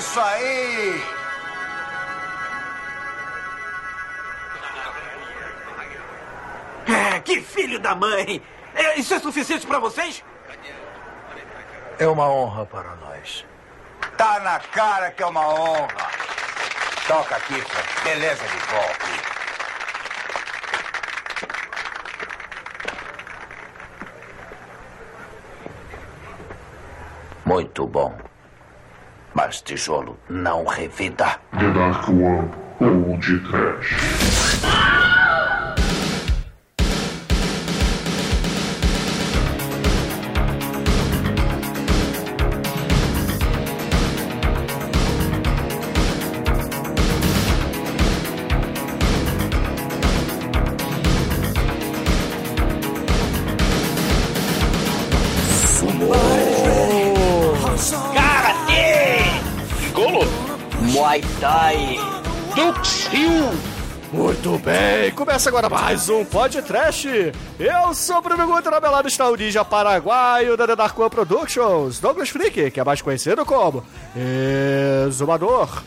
[0.00, 1.02] isso aí!
[6.88, 8.42] É, que filho da mãe!
[8.74, 10.24] É, isso é suficiente para vocês?
[11.98, 13.44] É uma honra para nós.
[14.16, 16.08] Tá na cara que é uma honra.
[17.06, 18.00] Toca aqui, Frank.
[18.02, 19.20] Beleza de golpe.
[27.44, 28.29] Muito bom.
[29.34, 31.38] Mas tijolo não revida.
[31.58, 34.99] The Dark One Old Trash.
[64.42, 67.06] Muito bem, começa agora mais um podcast.
[67.58, 72.00] Eu sou o Bruno na belada está o ninja paraguaio da The Dark One Productions,
[72.00, 73.84] Douglas Freak, que é mais conhecido como
[75.06, 75.82] Exumador.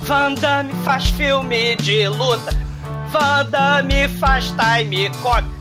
[0.00, 2.56] Van Damme faz filme de luta.
[3.12, 5.57] Van Damme faz time cop.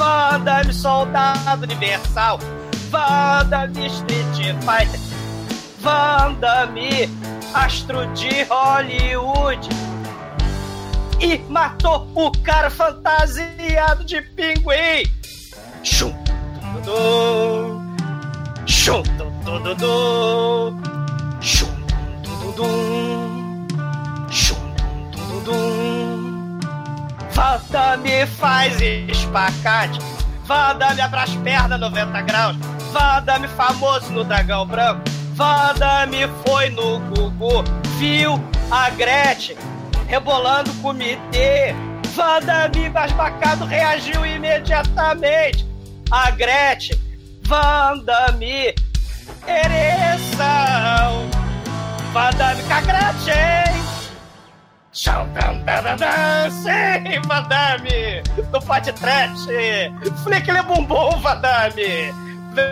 [0.00, 2.38] Van Damme soldado universal.
[2.88, 4.98] Van Damme Street Fighter.
[5.82, 7.06] Van Damme
[7.52, 9.68] astro de Hollywood.
[11.20, 15.04] E matou o cara fantasiado de pinguim.
[15.82, 16.14] Chum,
[16.72, 17.82] tudu,
[18.64, 19.02] chum,
[19.44, 20.80] tudu,
[21.42, 21.68] chum,
[22.22, 22.66] tudu.
[24.30, 24.56] Chum,
[25.44, 26.29] dum,
[27.30, 27.34] dum.
[27.34, 29.98] Vadame faz espacate.
[30.44, 32.56] Vadame abre as pernas 90 graus.
[32.92, 35.02] Vadame famoso no dragão branco.
[35.34, 37.64] Vadame foi no Gugu.
[37.98, 39.56] Viu a Gretchen
[40.10, 41.74] rebolando o comitê.
[42.14, 45.64] Vadame embasbacado reagiu imediatamente.
[46.10, 46.98] A Gretchen,
[47.42, 48.74] Vandame,
[49.46, 51.30] ereção.
[52.12, 53.99] Vadame com a.
[55.00, 55.26] Tchau.
[56.50, 58.22] Sim, Vadame!
[58.52, 59.48] Do podcast!
[60.22, 62.12] Flick Le Bumbum, Vadame!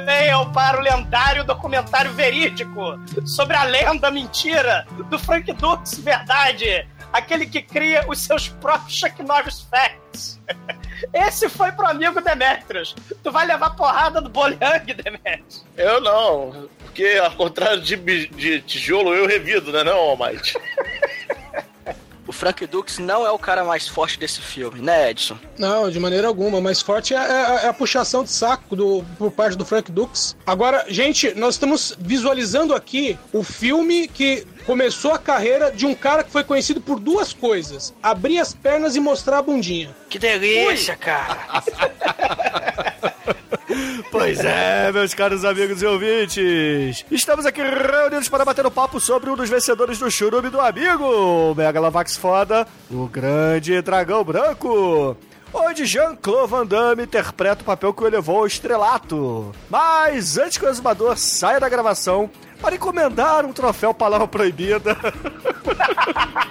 [0.05, 7.47] Venham para o lendário documentário verídico sobre a lenda mentira do Frank Dux Verdade, aquele
[7.47, 10.39] que cria os seus próprios Chuck Norris Facts.
[11.15, 12.95] Esse foi pro amigo Demetrius.
[13.25, 15.65] Tu vai levar porrada do Bolyang, Demetrius.
[15.79, 17.97] Eu não, porque ao contrário de,
[18.27, 20.53] de tijolo, eu revido, né não, Almighty?
[22.29, 25.39] O Frank Dux não é o cara mais forte desse filme, né, Edson?
[25.59, 26.61] Não, de maneira alguma.
[26.61, 30.37] Mais forte é, é- é a puxação de saco do, por parte do Frank Dux.
[30.47, 36.23] Agora, gente, nós estamos visualizando aqui o filme que começou a carreira de um cara
[36.23, 39.97] que foi conhecido por duas coisas: abrir as pernas e mostrar a bundinha.
[40.11, 41.39] Que delícia, cara!
[44.11, 47.05] Pois é, meus caros amigos e ouvintes.
[47.11, 51.05] Estamos aqui reunidos para bater um papo sobre um dos vencedores do churume do amigo,
[51.05, 55.17] o Megalovax Foda, o Grande Dragão Branco.
[55.53, 59.53] Onde Jean-Claude Van Damme interpreta o papel que o elevou ao estrelato.
[59.71, 62.31] Mas antes que o exumador saia da gravação
[62.61, 64.97] para encomendar um troféu Palavra Proibida,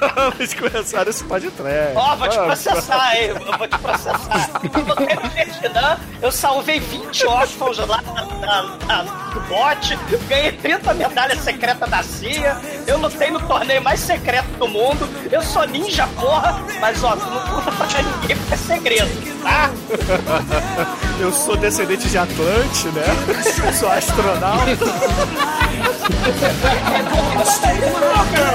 [0.00, 1.92] vamos começar esse podcast.
[1.96, 3.28] Ó, vou te processar, hein?
[3.28, 4.60] Eu vou te processar.
[4.62, 9.02] Eu botei no Vietnã, eu salvei 20 órfãos lá da-
[9.32, 9.96] do bote,
[10.28, 12.56] ganhei 30 medalhas secretas da CIA,
[12.86, 17.26] eu lutei no torneio mais secreto do mundo, eu sou ninja, porra, mas ó, tu
[17.26, 19.70] não conta pra ninguém porque é segredo, tá?
[21.20, 23.72] Eu sou descendente de Atlante, né?
[23.72, 24.68] sou astronauta.
[25.88, 28.48] Stay Morocco!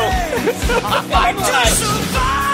[1.15, 2.53] I'm to survive!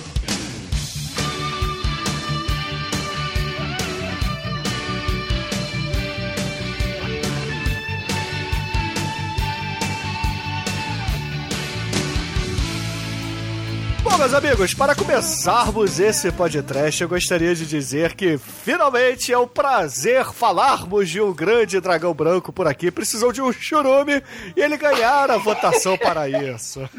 [14.17, 19.47] Então, meus amigos, para começarmos esse podcast, eu gostaria de dizer que finalmente é um
[19.47, 22.89] prazer falarmos de um grande dragão branco por aqui.
[22.89, 24.23] Precisou de um churume
[24.55, 26.89] e ele ganhar a votação para isso.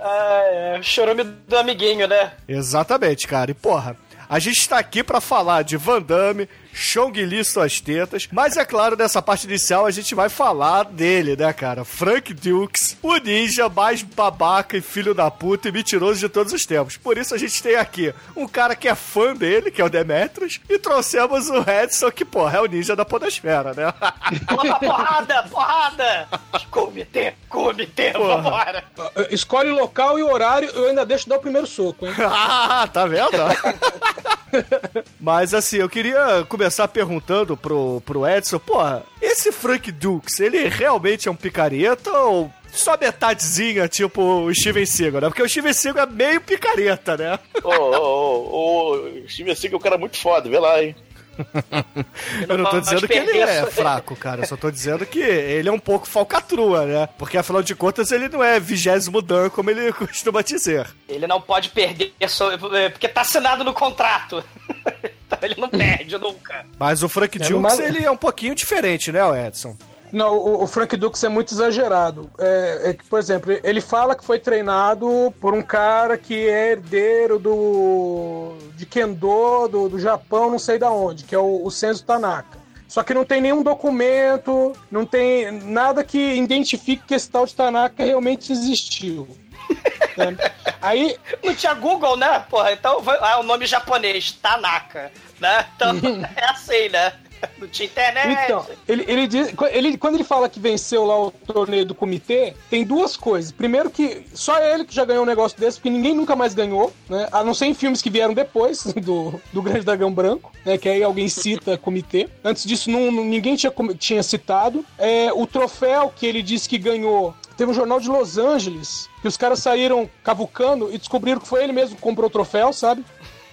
[0.00, 0.42] Ah,
[0.76, 2.34] é, o chorume do amiguinho, né?
[2.46, 3.50] Exatamente, cara.
[3.50, 3.96] E porra,
[4.28, 8.64] a gente tá aqui pra falar de Van Damme, Chong Li suas tetas, mas é
[8.64, 11.84] claro, nessa parte inicial a gente vai falar dele, né, cara?
[11.84, 16.66] Frank Dukes, o ninja mais babaca e filho da puta e mentiroso de todos os
[16.66, 16.96] tempos.
[16.96, 19.90] Por isso a gente tem aqui um cara que é fã dele, que é o
[19.90, 23.92] Demetrius, e trouxemos o Edson, que, porra, é o ninja da podosfera, né?
[24.80, 26.28] Porrada, porrada!
[26.70, 28.84] Comitê, comitê, vambora!
[29.30, 32.14] Escolhe o local e o horário, eu ainda deixo dar o primeiro soco, hein?
[32.24, 33.30] ah, tá vendo?
[35.20, 41.28] Mas assim, eu queria começar perguntando pro, pro Edson, porra, esse Frank Dukes, ele realmente
[41.28, 45.28] é um picareta ou só metadezinha, tipo o Steven Seagal, né?
[45.28, 47.38] Porque o Steven Seagal é meio picareta, né?
[47.62, 50.94] Ô, ô, ô, ô, Steven Seagal é um cara muito foda, vê lá, hein?
[52.48, 54.42] Eu não tô dizendo que ele é fraco, cara.
[54.42, 57.08] Eu só tô dizendo que ele é um pouco falcatrua, né?
[57.18, 60.86] Porque afinal de contas ele não é vigésimo dan como ele costuma dizer.
[61.08, 64.42] Ele não pode perder, é, porque tá assinado no contrato.
[65.46, 66.64] ele não perde nunca.
[66.78, 69.76] Mas o Frank É, Dukes, mais- ele é um pouquinho diferente, né, o Edson?
[70.12, 72.30] Não, o, o Frank Dux é muito exagerado.
[72.38, 76.72] É, é que, por exemplo, ele fala que foi treinado por um cara que é
[76.72, 81.70] herdeiro do de Kendo do, do Japão, não sei da onde, que é o, o
[81.70, 82.60] Senzo Tanaka.
[82.86, 87.54] Só que não tem nenhum documento, não tem nada que identifique que esse tal de
[87.54, 89.26] Tanaka realmente existiu.
[90.80, 92.44] Aí Não tinha Google, né?
[92.50, 95.10] Porra, então vai- ah, o nome japonês, Tanaka,
[95.40, 95.66] né?
[95.76, 95.96] Então
[96.36, 97.12] é assim, né?
[97.58, 98.44] Não tinha internet.
[98.44, 102.54] Então, ele, ele, diz, ele, quando ele fala que venceu lá o torneio do comitê,
[102.70, 103.50] tem duas coisas.
[103.50, 106.92] Primeiro que só ele que já ganhou um negócio desse, porque ninguém nunca mais ganhou,
[107.08, 107.28] né?
[107.32, 110.78] A não ser em filmes que vieram depois do, do Grande Dragão Branco, né?
[110.78, 112.28] Que aí alguém cita comitê.
[112.44, 114.84] Antes disso, não, ninguém tinha, tinha citado.
[114.96, 119.28] É, o troféu que ele disse que ganhou Teve um jornal de Los Angeles que
[119.28, 123.04] os caras saíram cavucando e descobriram que foi ele mesmo que comprou o troféu, sabe?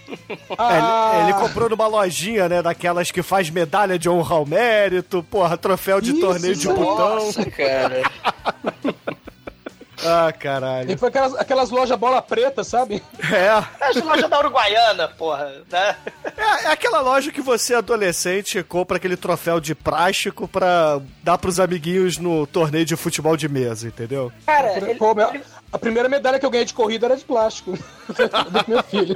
[0.27, 4.43] É, Ah, ele, ele comprou numa lojinha, né, daquelas que faz medalha de honra ao
[4.47, 7.15] mérito, porra, troféu de Isso, torneio de botão.
[7.17, 8.01] Nossa, cara.
[10.05, 10.89] Ah, caralho.
[10.89, 13.03] Ele foi aquelas, aquelas lojas bola preta, sabe?
[13.31, 13.49] É,
[13.85, 15.95] As lojas da Uruguaiana, porra, né?
[16.37, 21.59] é, é aquela loja que você, adolescente, compra aquele troféu de plástico pra dar pros
[21.59, 24.31] amiguinhos no torneio de futebol de mesa, entendeu?
[24.45, 27.73] Cara, ele, ele- A primeira medalha que eu ganhei de corrida era de plástico.
[27.77, 29.15] do meu filho.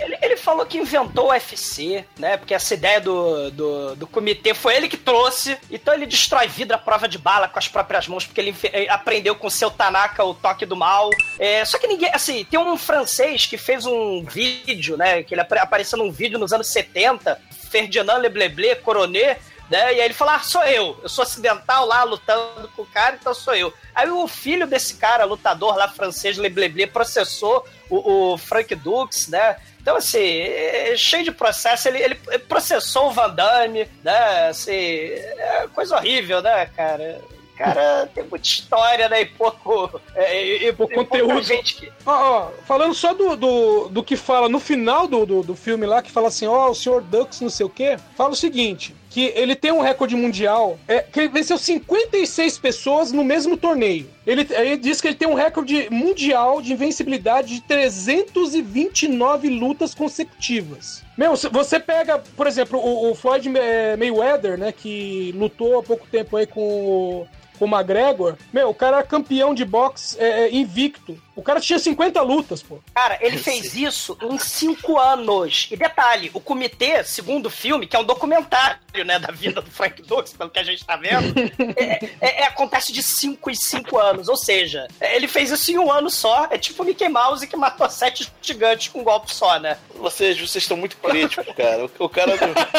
[0.00, 2.36] ele- ele falou que inventou o UFC, né?
[2.36, 5.58] Porque essa ideia do, do, do comitê foi ele que trouxe.
[5.70, 8.54] Então ele destrói vidro à prova de bala com as próprias mãos, porque ele
[8.88, 11.10] aprendeu com o seu Tanaka o toque do mal.
[11.38, 15.22] É, só que ninguém, assim, tem um francês que fez um vídeo, né?
[15.22, 17.38] Que ele apare- apareceu num vídeo nos anos 70,
[17.70, 19.38] Ferdinand Lebleble, Coronet,
[19.70, 19.94] né?
[19.94, 20.98] E aí ele falou: Ah, sou eu.
[21.02, 23.72] Eu sou ocidental lá lutando com o cara, então sou eu.
[23.94, 29.56] Aí o filho desse cara, lutador lá francês, Lebleble, processou o, o Frank Dux, né?
[29.80, 31.88] Então, assim, é cheio de processo.
[31.88, 32.14] Ele, ele
[32.48, 34.48] processou o Van Damme, né?
[34.48, 37.20] Assim, é coisa horrível, né, cara?
[37.56, 39.20] Cara, tem muita história, né?
[39.20, 40.00] E pouco.
[40.14, 41.42] É, e, Pouco conteúdo.
[41.42, 41.92] gente que.
[42.06, 45.84] Ó, ó, falando só do, do, do que fala no final do, do, do filme
[45.84, 48.96] lá, que fala assim, ó, o senhor Dux não sei o quê, fala o seguinte,
[49.10, 54.08] que ele tem um recorde mundial, é, que ele venceu 56 pessoas no mesmo torneio.
[54.24, 61.02] Ele, ele diz que ele tem um recorde mundial de invencibilidade de 329 lutas consecutivas.
[61.18, 66.06] Meu, você pega, por exemplo, o, o Floyd eh, Mayweather, né, que lutou há pouco
[66.06, 67.26] tempo aí com o
[67.60, 71.20] com o McGregor, meu, o cara era campeão de boxe é, é, invicto.
[71.36, 72.78] O cara tinha 50 lutas, pô.
[72.94, 75.68] Cara, ele fez isso em cinco anos.
[75.70, 79.70] E detalhe, o comitê, segundo o filme, que é um documentário, né, da vida do
[79.70, 81.32] Frank Dux, pelo que a gente tá vendo,
[81.76, 84.28] é, é- é- acontece de cinco em cinco anos.
[84.28, 86.48] Ou seja, ele fez isso em um ano só.
[86.50, 89.78] É tipo o Mickey Mouse que matou sete gigantes com um golpe só, né?
[89.94, 91.84] Vocês, vocês estão muito críticos, cara.
[91.86, 92.32] O, o cara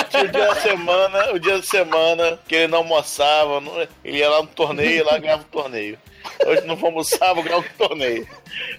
[0.10, 4.18] tinha o dia da semana, o dia da semana que ele não almoçava, não- ele
[4.18, 5.98] ia lá no torneio e lá ganhava o torneio.
[6.46, 8.28] Hoje não vou almoçar, vou ganhar o torneio.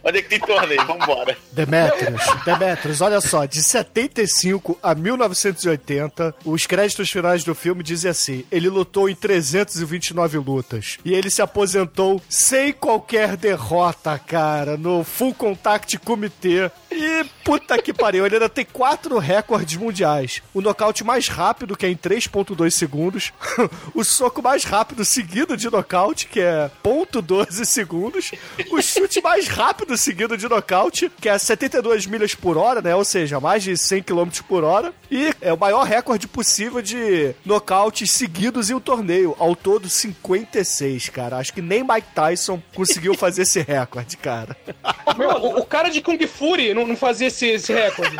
[0.04, 0.84] Onde é que tem torneio?
[0.86, 1.36] Vambora.
[1.52, 8.44] Demetrius, Demetrius, olha só, de 75 a 1980, os créditos finais do filme dizem assim:
[8.50, 15.34] ele lutou em 329 lutas e ele se aposentou sem qualquer derrota, cara, no Full
[15.34, 20.42] Contact Comitê E puta que pariu, ele ainda tem quatro recordes mundiais.
[20.52, 23.32] O nocaute mais rápido, que é em 3.2 segundos.
[23.94, 28.30] o soco mais rápido seguido de nocaute, que é 0.12 segundos.
[28.70, 29.61] O chute mais rápido
[29.96, 32.94] seguido de nocaute, que é 72 milhas por hora, né?
[32.94, 34.92] Ou seja, mais de 100 km por hora.
[35.10, 39.36] E é o maior recorde possível de nocautes seguidos em um torneio.
[39.38, 41.38] Ao todo, 56, cara.
[41.38, 44.56] Acho que nem Mike Tyson conseguiu fazer esse recorde, cara.
[45.16, 48.16] Meu, o, o cara de Kung Fury não, não fazia esse, esse recorde.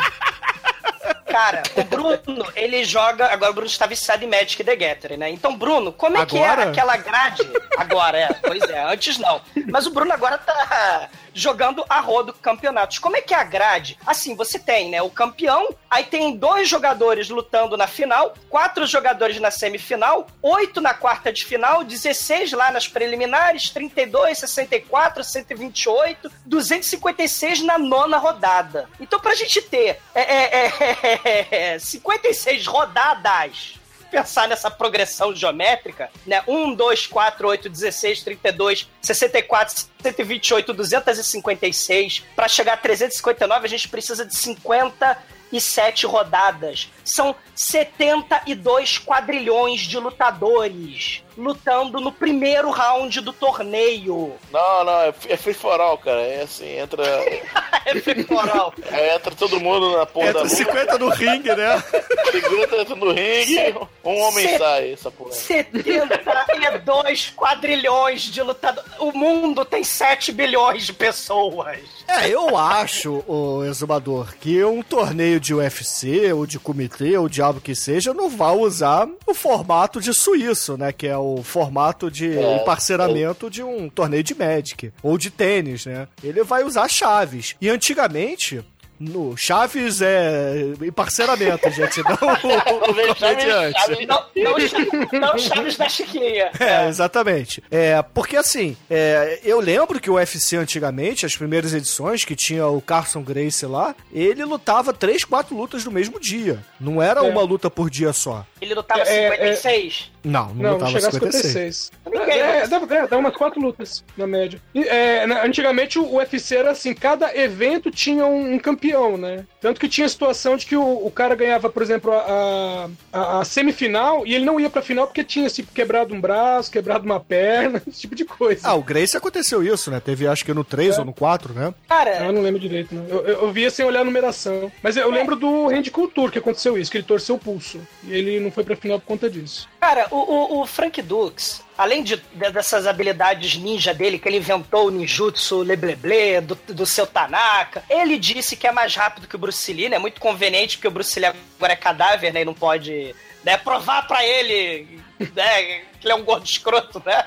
[1.25, 3.25] Cara, o Bruno, ele joga.
[3.25, 5.31] Agora o Bruno está viciado em Magic the Gathering, né?
[5.31, 6.69] Então, Bruno, como é que é Agora?
[6.69, 7.41] aquela grade?
[7.75, 8.33] Agora, é.
[8.33, 9.41] Pois é, antes não.
[9.71, 12.99] Mas o Bruno agora tá jogando a rodo campeonatos.
[12.99, 13.97] Como é que é a grade?
[14.05, 19.39] Assim, você tem, né, o campeão, aí tem dois jogadores lutando na final, quatro jogadores
[19.39, 27.61] na semifinal, oito na quarta de final, 16 lá nas preliminares, 32, 64, 128, 256
[27.61, 28.89] na nona rodada.
[28.99, 33.82] Então, pra gente ter é, é, é, é, 56 rodadas
[34.13, 36.43] pensar nessa progressão geométrica, né?
[36.47, 42.19] 1, 2, 4, 8, 16, 32, 64, 128, 256.
[42.35, 46.91] Para chegar a 359, a gente precisa de 57 rodadas.
[47.03, 54.33] São 72 quadrilhões de lutadores lutando no primeiro round do torneio.
[54.51, 56.21] Não, não, é, é free for all, cara.
[56.21, 57.03] É assim, entra.
[57.85, 58.73] é femoral.
[58.91, 60.55] é, entra todo mundo na porra da Entra luta.
[60.55, 61.83] 50 no ringue, né?
[62.31, 65.31] 50 entra no ringue, um homem Cê- sai, essa porra.
[65.33, 68.91] 72 quadrilhões de lutadores.
[68.99, 71.79] O mundo tem 7 bilhões de pessoas.
[72.07, 77.61] É, eu acho, o exumador, que um torneio de UFC, ou de comitê, ou diabo
[77.61, 80.91] que seja, não vai usar o formato de suíço, né?
[80.91, 85.85] Que é o formato de É, emparceramento de um torneio de Magic, ou de tênis,
[85.85, 86.07] né?
[86.23, 87.55] Ele vai usar chaves.
[87.61, 88.63] E antigamente.
[89.11, 93.79] No Chaves é emparceramento, gente, não o Chaves- comediante.
[93.79, 96.51] Chaves- Não, não, não Chaves da Chiquinha.
[96.59, 97.61] É, exatamente.
[97.69, 102.65] É, porque assim, é, eu lembro que o UFC antigamente, as primeiras edições, que tinha
[102.67, 106.59] o Carson Grace lá, ele lutava três, quatro lutas no mesmo dia.
[106.79, 107.23] Não era É.
[107.23, 108.45] uma luta por dia só.
[108.61, 110.11] Ele lutava É, é, 56.
[110.23, 111.43] Não, não, Não, não lutava a 56.
[111.43, 111.91] 56.
[112.05, 114.61] Ninguém É, dá, é, dá umas quatro lutas, na média.
[114.73, 119.45] E, é, antigamente o UFC era assim, cada evento tinha um, um campeão, né?
[119.63, 123.39] Tanto que tinha a situação de que o, o cara ganhava, por exemplo, a, a-
[123.39, 127.05] a semifinal e ele não ia pra final porque tinha tipo, quebrado um braço, quebrado
[127.05, 128.61] uma perna, esse tipo de coisa.
[128.67, 129.99] Ah, o Grace aconteceu isso, né?
[129.99, 131.73] Teve acho que no 3 ou no 4, né?
[131.89, 133.07] Ah, Cara, eu não lembro direito, não.
[133.07, 134.71] Eu, eu, eu via sem olhar a numeração.
[134.83, 137.79] Mas eu lembro do Randy Couture que aconteceu isso, que ele torceu o pulso.
[138.03, 139.69] E ele não foi pra final por conta disso.
[139.79, 144.37] cara o, o, o Frank Dux, além de, de- dessas habilidades ninja dele, que ele
[144.37, 149.35] inventou o ninjutsu lebleble do, do seu Tanaka, ele disse que é mais rápido que
[149.35, 149.99] o Bruce Lee, né?
[149.99, 152.41] Muito conveniente, porque o Bruce Lee agora é cadáver, né?
[152.41, 155.01] E não pode né, provar pra ele
[155.35, 157.23] né, que ele é um gordo escroto, né?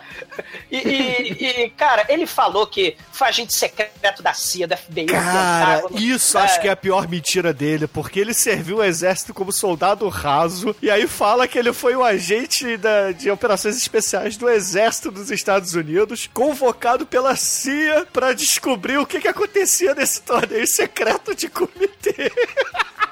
[0.70, 5.12] E, e- e, cara, ele falou que foi agente secreto da CIA, da FBI, do
[5.14, 5.99] Cara, Pentágono.
[6.02, 10.06] isso acho que é a pior mentira dele, porque ele serviu o exército como soldado
[10.11, 15.11] raso, e aí fala que ele foi o agente da- de operações especiais do exército
[15.11, 21.35] dos Estados Unidos, convocado pela CIA pra descobrir o que, que acontecia nesse torneio secreto
[21.35, 22.30] de comitê.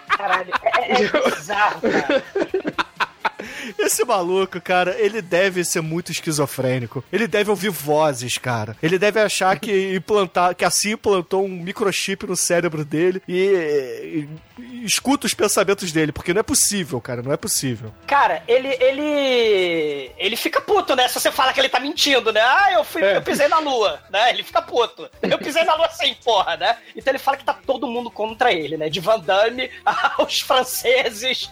[0.08, 2.24] Caralho, é, é- é bizarro, cara.
[3.78, 7.04] Esse maluco, cara, ele deve ser muito esquizofrênico.
[7.12, 8.76] Ele deve ouvir vozes, cara.
[8.82, 14.26] Ele deve achar que implantar, que assim implantou um microchip no cérebro dele e,
[14.58, 17.92] e escuta os pensamentos dele, porque não é possível, cara, não é possível.
[18.06, 20.10] Cara, ele, ele.
[20.16, 21.08] Ele fica puto, né?
[21.08, 22.40] Se você fala que ele tá mentindo, né?
[22.40, 23.16] Ah, eu, fui, É.
[23.16, 24.30] eu pisei na lua, né?
[24.30, 25.08] Ele fica puto.
[25.22, 26.76] Eu pisei na lua sem porra, né?
[26.96, 28.88] Então ele fala que tá todo mundo contra ele, né?
[28.88, 29.70] De Van Damme
[30.18, 31.50] aos franceses.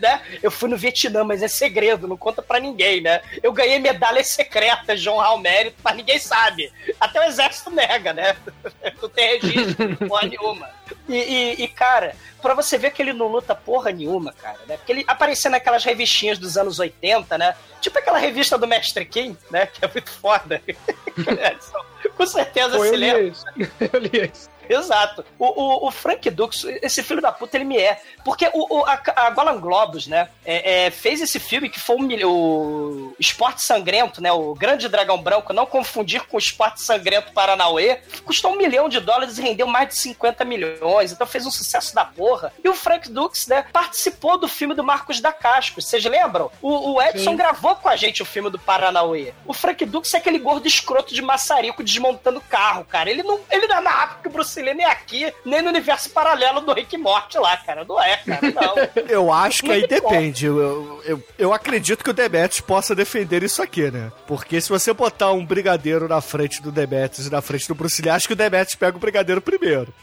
[0.00, 0.20] Né?
[0.42, 3.20] Eu fui no Vietnã, mas é segredo, não conta pra ninguém, né?
[3.42, 6.72] Eu ganhei medalhas secretas de honrar o mérito, mas ninguém sabe.
[7.00, 8.36] Até o exército nega, né?
[9.00, 10.68] Não tem registro, porra nenhuma.
[11.08, 14.76] E, e- e, cara, pra você ver que ele não luta porra nenhuma, cara, né?
[14.76, 17.54] Porque ele aparecia naquelas revistinhas dos anos 80, né?
[17.80, 19.66] Tipo aquela revista do Mestre Kim, né?
[19.66, 20.62] Que é muito foda.
[22.16, 23.22] Com certeza Pô, se lembra.
[23.22, 23.44] isso.
[23.92, 24.48] Eu li isso.
[24.68, 25.24] Exato.
[25.38, 28.00] O, o, o Frank Dux, esse filho da puta, ele me é.
[28.24, 31.96] Porque o, o- a, a Golan Globus, né, é- é, fez esse filme que foi
[31.96, 37.32] um, o Esporte Sangrento, né, o Grande Dragão Branco, não confundir com o Esporte Sangrento
[37.32, 41.50] Paranauê, custou um milhão de dólares e rendeu mais de 50 milhões, então fez um
[41.50, 42.52] sucesso da porra.
[42.62, 46.50] E o Frank Dux, né, participou do filme do Marcos da Casco, vocês lembram?
[46.60, 47.36] O, o Edson Sim.
[47.36, 49.32] gravou com a gente o filme do Paranauê.
[49.46, 53.10] O Frank Dux é aquele gordo escroto de maçarico desmontando carro, cara.
[53.10, 56.10] Ele não, ele não é mais rápido que o Bruce Nem aqui, nem no universo
[56.10, 57.84] paralelo do Rick Morty lá, cara.
[57.84, 58.74] Não é, cara, não.
[59.08, 60.46] Eu acho que aí depende.
[60.46, 64.10] Eu, eu, eu, acredito que o Demetrius possa defender isso aqui, né?
[64.26, 68.02] Porque se você botar um brigadeiro na frente do Demetrius e na frente do Bruce
[68.02, 69.92] Lee, acho que o Demetrius pega o brigadeiro primeiro.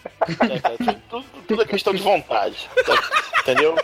[0.50, 2.70] É, tudo, tudo- é questão de vontade.
[2.86, 3.10] tá-
[3.42, 3.76] Entendeu?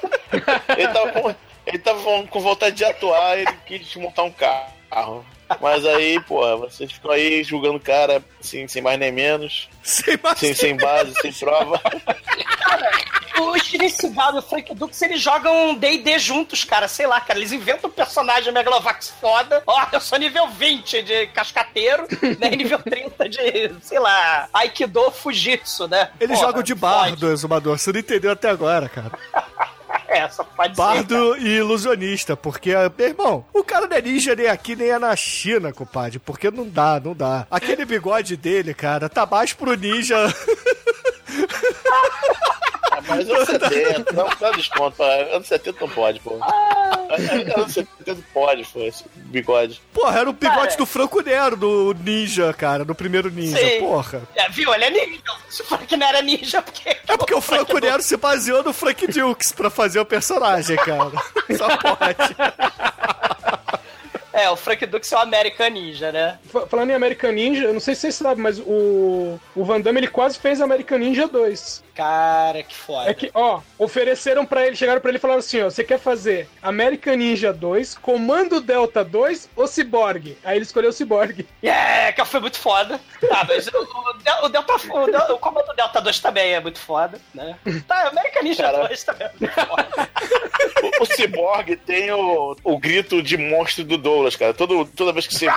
[0.78, 5.26] Ele tava, com, ele tava com- com vontade de atuar, ele quis montar um carro.
[5.62, 10.18] Mas aí, porra, vocês ficam aí julgando o cara assim, sem mais nem menos, Sem
[10.22, 11.80] mais sem, sem base, sem prova.
[13.38, 16.88] O Steven Seagal e o Frank Dux, eles jogam D&D juntos, cara.
[16.88, 17.38] Sei lá, cara.
[17.38, 19.62] Eles inventam um personagem Megalovax foda.
[19.68, 22.08] Ó, eu sou nível 20 de cascateiro,
[22.40, 22.50] né?
[22.54, 26.12] E nível 30 de, sei lá, Aikido Fujitsu, né?
[26.20, 27.78] Eles Porra, jogam de bardo, Exumador.
[27.78, 29.12] Você não entendeu até agora, cara.
[30.08, 30.82] É, só pode ser.
[30.82, 35.00] Bardo e ilusionista, porque, meu irmão, o cara não é ninja nem aqui nem é
[35.00, 37.48] na China, compadre, porque não dá, não dá.
[37.50, 40.16] Aquele bigode dele, cara, tá mais pro ninja.
[42.92, 45.02] Ah, Mas anos 70, não dá desconto.
[45.04, 46.38] Anos 70 não pode, pô.
[47.58, 49.82] Anos 70 pode, pô, esse bigode.
[49.94, 50.78] Porra, era o bigode Cara.
[50.78, 53.80] do Franco Nero, do ninja, cara, do primeiro ninja, Sim.
[53.80, 54.22] porra.
[54.36, 54.74] É, viu?
[54.74, 55.22] Ele é ninja.
[55.50, 56.90] Se o Frank não era ninja, porque...
[57.08, 61.12] É porque o Franco Nero se baseou no Frank Dukes pra fazer o personagem, cara.
[61.58, 62.36] Só pode.
[64.34, 66.38] É, o Frank Dux é o American Ninja, né?
[66.52, 69.80] Fa- Falando em American Ninja, eu não sei se vocês sabem, mas o, o Van
[69.80, 71.85] Damme ele quase fez American Ninja 2.
[71.96, 73.10] Cara, que foda.
[73.10, 75.98] É que, ó, ofereceram pra ele, chegaram pra ele e falaram assim, ó, você quer
[75.98, 80.38] fazer American Ninja 2, Comando Delta 2 ou Cyborg?
[80.44, 81.46] Aí ele escolheu o Cyborg.
[81.64, 83.00] É, que foi muito foda.
[83.28, 86.78] Tá, mas o, o, Del- o Delta, o, o Comando Delta 2 também é muito
[86.80, 87.58] foda, né?
[87.88, 88.88] Tá, American Ninja Cara.
[88.88, 90.10] 2 também é muito foda.
[91.00, 94.54] O, o Cyborg tem o, o grito de monstro do Douglas, cara.
[94.54, 95.48] Todo, toda vez que você.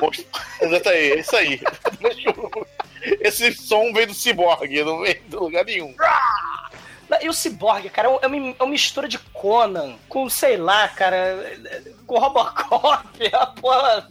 [0.00, 0.26] Monstro-
[0.60, 1.60] Exato aí, é isso aí.
[3.20, 5.94] Esse som vem do Cyborg, não vem de lugar nenhum.
[7.22, 11.38] E o Cyborg, cara, é uma, é uma mistura de Conan com, sei lá, cara,
[12.06, 13.08] com Robocop.
[13.32, 14.08] A porra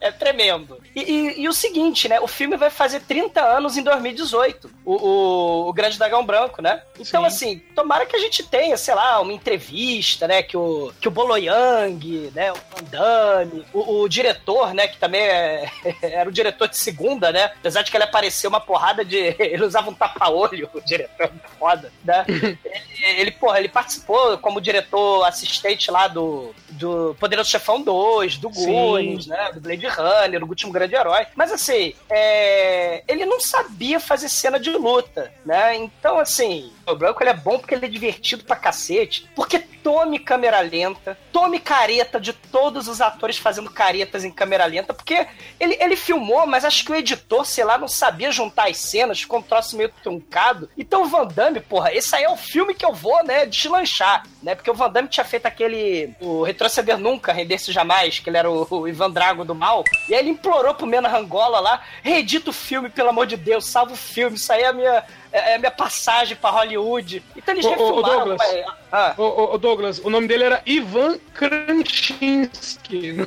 [0.00, 0.80] é tremendo.
[0.94, 2.20] E, e- e o seguinte, né?
[2.20, 4.70] O filme vai fazer 30 anos em 2018.
[4.84, 6.82] O, o, o Grande Dragão Branco, né?
[6.98, 7.26] Então, Sim.
[7.26, 10.42] assim, tomara que a gente tenha, sei lá, uma entrevista, né?
[10.42, 12.52] Que o, que o Bolo Yang, né?
[12.52, 14.88] O Van Damme, o, o diretor, né?
[14.88, 15.70] Que também é-
[16.02, 17.44] era o diretor de segunda, né?
[17.58, 19.16] Apesar de que ele apareceu uma porrada de.
[19.46, 22.24] Ele usava um tapa-olho, o diretor, foda, né?
[22.42, 28.50] Ele, ele, porra, ele participou como diretor assistente lá do, do Poderoso Chefão 2, do.
[28.50, 29.50] Goonies, né?
[29.52, 31.26] Do Blade Runner, do Último Grande Herói.
[31.34, 35.76] Mas assim, é, ele não sabia fazer cena de luta, né?
[35.76, 39.28] Então, assim, o Branco ele é bom porque ele é divertido pra cacete.
[39.34, 44.92] Porque tome câmera lenta, tome careta de todos os atores fazendo caretas em câmera lenta,
[44.92, 45.28] porque
[45.60, 49.20] ele, ele filmou, mas acho que o editor, sei lá, não sabia juntar as cenas,
[49.20, 50.68] ficou um troço meio truncado.
[50.76, 54.24] Então o Van Damme, porra, esse aí é o filme que eu vou, né, deslanchar,
[54.42, 54.54] né?
[54.56, 56.14] Porque o Van Damme tinha feito aquele.
[56.20, 59.84] O Retroceder Nunca, Render-se Jamais, que ele era o, o Ivan Drago do mal.
[60.08, 63.66] E aí ele implorou pro Mena Rangola lá: reedita o filme, pelo amor de Deus,
[63.66, 65.04] salva o filme, isso aí é a minha,
[65.38, 67.22] é a minha passagem pra Hollywood.
[67.36, 68.02] Então eles ô, refilmaram.
[68.02, 68.38] Douglas.
[68.38, 68.64] pai.
[68.90, 73.26] Ah, ô, ô, Douglas, o nome dele era Ivan Krasinski.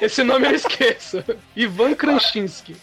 [0.00, 1.22] Esse nome eu esqueço.
[1.54, 2.74] Ivan Krasinski.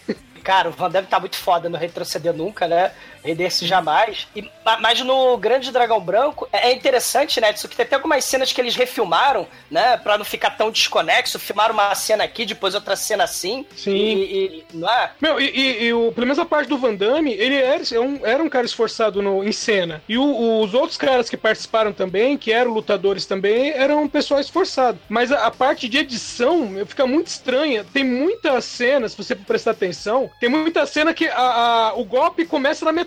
[0.44, 2.92] Cara, o Van Damme tá muito foda no Retroceder Nunca, né?
[3.24, 4.28] Render-se jamais.
[4.36, 7.52] E, ma- mas no Grande Dragão Branco é é interessante, né?
[7.54, 9.96] Isso que tem até algumas cenas que eles refilmaram, né?
[9.98, 11.40] Pra não ficar tão desconexo.
[11.40, 13.66] Filmaram uma cena aqui, depois outra cena assim.
[13.76, 13.92] Sim.
[13.96, 15.12] E, e- não é?
[15.22, 18.00] Meu, e, e- e o, pelo menos a parte do Van Damme, ele era, é
[18.00, 20.02] um, era um cara esforçado no, em cena.
[20.10, 25.00] E o- os outros caras que participaram também, que eram lutadores também, eram pessoal esforçado.
[25.08, 27.86] Mas a, a parte de edição fica muito estranha.
[27.94, 32.46] Tem muitas cenas, se você prestar atenção, tem muita cena que a- a- o golpe
[32.46, 33.07] começa na metade.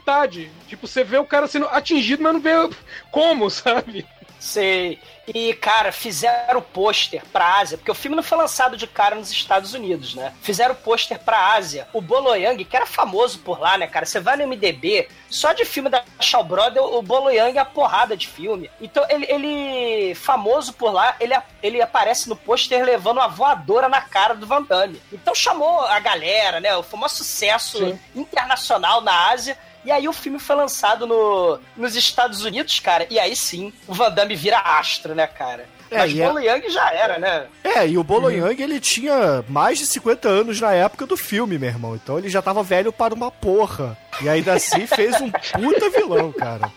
[0.67, 2.53] Tipo, você vê o cara sendo atingido, mas não vê
[3.11, 4.07] como, sabe?
[4.41, 4.99] Sei.
[5.33, 9.15] E, cara, fizeram o pôster pra Ásia, porque o filme não foi lançado de cara
[9.15, 10.33] nos Estados Unidos, né?
[10.41, 11.87] Fizeram o pôster pra Ásia.
[11.93, 14.07] O Bolo Yang, que era famoso por lá, né, cara?
[14.07, 17.67] Você vai no MDB, só de filme da Shaw Brother, o Bolo Yang é a
[17.67, 18.71] porrada de filme.
[18.81, 24.01] Então, ele, ele famoso por lá, ele, ele aparece no pôster levando uma voadora na
[24.01, 25.01] cara do Van Damme.
[25.13, 26.71] Então, chamou a galera, né?
[26.83, 28.01] Foi um sucesso Sim.
[28.17, 29.57] internacional na Ásia.
[29.85, 33.95] E aí o filme foi lançado no, nos Estados Unidos, cara, e aí sim, o
[33.95, 35.67] Van Damme vira astro, né, cara?
[35.91, 37.47] É, Mas é- Bolo Yang já era, né?
[37.65, 41.59] É, e o Bolo Yang, ele tinha mais de 50 anos na época do filme,
[41.59, 41.97] meu irmão.
[41.97, 43.99] Então ele já tava velho para uma porra.
[44.21, 46.71] E ainda assim fez um puta vilão, cara.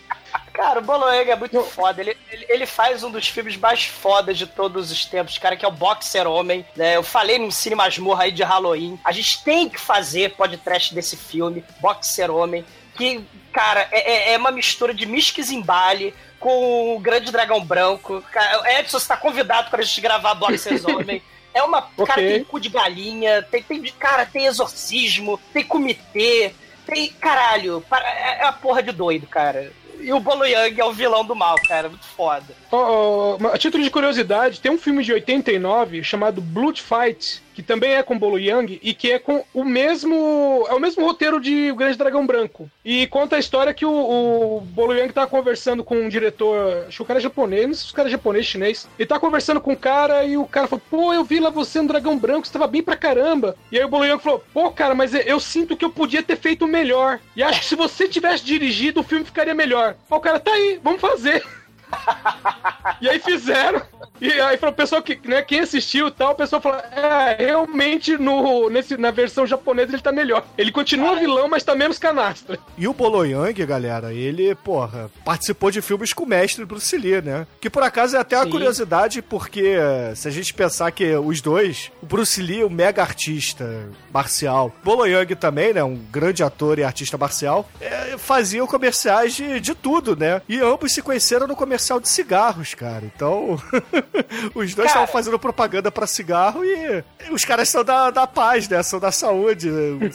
[0.52, 2.00] Cara, o Bolo Yang é muito foda.
[2.00, 5.64] Ele, ele, ele faz um dos filmes mais fodas de todos os tempos, cara, que
[5.64, 6.64] é o Boxer Homem.
[6.76, 6.96] Né?
[6.96, 8.98] Eu falei no Cine Masmorra aí de Halloween.
[9.04, 12.64] A gente tem que fazer podcast desse filme, Boxer Homem.
[12.94, 18.22] Que, cara, é, é- é uma mistura de Mischke Zimbali com o Grande Dragão Branco.
[18.32, 21.22] Cara, Edson, você tá convidado pra gente gravar Boxer Homem.
[21.52, 21.82] É uma.
[21.82, 22.28] Cara, Ok.
[22.32, 23.82] tem cu de galinha, tem, tem.
[23.98, 26.52] Cara, tem exorcismo, tem comitê,
[26.84, 27.08] tem.
[27.12, 29.72] Caralho, é é uma porra de doido, cara.
[30.00, 31.88] E o Bolo Yang é o vilão do mal, cara.
[31.88, 32.54] Muito foda.
[32.70, 37.62] Ó, ó, a título de curiosidade, tem um filme de 89 chamado Blood Fight, que
[37.62, 40.66] também é com Bolo Yang e que é com o mesmo.
[40.68, 42.68] É o mesmo roteiro de O Grande Dragão Branco.
[42.84, 46.84] E conta a história que o, o Bolo Yang tá conversando com um diretor.
[46.88, 48.88] Acho que o cara é japonês, não sei se o cara é japonês, chinês.
[48.98, 51.80] Ele tá conversando com o cara e o cara falou: pô, eu vi lá você
[51.80, 53.56] no Dragão Branco, você tava bem pra caramba.
[53.70, 56.36] E aí o Bolo Yang falou: pô, cara, mas eu sinto que eu podia ter
[56.36, 57.20] feito melhor.
[57.36, 59.96] E acho que se você tivesse dirigido, o filme ficaria melhor.
[60.10, 61.44] Aí o cara, tá aí, vamos fazer.
[63.00, 63.82] E aí fizeram.
[64.20, 67.36] E aí falou, o pessoal que, né, quem assistiu e tal, o pessoal falou, é,
[67.38, 70.44] realmente no, nesse, na versão japonesa ele tá melhor.
[70.56, 72.58] Ele continua vilão, mas tá menos canastra.
[72.78, 77.20] E o Bolo Yang, galera, ele, porra, participou de filmes com o mestre Bruce Lee,
[77.20, 77.46] né?
[77.60, 78.50] Que por acaso é até uma Sim.
[78.50, 79.76] curiosidade, porque
[80.14, 85.06] se a gente pensar que os dois, o Bruce Lee, um mega artista marcial, Bolo
[85.06, 85.82] Yang também, né?
[85.84, 90.40] Um grande ator e artista marcial, eh, faziam comerciais de, de tudo, né?
[90.48, 93.04] E ambos se conheceram no comercial de cigarros, cara.
[93.04, 93.60] Então,
[94.54, 98.82] os dois estavam fazendo propaganda pra cigarro e os caras são da, da paz, né?
[98.82, 99.68] São da saúde.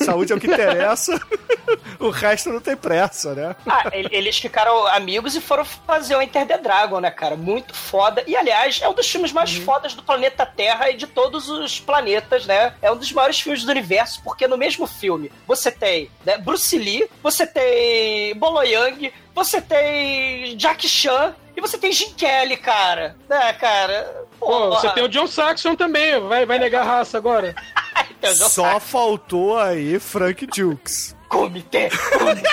[0.03, 1.19] Saúde é o que interessa.
[1.99, 3.55] o resto não tem pressa, né?
[3.67, 7.35] Ah, ele- eles ficaram amigos e foram fazer o Enter the Dragon, né, cara?
[7.35, 8.23] Muito foda.
[8.27, 11.79] E, aliás, é um dos filmes mais fodas do planeta Terra e de todos os
[11.79, 12.73] planetas, né?
[12.81, 16.77] É um dos maiores filmes do universo, porque no mesmo filme você tem né, Bruce
[16.77, 23.15] Lee, você tem Bolo Yang, você tem Jack Chan e você tem Jim Kelly, cara.
[23.29, 24.25] Né, cara?
[24.39, 27.53] Pô, você tem o John Saxon também, vai, vai negar a raça agora.
[28.21, 28.79] Tem o John Só Saxon.
[28.81, 31.15] faltou aí Frank Dukes.
[31.29, 32.49] Comitê, comitê.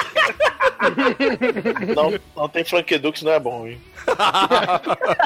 [1.95, 3.81] Não, não tem Frank Dux, não é bom, hein?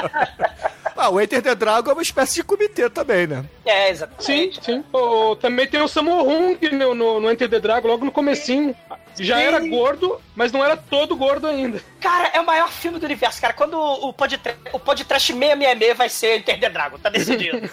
[0.95, 3.43] Ah, o Enter the Dragon é uma espécie de comitê também, né?
[3.65, 4.63] É, Sim, exatamente.
[4.63, 4.83] sim.
[4.93, 8.75] O- também tem o Sammo Hung no, no, no Enter the Dragon, logo no comecinho.
[9.19, 9.43] Já Sim.
[9.43, 11.81] era gordo, mas não era todo gordo ainda.
[11.99, 13.53] Cara, é o maior filme do universo, cara.
[13.53, 17.59] Quando o o podcast, o podcast 666 vai ser Enter the Dragon, tá decidido.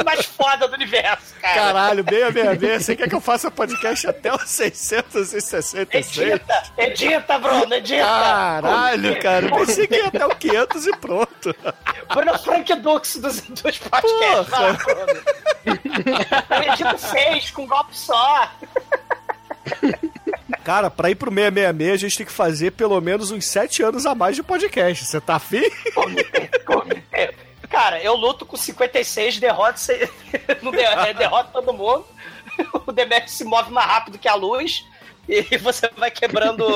[0.00, 1.54] O mais foda do universo, cara.
[1.54, 2.80] Caralho, meia, meia, meia.
[2.80, 5.86] Você quer que eu faça podcast até os 666?
[5.92, 8.02] Edita, edita, Bruno, edita.
[8.02, 9.46] Caralho, cara.
[9.46, 11.54] Eu pensei que ia até o 500 e pronto.
[12.14, 14.10] Bruno Frank Dux dos, dos podcasts.
[14.10, 14.58] Porra.
[14.58, 15.22] Lá, Bruno.
[16.72, 18.50] Edita seis com um golpe só.
[20.64, 24.06] Cara, pra ir pro 666, a gente tem que fazer pelo menos uns 7 anos
[24.06, 25.06] a mais de podcast.
[25.06, 25.62] Você tá afim?
[27.12, 27.32] É,
[27.70, 29.78] Cara, eu luto com 56, derroto,
[31.06, 32.04] é, derroto todo mundo.
[32.86, 34.84] O Demetrius se move mais rápido que a luz.
[35.28, 36.66] E você vai quebrando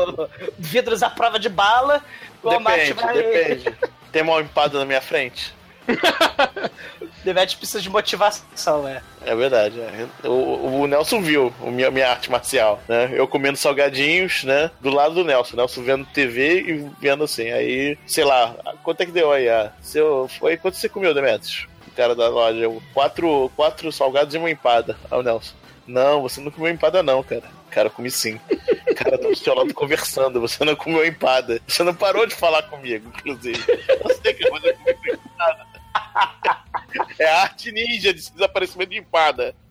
[0.58, 2.02] vidros à prova de bala.
[2.42, 3.14] Depende, vai.
[3.14, 3.76] depende.
[4.10, 5.54] Tem uma empada na minha frente?
[7.24, 9.02] Demetrius precisa de motivação, é.
[9.24, 9.78] É verdade.
[9.80, 10.08] é.
[10.26, 13.10] O, o Nelson viu a minha, minha arte marcial, né?
[13.12, 14.70] Eu comendo salgadinhos, né?
[14.80, 15.56] Do lado do Nelson.
[15.56, 17.50] Nelson vendo TV e vendo assim.
[17.50, 19.48] Aí, sei lá, quanto é que deu aí?
[19.48, 21.66] Ah, seu, foi, quanto você comeu, Demetrius?
[21.86, 24.96] O cara da loja, quatro, quatro salgados e uma empada.
[25.10, 25.54] Aí o Nelson,
[25.86, 27.42] não, você não comeu empada não, cara.
[27.70, 28.40] Cara, eu comi sim.
[28.96, 31.60] Cara tá do seu lado conversando, você não comeu empada.
[31.66, 33.62] Você não parou de falar comigo, inclusive.
[34.22, 34.76] Sei que você
[35.08, 35.69] empada.
[37.18, 39.54] É a arte ninja de desaparecimento de empada.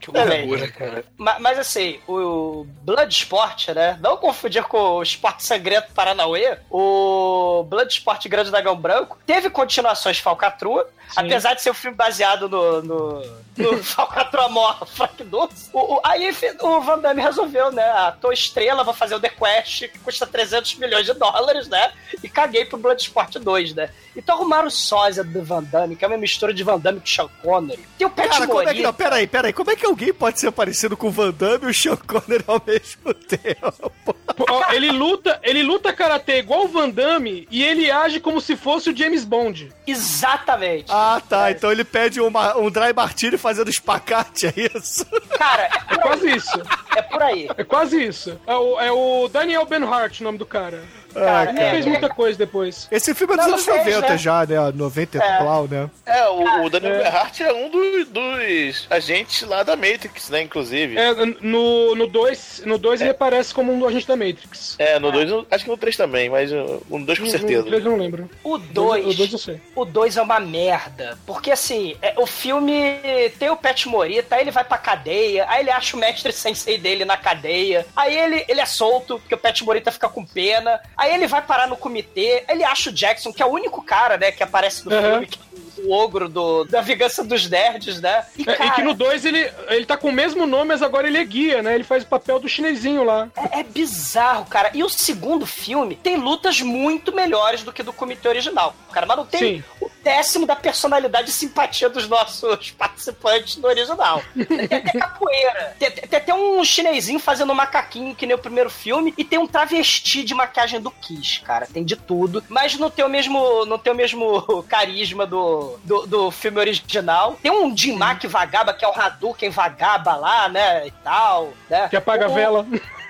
[0.00, 1.04] Que loucura, cara.
[1.16, 3.98] Ma- Mas, assim, o Bloodsport, né?
[4.02, 6.58] Não confundir com o Esporte Sangrento Paranauê.
[6.70, 10.86] O Bloodsport Grande Dragão Branco teve continuações Falcatrua.
[11.16, 13.22] Apesar de ser um filme baseado no, no,
[13.56, 15.70] no Falcatrua Mor Frank Dux.
[15.72, 17.84] O, o- aí o Van Damme resolveu, né?
[17.84, 21.92] A tua estrela, vou fazer o The Quest, que custa 300 milhões de dólares, né?
[22.22, 23.90] E caguei pro Bloodsport 2, né?
[24.16, 27.06] Então arrumaram o sósia do Van Damme, que é uma mistura de Van Damme com
[27.06, 27.84] Sean Connery.
[27.98, 28.82] Tem o Pet Cara, como é que.
[28.82, 29.52] Não, peraí, peraí.
[29.52, 32.44] Como é que alguém pode ser parecido com o Van Damme e o Sean Connery
[32.46, 33.94] ao mesmo tempo?
[34.72, 38.90] Ele luta, ele luta karatê igual o Van Damme e ele age como se fosse
[38.90, 39.70] o James Bond.
[39.86, 40.86] Exatamente.
[40.88, 41.50] Ah, tá.
[41.52, 45.04] Então ele pede uma- um dry martini fazendo espacate, é isso?
[45.36, 46.62] Cara, é É por quase isso.
[46.96, 47.48] É por aí.
[47.58, 48.40] É quase isso.
[48.46, 50.82] É o, é o Daniel Benhart, o nome do cara.
[51.16, 51.70] Ah, Ele cara.
[51.70, 52.88] fez muita coisa depois.
[52.90, 54.18] Esse filme é dos Não, anos não fez, 90 né?
[54.18, 54.72] já, né?
[54.74, 55.90] 90 e tal, né?
[56.06, 57.04] É, o, o Daniel é.
[57.04, 60.96] Gerhardt é um dos, dos agentes lá da Matrix, né, inclusive.
[60.98, 64.76] É, É, no 2 no dois, no dois ele aparece como um agente da Matrix.
[65.00, 67.62] no 2, acho que no 3 também, mas no 2 com No certeza.
[67.64, 68.28] três eu não lembro.
[68.42, 69.32] O O 2 2.
[69.32, 69.60] eu sei.
[69.74, 71.18] O 2 é uma merda.
[71.26, 72.98] Porque assim, é, o filme
[73.38, 76.78] tem o Pet Morita, aí ele vai pra cadeia, aí ele acha o mestre sensei
[76.78, 80.80] dele na cadeia, aí ele, ele é solto, porque o Pet Morita fica com pena,
[80.96, 83.82] aí ele vai parar no comitê, aí ele acha o Jackson, que é o único
[83.82, 85.02] cara, né, que aparece no Uhum.
[85.02, 85.38] filme, que
[85.84, 88.24] o ogro do, da vingança dos nerds, né?
[88.36, 90.82] E, É, e cara, que no 2 ele, ele tá com o mesmo nome, mas
[90.82, 91.74] agora ele é guia, né?
[91.74, 93.28] Ele faz o papel do chinesinho lá.
[93.36, 94.70] É, é bizarro, cara.
[94.74, 99.06] E o segundo filme tem lutas muito melhores do que do comitê original, cara.
[99.06, 99.64] Mas não tem Sim.
[99.80, 104.22] o décimo da personalidade e simpatia dos nossos participantes no original.
[104.34, 105.76] Tem até capoeira.
[105.78, 109.14] Tem, tem até um chinesinho fazendo macaquinho que nem o primeiro filme.
[109.16, 111.66] E tem um travesti de maquiagem do Kiss, cara.
[111.66, 112.42] Tem de tudo.
[112.48, 117.36] Mas não tem o mesmo, não tem o mesmo carisma do, do, do filme original.
[117.42, 120.86] Tem um Jim Mack vagaba, que é o Hadouken vagaba lá, né?
[120.86, 121.52] E tal.
[121.68, 121.88] Né?
[121.88, 122.66] Que apaga a O- vela.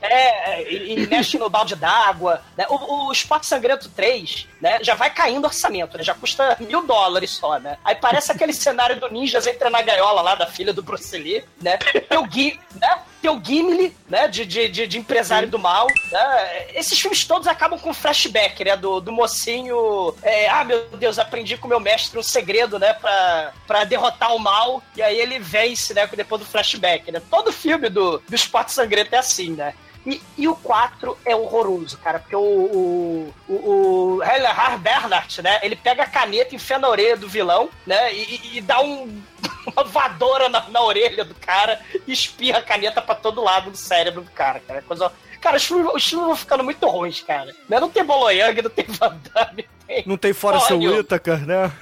[0.00, 2.42] é, e, e mexe no balde d'água.
[2.56, 2.66] Né?
[2.68, 4.78] O, o Esporte Sangrento 3, né?
[4.82, 6.02] Já vai caindo orçamento, né?
[6.02, 7.78] Já custa mil dólares só, né?
[7.84, 11.44] Aí parece aquele cenário do Ninjas entra na gaiola lá da filha do Bruce Lee,
[11.60, 11.76] né?
[11.76, 13.02] Tem o Gui, né?
[13.20, 14.28] Tem o Gimli, né?
[14.28, 15.86] De, de, de, de empresário do mal.
[16.10, 16.66] Né?
[16.74, 18.76] Esses filmes todos acabam com flashback, né?
[18.76, 20.14] Do, do mocinho.
[20.22, 22.94] é, ah, meu Deus, aprendi com meu mestre um segredo, né?
[22.94, 24.82] Pra, pra derrotar o mal.
[24.96, 26.06] E aí ele vence, né?
[26.06, 27.20] Depois do flashback, né?
[27.30, 29.74] Todo filme do, do Esporte Sangrento é assim, né?
[30.06, 35.60] E, e o 4 é horroroso, cara, porque o, o, o, o Hellhard Bernhardt, né?
[35.62, 38.14] Ele pega a caneta, enfia na orelha do vilão, né?
[38.14, 39.22] E, e- dá um,
[39.76, 43.76] uma voadora na, na orelha do cara e espirra a caneta pra todo lado do
[43.76, 44.78] cérebro do cara, cara.
[44.78, 45.12] É Coisa.
[45.40, 47.54] Cara, os filmes, vão ficando muito ruins, cara.
[47.68, 47.80] Né?
[47.80, 50.02] Não tem Boloyang, não tem Van Damme, tem.
[50.06, 51.72] Não tem fora seu Whittaker, né?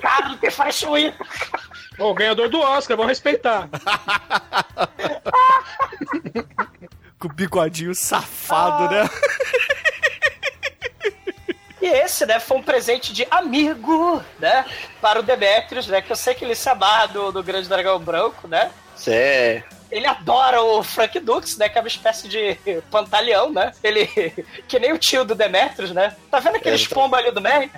[0.00, 1.26] Cara, não tem Forrest Whitaker.
[1.98, 3.68] O ganhador do Oscar, vamos respeitar.
[7.18, 9.08] Com o bigodinho safado, né?
[11.80, 14.64] E esse, né, foi um presente de amigo, né,
[15.02, 17.98] para o Demetrius, né, que eu sei que ele se amarra do, do Grande Dragão
[17.98, 18.70] Branco, né?
[18.96, 22.56] Cê, Ele adora o Frank Dux, né, que é uma espécie de
[22.90, 23.72] pantaleão, né?
[23.82, 24.06] Ele,
[24.66, 26.16] que nem o tio do Demetrius, né?
[26.30, 27.70] Tá vendo aqueles pombos ali do meio?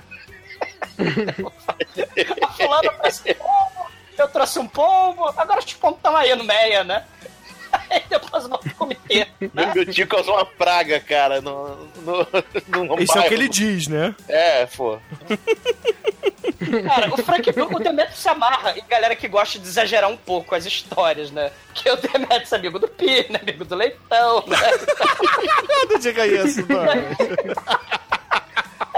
[2.43, 3.91] A fulana pombo,
[4.23, 7.05] eu trouxe um pombo, agora os pombos estão aí no meia, né?
[7.91, 9.73] Aí depois vão comitê, né?
[9.75, 12.27] meu tio causou uma praga, cara, no, no,
[12.69, 14.15] no, Isso é o que ele diz, né?
[14.29, 14.99] É, pô.
[16.85, 20.17] Cara, o Frank Dux, o Demetrius se amarra e galera que gosta de exagerar um
[20.17, 21.51] pouco as histórias, né?
[21.75, 23.39] Que o Demetrius é amigo do Pi, né?
[23.43, 24.57] Amigo do Leitão, né?
[25.91, 27.57] Não diga isso, mano.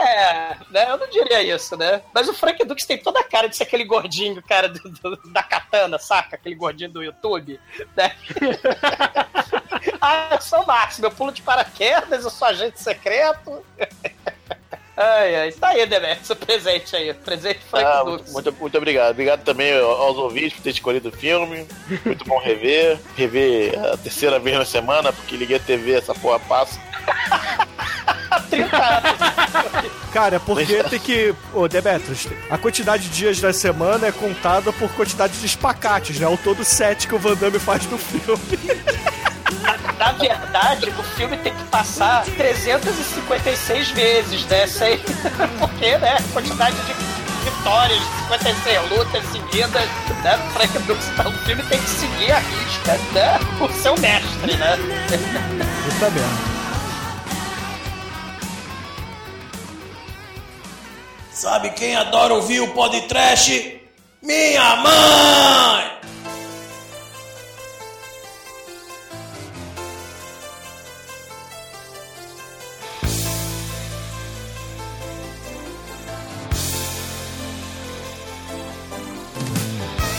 [0.00, 0.90] É, né?
[0.90, 2.02] Eu não diria isso, né?
[2.14, 5.32] Mas o Frank Dux tem toda a cara de ser aquele gordinho, cara, do, do-
[5.32, 6.36] da katana, saca?
[6.36, 7.58] Aquele gordinho do YouTube,
[7.96, 8.14] né?
[10.00, 13.64] ah, eu sou o Máximo, eu pulo de paraquedas, eu sou agente secreto.
[14.96, 18.32] Ai, ai, tá aí, Demetrius, o presente aí, presente Frank Ah, Dux.
[18.32, 19.10] muito, muito obrigado.
[19.12, 21.66] Obrigado também aos ouvintes por ter escolhido o filme.
[22.04, 22.98] Muito bom rever.
[23.16, 26.80] Rever a terceira vez na semana, porque liguei a TV, essa porra passa.
[28.40, 29.92] 30 anos.
[30.12, 31.34] Cara, é porque tem que.
[31.52, 36.26] Ô, Demetrius, a quantidade de dias da semana é contada por quantidade de espacates, né?
[36.26, 38.40] O todo 7 que o Van Damme faz no filme.
[39.98, 44.66] Na verdade, o filme tem que passar 356 vezes, né?
[44.66, 44.98] Sem...
[45.58, 46.16] Porque, né?
[46.18, 46.94] A quantidade de
[47.50, 49.88] vitórias, 56 lutas seguidas,
[50.22, 50.38] né?
[50.52, 53.38] Frank Dux, então, o filme tem que seguir a risca, né?
[53.60, 54.76] O seu mestre, né?
[55.84, 56.57] Puta merda.
[61.38, 63.80] Sabe quem adora ouvir o podcast?
[64.20, 65.92] Minha mãe!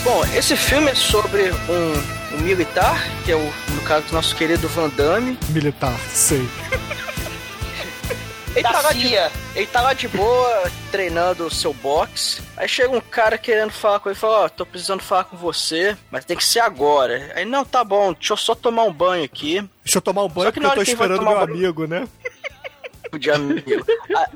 [0.02, 4.66] Bom, esse filme é sobre um, um militar, que é o, no caso, nosso querido
[4.68, 5.38] Van Damme.
[5.50, 6.48] Militar, sei.
[8.52, 9.14] Ele Da tá, lá de,
[9.54, 12.42] ele lá de boa, treinando o seu boxe.
[12.56, 15.36] Aí chega um cara querendo falar com ele e fala: Ó, tô precisando falar com
[15.36, 17.32] você, mas tem que ser agora.
[17.36, 19.60] Aí, não, tá bom, deixa eu só tomar um banho aqui.
[19.84, 22.08] Deixa eu tomar um banho porque eu tô esperando meu banho- amigo, né?
[23.18, 23.86] de amigo.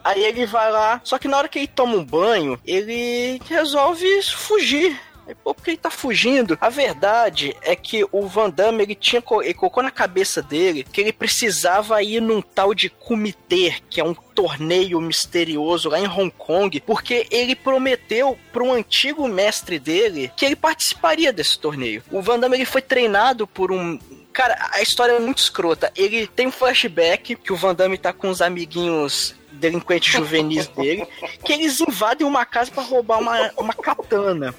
[0.04, 4.22] Aí ele vai lá, só que na hora que ele toma um banho, ele resolve
[4.22, 4.98] fugir.
[5.26, 6.56] Aí, pô, por que ele tá fugindo?
[6.60, 11.00] A verdade é que o Van Damme, ele tinha ele colocou na cabeça dele que
[11.00, 16.30] ele precisava ir num tal de comitê, que é um torneio misterioso lá em Hong
[16.30, 22.02] Kong, porque ele prometeu para um antigo mestre dele que ele participaria desse torneio.
[22.10, 23.98] O Van Damme ele foi treinado por um
[24.34, 25.92] Cara, a história é muito escrota.
[25.94, 31.06] Ele tem um flashback que o Van Damme tá com os amiguinhos delinquentes juvenis dele,
[31.44, 34.52] que eles invadem uma casa pra roubar uma, uma katana.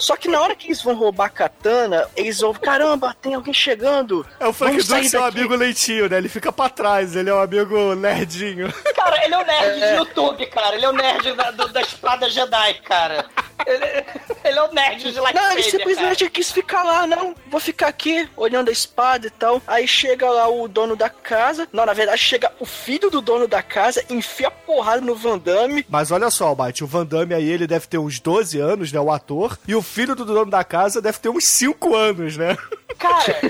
[0.00, 3.52] Só que na hora que eles vão roubar a katana, eles ouvem, caramba, tem alguém
[3.54, 4.26] chegando.
[4.40, 6.18] É o Frank sair Dux é um daqui." amigo leitinho, né?
[6.18, 8.72] Ele fica pra trás, ele é um amigo nerdinho.
[8.94, 10.76] Cara, ele é o nerd de YouTube, cara.
[10.76, 13.26] Ele é o nerd da, do- da espada Jedi, cara.
[13.66, 14.04] Ele,
[14.44, 17.88] ele é o nerd de Não, ele lightsaber, simplesmente quis ficar lá, não, vou ficar
[17.88, 19.60] aqui, olhando a espada e tal.
[19.66, 23.48] Aí chega lá o dono da casa, não, na verdade chega o filho do dono
[23.48, 25.84] da casa, enfia porrada no Van Damme.
[25.88, 29.00] Mas olha só, Bate, o Van Damme aí, ele deve ter uns 12 anos, né,
[29.00, 32.56] o ator, e o filho do dono da casa deve ter uns 5 anos, né?
[32.98, 33.40] Cara,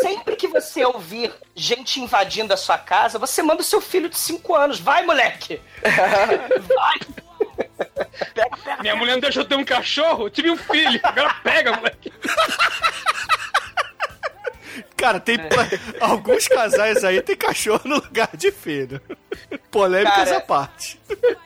[0.00, 4.18] sempre que você ouvir gente invadindo a sua casa, você manda o seu filho de
[4.18, 4.80] 5 anos.
[4.80, 5.60] Vai, moleque!
[5.82, 7.25] Vai!
[8.80, 11.00] Minha mulher não deixou eu ter um cachorro, eu tive um filho.
[11.02, 12.12] Agora pega, moleque.
[14.96, 15.66] Cara, tem pra-
[16.00, 19.00] alguns casais aí tem cachorro no lugar de filho.
[19.70, 20.98] Polêmicas Cara, à parte.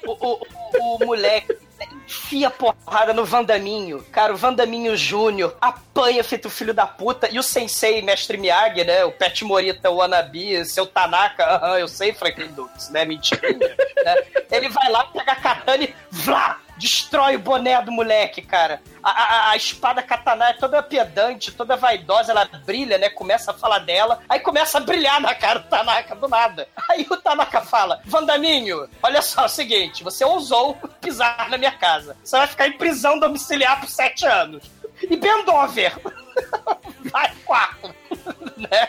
[0.06, 0.46] O, o,
[0.78, 4.02] o, o moleque enfia porrada no Vandaminho.
[4.12, 7.28] Cara, o Vandaminho Júnior apanha feito filho da puta.
[7.30, 9.04] E o sensei, mestre Miyagi, né?
[9.04, 11.44] O Pet Morita, o Wanabe, seu Tanaka.
[11.44, 13.04] Aham, eu sei, Franklin Dux, né?
[13.04, 13.58] Mentirinha.
[14.04, 14.16] né?
[14.50, 16.58] Ele vai lá, pega a katana e vlá!
[16.80, 18.82] Destrói o boné do moleque, cara.
[19.02, 23.10] A, a, a espada katana é toda pedante, toda vaidosa, ela brilha, né?
[23.10, 26.66] Começa a falar dela, aí começa a brilhar na cara do Tanaka do nada.
[26.88, 31.72] Aí o Tanaka fala: Vandaminho, olha só, é o seguinte, você ousou pisar na minha
[31.72, 32.16] casa.
[32.24, 34.64] Você vai ficar em prisão domiciliar por sete anos.
[35.02, 35.98] E Bendover,
[37.12, 37.94] vai quarto,
[38.56, 38.88] né?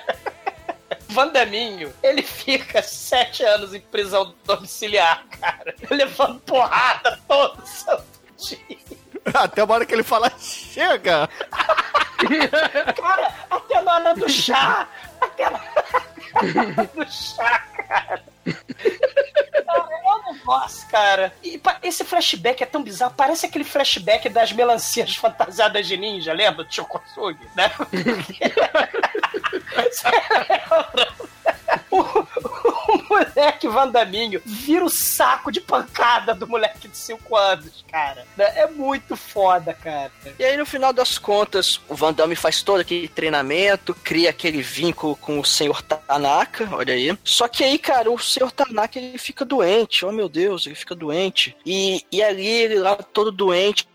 [1.12, 5.76] Vandaminho, ele fica sete anos em prisão domiciliar, cara.
[5.90, 8.06] Levando porrada todo santo
[8.38, 8.78] dia.
[9.34, 11.30] Até uma hora que ele fala, chega!
[12.96, 14.88] Cara, até na hora do chá.
[15.20, 18.31] Até na hora do chá, cara.
[18.46, 21.34] Eu não gosto, cara.
[21.44, 23.14] E esse flashback é tão bizarro.
[23.16, 26.64] Parece aquele flashback das melancias fantasiadas de ninja, lembra?
[26.64, 27.72] Do Chokosugi, né?
[31.90, 38.26] o, o moleque Vandaminho vira o saco de pancada do moleque de 5 anos, cara.
[38.38, 40.12] É muito foda, cara.
[40.38, 44.62] E aí, no final das contas, o Van Damme faz todo aquele treinamento, cria aquele
[44.62, 45.82] vínculo com o Sr.
[45.82, 47.18] Tanaka, olha aí.
[47.24, 48.52] Só que aí, cara, o Sr.
[48.52, 51.56] Tanaka, ele fica doente, oh meu Deus, ele fica doente.
[51.66, 53.88] E, e ali, ele lá todo doente,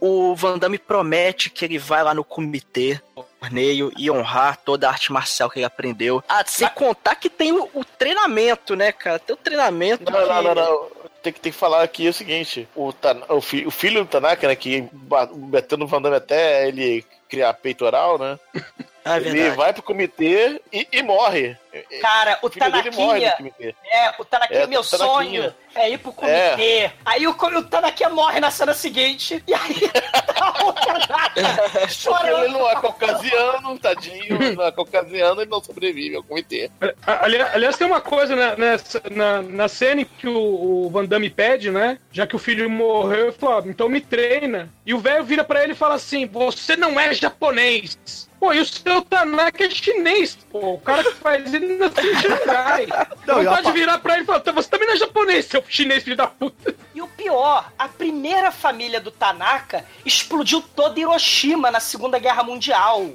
[0.00, 3.00] o Van Damme promete que ele vai lá no comitê,
[3.44, 6.22] torneio, e honrar toda a arte marcial que ele aprendeu.
[6.28, 9.18] Ah, sem contar que tem o, o treinamento, né, cara?
[9.18, 10.28] Tem o treinamento Não, que...
[10.28, 10.88] não, não, não.
[11.22, 14.08] Tem que, tem que falar aqui o seguinte: o, Tan- o, fi- o filho do
[14.08, 18.38] Tanaka, né, que o Van Damme até ele criar peitoral, né?
[19.06, 21.58] Ah, é ele vai pro comitê e, e morre.
[22.00, 23.32] Cara, o O dele morre no Tanaquinha.
[23.36, 23.74] comitê.
[23.90, 25.12] É, o Tanaquinha, É, meu o Tanaquinha.
[25.42, 26.90] sonho é ir pro comitê.
[27.04, 29.42] Aí o, o Tanaquinha morre na cena seguinte.
[29.46, 29.88] E aí
[30.34, 32.44] tá o Tanaka chorando.
[32.44, 36.70] ele não é caucasiano, tadinho, não é caucasiano, ele não sobrevive ao comitê.
[37.06, 40.36] Ali- Aliás, tem uma coisa né, nessa, na, na cena em que o,
[40.86, 41.98] o Van Damme pede, né?
[42.12, 44.68] Já que o filho morreu, ele falou: "Ó, então me treina.
[44.86, 47.98] E o velho vira pra ele e fala assim: Você não é japonês.
[48.38, 50.74] Pô, e o seu Tanaka é chinês, pô.
[50.74, 52.86] O cara que faz ele nasceu em Xangai.
[53.26, 55.46] Não, Não, e pode virar pra ele e falar: "Tá, Você também não é japonês,
[55.46, 56.74] seu chinês, filho da puta.
[56.94, 63.10] E o pior, a primeira família do Tanaka explodiu toda Hiroshima na Segunda Guerra Mundial.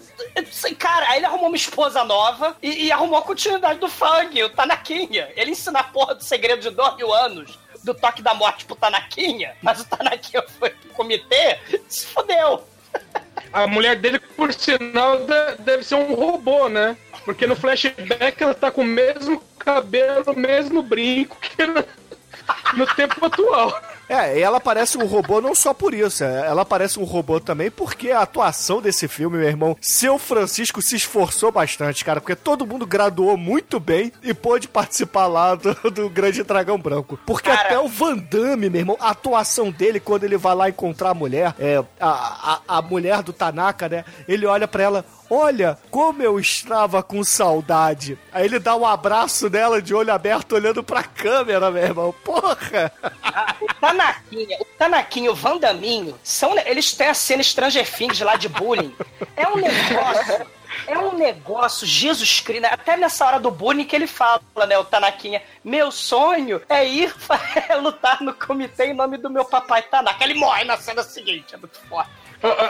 [0.78, 4.50] Cara, aí ele arrumou uma esposa nova e, e arrumou a continuidade do Fang, o
[4.50, 5.30] Tanaquinha.
[5.36, 8.76] Ele ensina a porra do segredo de dois mil anos do toque da morte pro
[8.76, 11.58] Tanaquinha, mas o Tanaquinha foi pro comitê,
[11.88, 12.68] se fudeu.
[13.54, 16.98] A mulher dele, por sinal, de- deve ser um robô, né?
[17.30, 21.86] Porque no flashback ela tá com o mesmo cabelo, o mesmo brinco que no,
[22.74, 23.80] no tempo atual.
[24.10, 27.40] É, e ela parece um robô não só por isso, é, ela parece um robô
[27.40, 32.36] também porque a atuação desse filme, meu irmão, seu Francisco se esforçou bastante, cara, porque
[32.36, 37.20] todo mundo graduou muito bem e pôde participar lá do, do Grande Dragão Branco.
[37.28, 37.62] Porque Cara.
[37.62, 41.14] até o Van Damme, meu irmão, a atuação dele quando ele vai lá encontrar a
[41.14, 46.24] mulher, é, a, a, a mulher do Tanaka, né, ele olha pra ela, Olha como
[46.24, 48.18] eu estava com saudade.
[48.32, 52.16] Aí ele dá um abraço nela de olho aberto, olhando pra câmera, meu irmão.
[52.24, 52.92] Porra!
[53.62, 58.36] O Tanaquinha, o Tanaquinha e o Vandaminho, são, eles têm a cena Stranger Things lá
[58.36, 58.96] de bullying.
[59.36, 60.48] É um negócio.
[60.88, 62.70] É um negócio, Jesus Cristo, né?
[62.72, 67.14] até nessa hora do bullying que ele fala, né, o Tanaquinha, meu sonho é ir
[67.82, 70.24] lutar no comitê em nome do meu papai Tanaka.
[70.24, 72.10] Ele morre na cena seguinte, é muito forte.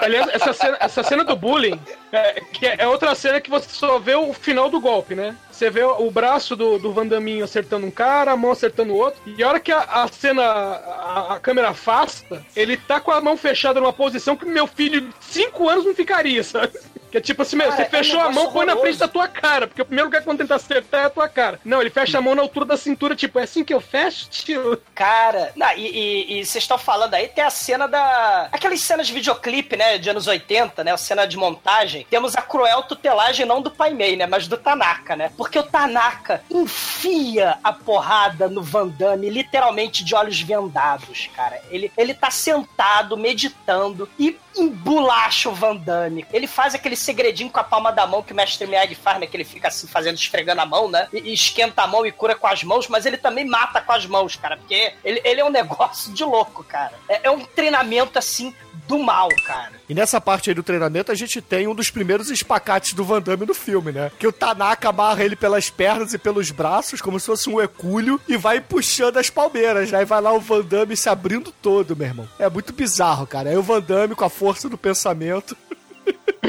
[0.01, 1.79] Aliás, essa cena, essa cena do bullying
[2.11, 5.35] é, que é outra cena que você só vê o final do golpe, né?
[5.59, 9.19] Você vê o braço do, do Vandaminho acertando um cara, a mão acertando o outro.
[9.25, 13.19] E a hora que a, a cena, a, a, câmera afasta, ele tá com a
[13.19, 16.79] mão fechada numa posição que meu filho de 5 anos não ficaria, sabe?
[17.11, 19.07] Que é tipo assim, meu, você fechou é um a mão, põe na frente da
[19.07, 21.59] tua cara, porque o primeiro lugar que vão tentar acertar é a tua cara.
[21.65, 24.29] Não, ele fecha a mão na altura da cintura, tipo, é assim que eu fecho,
[24.29, 24.79] tio.
[24.93, 28.49] Cara, não, e vocês estão falando aí, tem a cena da.
[28.51, 32.05] Aquelas cenas de videoclipe, né, de anos 80, né, a cena de montagem.
[32.09, 35.31] Temos a cruel tutelagem não do Pai Mei, né, mas do Tanaka, né?
[35.35, 41.61] Porque o Tanaka enfia a porrada no Van Damme, literalmente de olhos vendados, cara.
[41.69, 46.25] Ele, ele tá sentado, meditando e embolacha o Van Damme.
[46.31, 49.25] Ele faz aquele segredinho com a palma da mão que o Mestre Miyagi faz, né?
[49.25, 51.07] Que ele fica assim fazendo, esfregando a mão, né?
[51.13, 53.93] E, e, esquenta a mão e cura com as mãos, mas ele também mata com
[53.93, 54.57] as mãos, cara.
[54.57, 56.93] Porque ele, ele é um negócio de louco, cara.
[57.07, 58.53] É, é um treinamento assim
[58.87, 59.78] do mal, cara.
[59.89, 63.19] E nessa parte aí do treinamento, a gente tem um dos primeiros espacates do Van
[63.19, 64.11] Damme no filme, né?
[64.19, 68.21] Que o Tanaka amarra ele pelas pernas e pelos braços, como se fosse um ecúlio,
[68.27, 70.03] e vai puxando as palmeiras, né?
[70.03, 72.29] E vai lá o Van Damme se abrindo todo, meu irmão.
[72.37, 73.49] É muito bizarro, cara.
[73.49, 75.57] Aí o Van Damme, com a força do pensamento,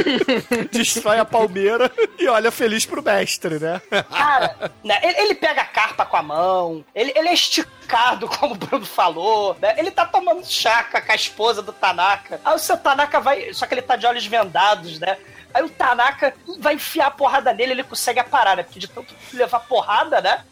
[0.71, 3.81] destrói a palmeira e olha feliz pro mestre, né?
[4.11, 8.59] Cara, né, ele, pega a carpa com a mão, ele, ele é esticado, como o
[8.59, 9.75] Bruno falou, né?
[9.79, 12.41] Ele tá tomando chá com a esposa do Tanaka.
[12.45, 13.53] Aí o seu Tanaka vai.
[13.53, 15.19] Só que ele tá de olhos vendados, né?
[15.53, 18.63] Aí o Tanaka vai enfiar a porrada nele, ele consegue parar, né?
[18.63, 20.45] Porque de tanto levar porrada, né?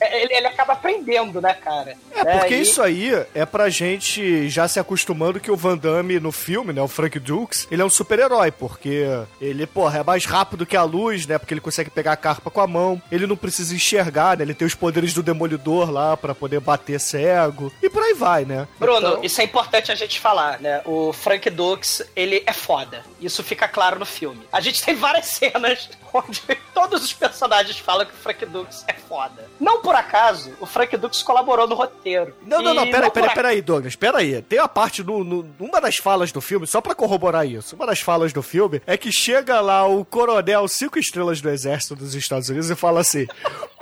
[0.00, 1.96] É, ele, ele, acaba aprendendo, né, cara?
[2.14, 6.32] É, porque isso aí é pra gente já se acostumando que o Van Damme no
[6.32, 9.06] filme, né, o Frank Dukes, ele é um super-herói, porque
[9.40, 12.50] ele, porra, é mais rápido que a luz, né, porque ele consegue pegar a carpa
[12.50, 16.16] com a mão, ele não precisa enxergar, né, ele tem os poderes do Demolidor lá
[16.16, 18.66] para poder bater cego, e por aí vai, né?
[18.78, 19.24] Bruno, então...
[19.24, 23.68] isso é importante a gente falar, né, o Frank Dukes, ele é foda, isso fica
[23.68, 24.46] claro no filme.
[24.52, 28.92] A gente tem várias cenas onde todos os personagens falam que o Frank Dukes é
[28.92, 29.13] foda.
[29.60, 32.34] Não por acaso, o Frank Dukes colaborou no roteiro.
[32.46, 34.42] Não, não, não, peraí, peraí, peraí, Douglas, peraí.
[34.42, 37.86] Tem a parte, no, no, uma das falas do filme, só pra corroborar isso, uma
[37.86, 42.14] das falas do filme é que chega lá o coronel cinco estrelas do exército dos
[42.14, 43.26] Estados Unidos e fala assim...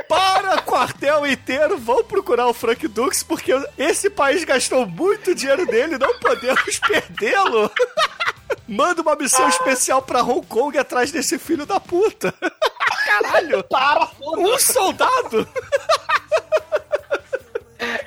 [0.08, 5.98] para quartel inteiro, vão procurar o Frank Dukes, porque esse país gastou muito dinheiro dele,
[5.98, 7.70] não podemos perdê-lo.
[8.66, 12.34] Manda uma missão especial pra Hong Kong atrás desse filho da puta.
[13.20, 13.64] Caralho!
[13.64, 15.48] Para, Um soldado!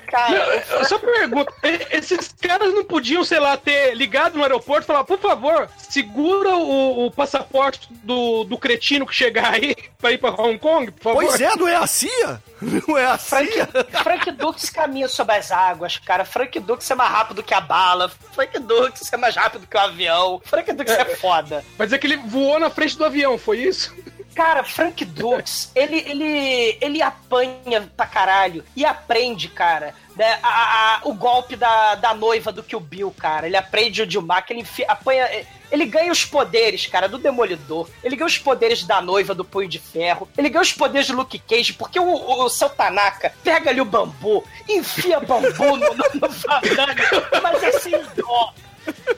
[0.09, 1.53] Cara, eu só pergunto,
[1.91, 6.55] esses caras não podiam, sei lá, ter ligado no aeroporto e falar, por favor, segura
[6.55, 11.03] o, o, passaporte do, do cretino que chegar aí pra ir pra Hong Kong, por
[11.03, 11.25] favor?
[11.25, 12.41] Pois é, não é a CIA?
[12.87, 13.67] Não é a CIA?
[13.67, 16.23] Frank, Frank Dukes caminha sobre as águas, cara.
[16.23, 18.09] Frank Dukes é mais rápido que a bala.
[18.33, 20.41] Frank Dukes é mais rápido que o avião.
[20.45, 21.65] Frank Dukes é, é foda.
[21.77, 23.93] Mas é que ele voou na frente do avião, foi isso?
[24.35, 30.99] Cara, Frank Dukes, ele, ele, ele apanha pra caralho e aprende, cara, né, a, a,
[31.05, 33.47] o golpe da, da noiva do Kill Bill, cara.
[33.47, 35.25] Ele aprende o Dilmar, que ele enfia, apanha.
[35.71, 37.89] Ele ganha os poderes, cara, do Demolidor.
[38.03, 40.27] Ele ganha os poderes da noiva do Punho de Ferro.
[40.37, 43.79] Ele ganha os poderes do Luke Cage, porque o, o, o seu Tanaka pega ali
[43.79, 48.53] o bambu, enfia bambu no, no, no mas é sem dó.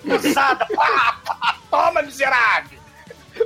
[0.06, 2.78] Usada, pá, pá, toma, miserável.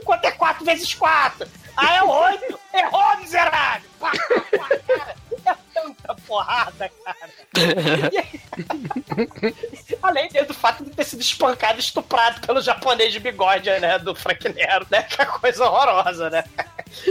[0.04, 1.61] Quanto é 4 vezes 4?
[1.78, 2.60] Ah, é oito!
[2.74, 3.90] Errou, miserável!
[4.00, 5.16] Pá, pá, cara,
[5.46, 7.30] é tanta porrada, cara.
[10.02, 14.00] Além do fato de ter sido espancado e estuprado pelo japonês de bigode, né?
[14.00, 15.04] Do Frank Nero, né?
[15.04, 16.44] Que é coisa horrorosa, né?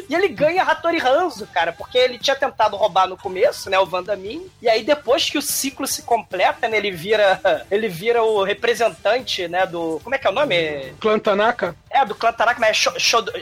[0.08, 3.86] E ele ganha Hattori Hanzo, cara, porque ele tinha tentado roubar no começo, né, o
[3.86, 8.42] Vandamin, e aí depois que o ciclo se completa, né, ele vira ele vira o
[8.42, 9.98] representante, né, do...
[10.02, 10.92] Como é que é o nome?
[11.00, 11.74] Clã Tanaka?
[11.90, 12.98] É, do clã Tanaka, mas é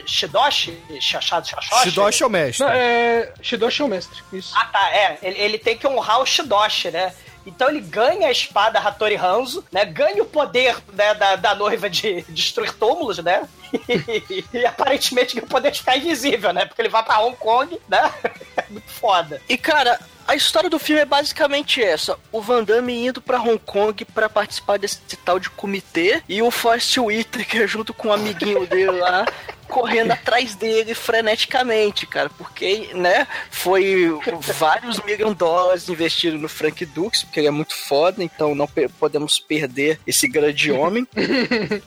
[0.07, 0.81] Shidoshi?
[0.99, 2.65] Shidoshi é o mestre.
[2.65, 3.31] Não, é...
[3.43, 4.53] Shidoshi é o mestre, isso.
[4.57, 5.19] Ah, tá, é.
[5.21, 7.13] Ele, ele tem que honrar o Shidoshi, né?
[7.45, 9.85] Então ele ganha a espada Hattori Hanzo, né?
[9.85, 13.47] Ganha o poder né, da, da noiva de destruir túmulos, né?
[13.87, 16.65] E, e, aparentemente o poder de ficar invisível, né?
[16.65, 18.11] Porque ele vai pra Hong Kong, né?
[18.57, 19.41] É muito foda.
[19.47, 23.59] E cara, a história do filme é basicamente essa: o Van Damme indo para Hong
[23.59, 28.67] Kong para participar desse tal de comitê e o Forrest Whitaker junto com um amiguinho
[28.67, 29.25] dele lá
[29.69, 34.11] correndo atrás dele freneticamente, cara, porque, né, foi
[34.57, 38.67] vários milhões de dólares investidos no Frank Dux, porque ele é muito foda, então não
[38.67, 41.07] pe- podemos perder esse grande homem.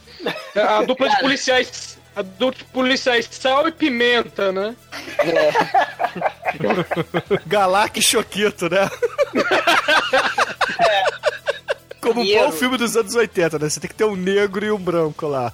[0.55, 1.99] A dupla de policiais.
[2.14, 4.76] A dupla de policiais sal e pimenta, né?
[7.47, 8.89] Galac e Choquito, né?
[12.01, 13.68] Como um bom filme dos anos 80, né?
[13.68, 15.53] Você tem que ter um negro e um branco lá.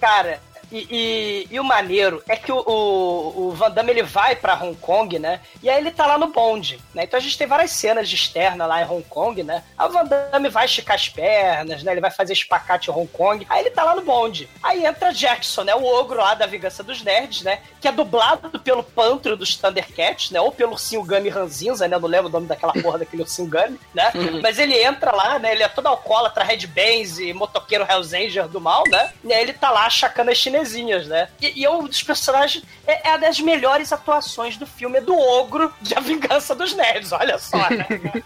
[0.00, 0.40] Cara,
[0.78, 4.54] e, e- e o maneiro é que o, o, o Van Damme ele vai pra
[4.62, 5.40] Hong Kong, né?
[5.62, 7.04] E aí ele tá lá no bonde, né?
[7.04, 9.62] Então a gente tem várias cenas de externa lá em Hong Kong, né?
[9.78, 11.92] Aí o Van Damme vai esticar as pernas, né?
[11.92, 13.46] Ele vai fazer espacate em Hong Kong.
[13.48, 14.48] Aí ele tá lá no bonde.
[14.62, 15.74] Aí entra Jackson, né?
[15.74, 17.60] O ogro lá da Vingança dos Nerds, né?
[17.80, 20.40] Que é dublado pelo Pantro dos Thundercats, né?
[20.40, 21.96] Ou pelo ursinho Gummy Ranzinza, né?
[21.96, 24.10] Eu não lembro o nome daquela porra daquele ursinho Gummy, né?
[24.42, 25.52] Mas ele entra lá, né?
[25.52, 29.12] Ele é todo alcoólatra, Red Bands e motoqueiro Hells Angel do mal, né?
[29.22, 31.28] E aí ele tá lá achacando as chinesinhas, né?
[31.40, 32.64] E, e é um dos personagens...
[32.86, 36.74] É, é uma das melhores atuações do filme, é do ogro de A Vingança dos
[36.74, 37.86] Nerds, olha só, né?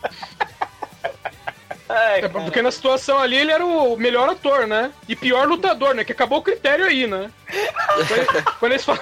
[1.88, 4.92] Ai, É, porque na situação ali ele era o melhor ator, né?
[5.08, 6.04] E pior lutador, né?
[6.04, 7.30] Que acabou o critério aí, né?
[8.60, 9.00] Quando, eles falam,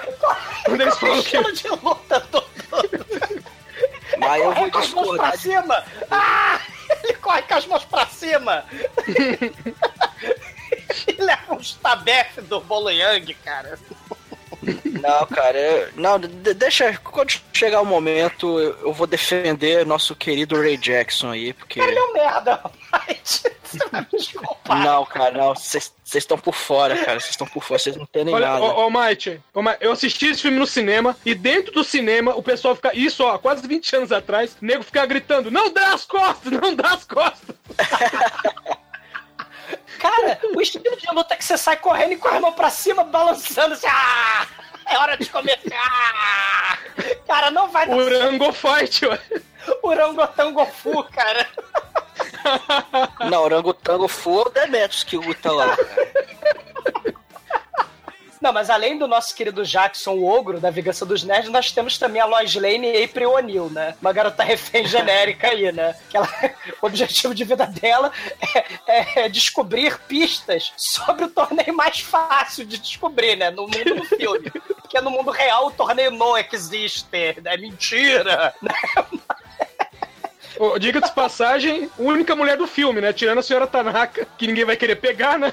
[0.65, 1.53] quando eles falam que.
[1.53, 2.47] De luta todo.
[4.19, 5.85] Mas eu Corre vou com as mãos pra cima!
[6.11, 6.61] Ah!
[7.03, 8.65] Ele corre com as mãos pra cima!
[11.07, 13.79] e leva uns tabef do Bolo Yang, cara.
[15.01, 16.97] Não, cara, não, de- deixa.
[16.99, 21.81] Quando chegar o momento, eu, vou defender nosso querido Ray Jackson aí, porque.
[21.81, 22.63] Ele é um merda.
[24.13, 24.75] Desculpa.
[24.75, 28.35] Não, cara, não, vocês estão por fora, cara, vocês estão por fora, vocês não entendem
[28.35, 28.61] Olha, nada.
[28.91, 32.75] Mike, ó, Mike, eu assisti esse filme no cinema e dentro do cinema o pessoal
[32.75, 32.97] fica.
[32.97, 36.75] Isso, ó, quase 20 anos atrás, o nego fica gritando: não dá as costas, não
[36.75, 37.57] dá as costas.
[39.99, 42.71] Cara, o estilo de luta é que você sai correndo e com a mão pra
[42.71, 43.87] cima, balançando assim.
[43.89, 44.47] Ah!
[44.89, 46.79] É hora de começar!
[47.27, 49.21] Cara, não vai dar Urango fight, ué.
[49.83, 51.47] Urangotango Fu, cara.
[53.29, 55.77] Não, orangotango full é o Demetrius que luta lá.
[58.47, 61.99] Não, mas além do nosso querido Jackson, o ogro da Vingança dos Nerds, nós temos
[61.99, 63.97] também a Lois Lane e April O'Neil, né?
[64.01, 65.97] Uma garota refém genérica aí, né?
[66.09, 66.29] Que ela,
[66.81, 68.13] o objetivo de vida dela
[68.87, 73.51] é, é descobrir pistas sobre o torneio mais fácil de descobrir, né?
[73.51, 74.49] No mundo do filme.
[74.81, 78.55] Porque no mundo real o torneio não existe, é mentira.
[78.63, 78.75] né?
[80.57, 83.13] Ô, Diga de passagem, única mulher do filme, né?
[83.13, 85.53] Tirando a senhora Tanaka, que ninguém vai querer pegar, né?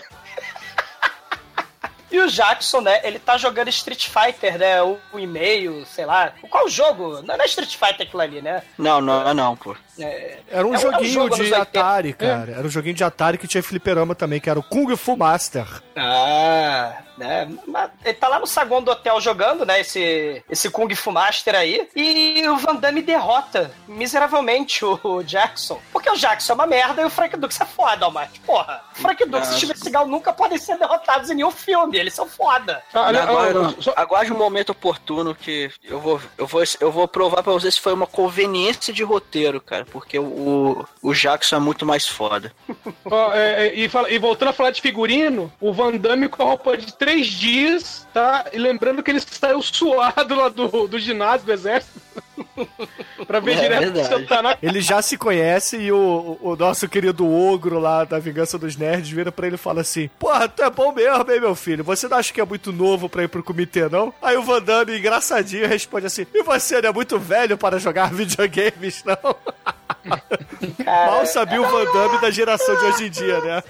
[2.13, 6.31] E o Jackson, né, ele tá jogando Street Fighter, né, o, e-mail, sei lá.
[6.47, 7.23] Qual jogo?
[7.23, 8.61] Não é Street Fighter aquilo ali, né?
[8.77, 9.75] Não, não, não, pô.
[9.99, 11.61] É, Era um é joguinho jogo de anos 80.
[11.61, 12.51] Atari, cara.
[12.51, 15.65] Era um joguinho de Atari que tinha fliperama também, que era o Kung Fu Master.
[15.95, 17.47] Ah, né?
[17.67, 19.81] Mas Ele tá lá no saguão do hotel jogando, né?
[19.81, 21.87] Esse, esse Kung Fu Master aí.
[21.95, 25.79] E o Van Damme derrota miseravelmente o, o Jackson.
[25.91, 28.39] Porque o Jackson é uma merda e o Frank Dux é foda, Almighty.
[28.41, 31.97] Porra, o Frank Dux e o Steven Seagal nunca podem ser derrotados em nenhum filme.
[31.97, 32.81] Eles são foda.
[32.93, 33.11] Ah,
[33.95, 37.81] aguarde um momento oportuno que eu vou, eu vou, eu vou provar pra vocês se
[37.81, 42.51] foi uma conveniência de roteiro, cara, porque o, o Jackson é muito mais foda.
[43.33, 46.45] É, é, e, fala- e voltando a falar de figurino, o Van Damme com a
[46.45, 48.45] roupa de três dias, tá?
[48.51, 51.99] E lembrando que ele saiu suado lá do, do ginásio do exército.
[53.27, 54.05] pra ver É direto verdade.
[54.05, 54.59] o seu Tanaka.
[54.61, 59.09] Ele já se conhece e o, o nosso querido ogro lá da Vingança dos Nerds
[59.09, 61.83] vira pra ele e fala assim: Porra, tu é bom mesmo, hein, meu filho?
[61.83, 64.13] Você não acha que é muito novo pra ir pro comitê, não?
[64.21, 68.11] Aí o Van Damme, engraçadinho, responde assim: E você não é muito velho para jogar
[68.13, 69.17] videogames, não?
[70.85, 73.63] Mal sabia o Van Damme da geração de hoje em dia, né?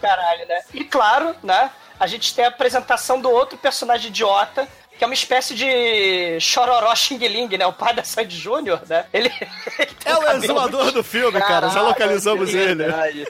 [0.00, 0.60] Caralho, né?
[0.74, 1.70] E claro, né?
[1.98, 6.92] A gente tem a apresentação do outro personagem idiota, que é uma espécie de Chororó
[6.94, 7.64] Xing Ling, né?
[7.66, 9.04] O pai da Sandy Júnior, né?
[9.12, 9.28] Ele.
[9.78, 11.68] ele É um o exumador do filme, cara.
[11.68, 12.84] Já localizamos ele.
[12.84, 13.26] Verdade.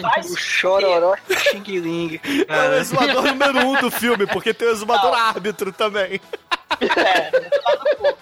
[0.00, 2.20] Mas- O chororó e o Xing Ling.
[2.48, 6.18] É o exumador número um do filme, porque tem o exumador árbitro também.
[6.80, 8.18] É, lá no cu.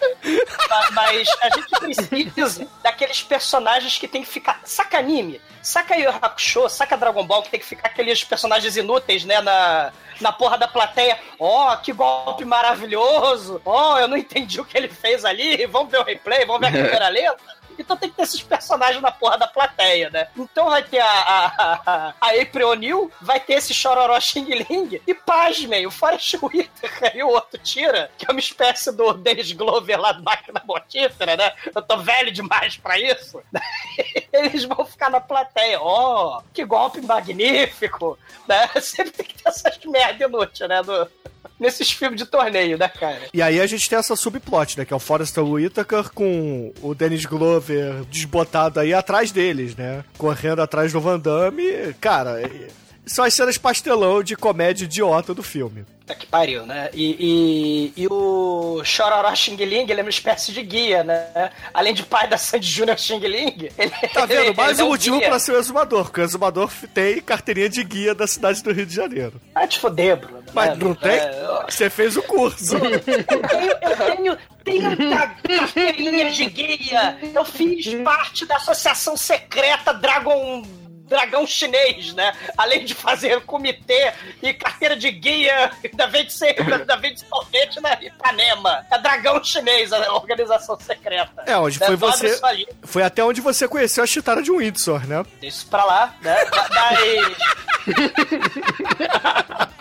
[0.68, 4.60] Ma- Mas a gente precisa daqueles personagens que tem que ficar.
[4.64, 5.40] Saca anime?
[5.62, 9.40] Saca Yu Hakusho, saca Dragon Ball, que tem que ficar aqueles personagens inúteis, né?
[9.40, 11.18] Na, na porra da plateia.
[11.38, 13.60] Ó, que golpe maravilhoso!
[13.64, 15.66] Ó, eu não entendi o que ele fez ali.
[15.66, 17.59] Vamos ver o replay, vamos ver a câmera lenta.
[17.80, 20.28] Então tem que ter esses personagens na porra da plateia, né?
[20.36, 21.46] Então vai ter a, a,
[21.86, 27.12] a, a April O'Neil, vai ter esse Chororó Xing Ling, e pasmem, o Forrest Whitaker
[27.16, 31.36] e o outro tira, que é uma espécie do Dennis Glover lá do Máquina Mortífera,
[31.36, 31.52] né?
[31.74, 33.42] Eu tô velho demais pra isso.
[34.32, 35.80] Eles vão ficar na plateia.
[35.80, 38.18] Ó, que golpe magnífico!
[38.46, 38.68] Né?
[38.80, 40.80] Sempre tem que ter essas merda inútil, né?
[41.60, 43.20] Nesses filmes de torneio, né, cara?
[43.34, 44.84] E aí a gente tem essa subplot, né?
[44.86, 50.02] Que é o Forrester Whitaker com o Dennis Glover desbotado aí atrás deles, né?
[50.16, 51.94] Correndo atrás do Van Damme.
[52.00, 52.68] Cara, é-
[53.06, 55.84] são as cenas pastelão de comédia idiota do filme.
[56.00, 56.90] Puta que pariu, né?
[56.92, 61.50] E, e, e o Chororó Xing Ling, ele é uma espécie de guia, né?
[61.72, 64.54] Além de pai da Sandy Júnior Xing Ling, ele Tá vendo?
[64.56, 65.28] Mais é um motivo guia.
[65.28, 68.86] pra ser o exumador, porque o exumador tem carteirinha de guia da cidade do Rio
[68.86, 69.40] de Janeiro.
[69.54, 70.42] Ah, te foder, Bruno.
[70.52, 70.84] Mas né?
[70.84, 71.12] não tem?
[71.12, 72.74] É, Você fez o curso.
[72.76, 73.22] Eu tenho,
[73.82, 77.18] eu tenho, tenho ca- carteirinha de guia.
[77.34, 80.62] Eu fiz parte da associação secreta Dragon.
[81.10, 82.32] Dragão chinês, né?
[82.56, 86.54] Além de fazer comitê e carteira de guia da vez de ser
[86.86, 86.96] da
[87.28, 88.86] sorvete na Ipanema.
[88.88, 91.42] É Dragão chinês, a organização secreta.
[91.46, 91.86] É, onde Né?
[91.86, 92.40] foi Tu abre você.
[92.84, 95.24] Foi até onde você conheceu a chitara de Windsor, né?
[95.42, 96.36] isso pra lá, né?
[96.70, 97.36] Mas.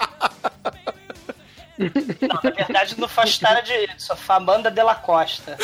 [1.79, 5.51] Não, na verdade não foi a história de só foi a Amanda de la Costa.
[5.51, 5.57] né?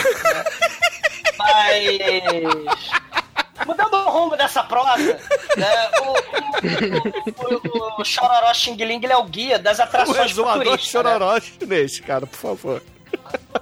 [1.37, 3.04] Mas.
[3.65, 5.19] Mudando o rumo dessa prosa,
[5.57, 6.13] né, o,
[7.41, 11.01] o, o, o Chororó Xing Ling ele é o guia das O atrações exumador turista,
[11.03, 11.09] né?
[11.09, 12.83] chororó chinês, cara, por favor.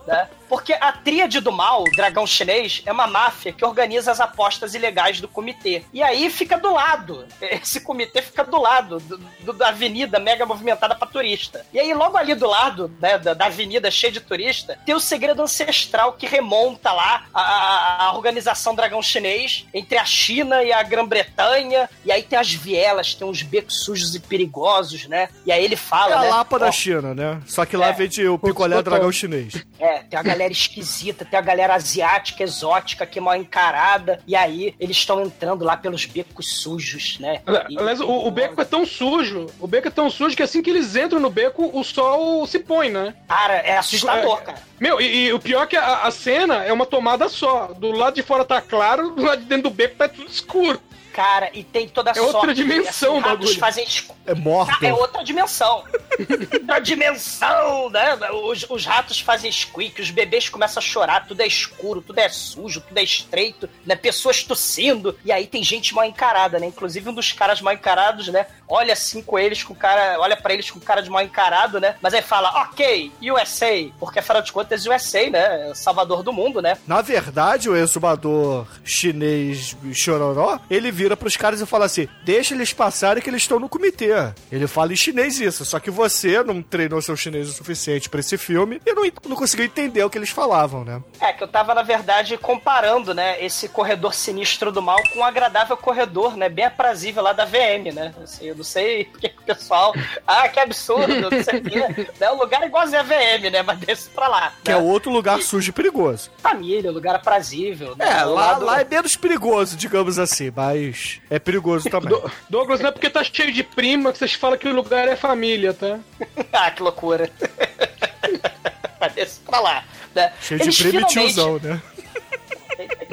[0.06, 0.28] né?
[0.54, 4.76] Porque a tríade do mal, o dragão chinês, é uma máfia que organiza as apostas
[4.76, 5.84] ilegais do comitê.
[5.92, 7.26] E aí fica do lado.
[7.42, 11.66] Esse comitê fica do lado do- do- da avenida mega movimentada pra turista.
[11.74, 15.00] E aí, logo ali do lado, né, da, da avenida cheia de turista, tem o
[15.00, 20.72] segredo ancestral que remonta lá a, a- a organização dragão chinês entre a China e
[20.72, 21.90] a Grã-Bretanha.
[22.06, 25.30] E aí tem as vielas, tem uns becos sujos e perigosos, né?
[25.48, 26.30] E aí ele É fala, a né?
[26.30, 27.42] Lapa da China, né?
[27.48, 27.94] Só que lá É.
[27.94, 29.66] vende o picolé dragão chinês.
[29.80, 34.20] é, tem a galera esquisita, tem a galera asiática, exótica, que é mal encarada.
[34.28, 37.42] E aí, eles estão entrando lá pelos becos sujos, né?
[37.70, 40.62] E- Aliás, o, o beco é tão sujo, o beco é tão sujo que assim
[40.62, 43.14] que eles entram no beco, o sol se põe, né?
[43.28, 44.58] Cara, é assustador, É, cara.
[44.80, 47.68] Meu, e, e o pior é que a, a cena é uma tomada só.
[47.68, 50.82] Do lado de fora tá claro, do lado de dentro do beco tá tudo escuro.
[51.14, 52.56] Cara, e tem toda a É outra sorte.
[52.56, 53.60] dimensão o os ratos bagulho.
[53.60, 53.86] fazem
[54.26, 54.84] É morto.
[54.84, 55.84] É outra dimensão.
[56.60, 58.18] outra dimensão, né?
[58.32, 62.28] Os, os ratos fazem squeak, os bebês começam a chorar, tudo é escuro, tudo é
[62.30, 63.96] sujo, tudo é estreito, né?
[63.96, 65.16] Pessoas tossindo.
[65.24, 66.66] E aí tem gente mal encarada, né?
[66.66, 68.48] Inclusive um dos caras mal encarados, né?
[68.68, 70.20] Olha assim com eles, com cara.
[70.20, 71.96] Olha pra eles com cara de mal encarado, né?
[72.02, 73.90] Mas aí fala, ok, USA.
[74.00, 75.70] Porque afinal de contas, USA, né?
[75.70, 76.76] É Salvador do mundo, né?
[76.88, 82.72] Na verdade, o exumador chinês chororó, ele vira pros caras e fala assim: deixa eles
[82.72, 84.12] passarem que eles estão no comitê.
[84.52, 88.20] Ele fala em chinês isso, só que você não treinou seu chinês o suficiente pra
[88.22, 91.02] esse filme e não, não conseguiu entender o que eles falavam, né?
[91.20, 95.24] É, que eu tava, na verdade, comparando, né, esse corredor sinistro do mal com um
[95.24, 98.14] agradável corredor, né, bem aprazível lá da VM, né?
[98.24, 99.94] Assim, eu não sei porque que o pessoal.
[100.26, 102.08] Ah, que absurdo, não sei o quê.
[102.20, 103.62] Né, o lugar é igualzinho a VM, né?
[103.62, 104.54] Mas desse pra lá.
[104.64, 104.78] Que né?
[104.78, 106.30] é outro lugar sujo e perigoso.
[106.38, 107.96] Família, lugar aprazível.
[107.96, 108.06] Né?
[108.08, 110.50] É, lá, lado- lá é menos perigoso, digamos assim,
[110.94, 112.10] mas é perigoso também.
[112.10, 115.08] Do- Douglas, não é porque tá cheio de prima que vocês falam que o lugar
[115.08, 116.00] é família, tá?
[116.54, 117.30] ah, que loucura.
[119.00, 119.84] Mas desse pra lá.
[120.16, 120.32] Né?
[120.42, 121.82] Cheio de Eles primo e finalmente- tiozão, né?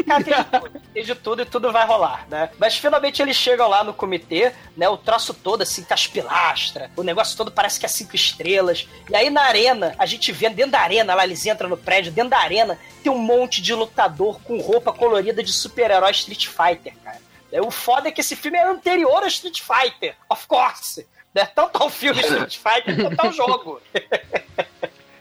[0.07, 2.49] Cara, tem de tudo, tem de tudo e tudo vai rolar, né?
[2.59, 4.89] Mas finalmente eles chegam lá no comitê, né?
[4.89, 8.89] O troço todo assim, tá as pilastras, o negócio todo parece que é cinco estrelas.
[9.09, 12.11] E aí na arena, a gente vê dentro da arena, lá eles entram no prédio,
[12.11, 16.95] dentro da arena tem um monte de lutador com roupa colorida de super-herói Street Fighter,
[17.05, 17.19] cara.
[17.53, 21.07] É, O foda é que esse filme é anterior a Street Fighter, of course.
[21.35, 21.47] Né?
[21.47, 23.81] Tanto ao filme Street Fighter quanto ao jogo.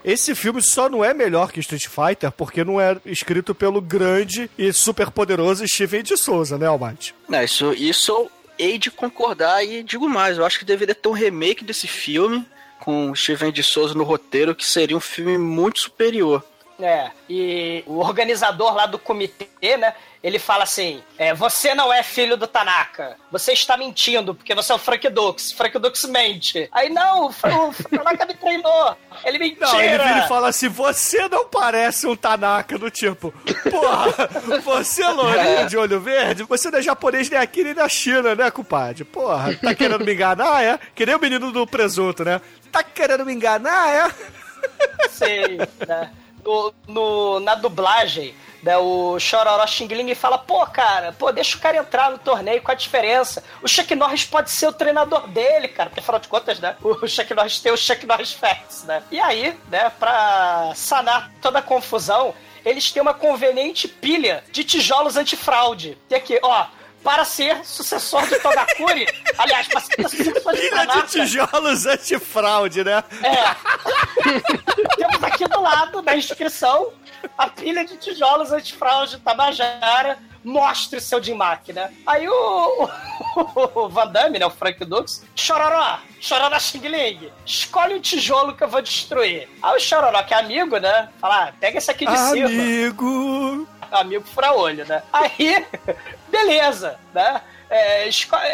[0.03, 4.49] Esse filme só não é melhor que Street Fighter porque não é escrito pelo grande
[4.57, 7.13] e super poderoso Steven de Souza, né, Almighty?
[7.27, 11.07] Não, isso, isso eu hei de concordar e digo mais, eu acho que deveria ter
[11.09, 12.45] um remake desse filme
[12.79, 16.43] com Steven de Souza no roteiro, que seria um filme muito superior.
[16.81, 19.93] É, e o organizador lá do comitê, né?
[20.23, 23.17] Ele fala assim: é, você não é filho do Tanaka.
[23.31, 25.51] Você está mentindo, porque você é o Frank Dux.
[25.51, 26.69] Frank Dux mente.
[26.71, 28.97] Aí, não, o, o Tanaka me treinou.
[29.25, 29.67] Ele mentira.
[29.67, 33.33] Não, ele vira e fala assim: você não parece um Tanaka do tipo,
[33.69, 34.29] porra,
[34.63, 38.35] você é lourinho de olho verde, você não é japonês nem aqui nem na China,
[38.35, 39.03] né, compadre?
[39.03, 40.79] Porra, tá querendo me enganar, é?
[40.95, 42.39] Que nem o menino do presunto, né?
[42.71, 45.09] Tá querendo me enganar, é?
[45.09, 45.57] Sei,
[45.87, 46.11] né?
[46.43, 48.33] No, no- na dublagem,
[48.63, 52.61] né, o Chororó Xing Ling fala, pô, cara, pô, deixa o cara entrar no torneio,
[52.61, 53.43] qual a diferença?
[53.61, 56.95] O Chuck Norris pode ser o treinador dele, cara, porque afinal de contas, né, o
[57.07, 59.01] Chuck Norris tem o Chuck Norris Facts, né?
[59.11, 62.33] E aí, né, pra sanar toda a confusão,
[62.65, 65.97] eles têm uma conveniente pilha de tijolos antifraude.
[66.09, 66.65] Tem aqui, ó,
[67.03, 69.07] para ser sucessor de Togakuri.
[69.37, 73.03] Aliás, para ser sucessor de Pilha de tijolos antifraude, né?
[73.23, 74.95] É.
[74.97, 76.91] Temos aqui do lado, na inscrição,
[77.37, 80.17] a pilha de tijolos antifraude de Tabajara.
[80.41, 81.93] Mostre seu Dimac, né?
[82.07, 82.89] Aí o,
[83.35, 84.45] o, o Van Damme, né?
[84.45, 89.49] O Frank Dux, Chororó, Chororó Xing Ling, escolhe o tijolo que eu vou destruir.
[89.61, 91.09] Aí o Chororó, que é amigo, né?
[91.19, 93.67] Fala, ah, pega esse aqui de cima Amigo.
[93.91, 95.01] Amigo fura-olho, né?
[95.11, 95.65] Aí,
[96.29, 97.41] beleza, né?
[97.69, 98.07] É,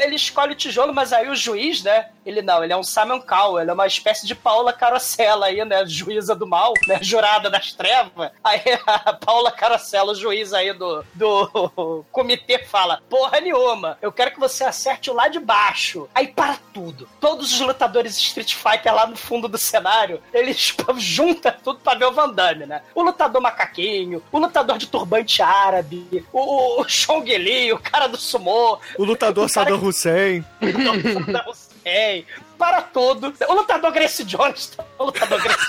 [0.04, 2.10] ele escolhe o tijolo, mas aí o juiz, né?
[2.26, 5.64] Ele não, ele é um Simon Cowell, ele é uma espécie de Paula Carosella aí,
[5.64, 5.86] né?
[5.86, 6.98] Juíza do mal, né?
[7.02, 8.32] Jurada das trevas.
[8.44, 14.32] Aí a Paula Carosella, o juiz aí do, do comitê, fala: Porra nenhuma, eu quero
[14.32, 16.10] que você acerte o lá de baixo.
[16.16, 17.08] Aí para tudo.
[17.20, 22.06] Todos os lutadores Street Fighter lá no fundo do cenário, eles juntam tudo pra ver
[22.06, 22.82] o Van Damme, né?
[22.96, 28.18] O lutador macaquinho, o lutador de turbante árabe, o, o Chong Li, o cara do
[28.18, 30.46] sumô, O lutador Saddam Hussein.
[30.62, 32.26] Saddam Hussein,
[32.58, 33.34] para tudo.
[33.48, 35.68] O lutador Grace Jones, o lutador Grace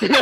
[0.00, 0.20] Jones.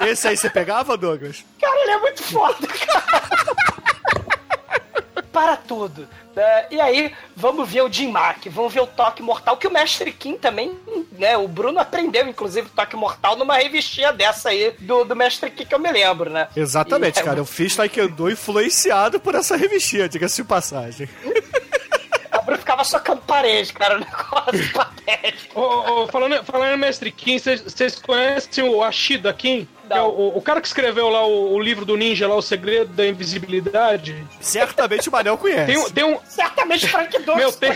[0.00, 1.44] Esse aí você pegava, Douglas?
[1.60, 3.35] Cara, ele é muito foda, cara.
[5.36, 6.08] Para tudo.
[6.34, 6.64] né?
[6.70, 10.10] e aí, vamos ver o Jim Mack, vamos ver o Toque Mortal, que o Mestre
[10.10, 10.72] Kim também,
[11.12, 11.36] né?
[11.36, 15.74] O Bruno aprendeu, inclusive, Toque Mortal numa revistinha dessa aí do, do Mestre Kim, que
[15.74, 16.48] eu me lembro, né?
[16.56, 17.38] Exatamente, E é cara.
[17.38, 21.06] Eu fiz Taekwondo influenciado por essa revistinha, diga-se de passagem.
[22.38, 25.60] O Bruno ficava socando parede, cara, um negócio patético.
[25.60, 29.68] Ô, ô, falando, falando em Mestre Kim, vocês- vocês conhecem o Ashida Kim?
[29.86, 32.42] Que é o, o cara que escreveu lá o, o livro do ninja, lá, O
[32.42, 34.16] Segredo da Invisibilidade.
[34.40, 35.66] Certamente o Manel conhece.
[35.66, 36.18] Tem, um- tem um.
[36.28, 37.36] Certamente Frank Dux.
[37.36, 37.70] Meu, tem,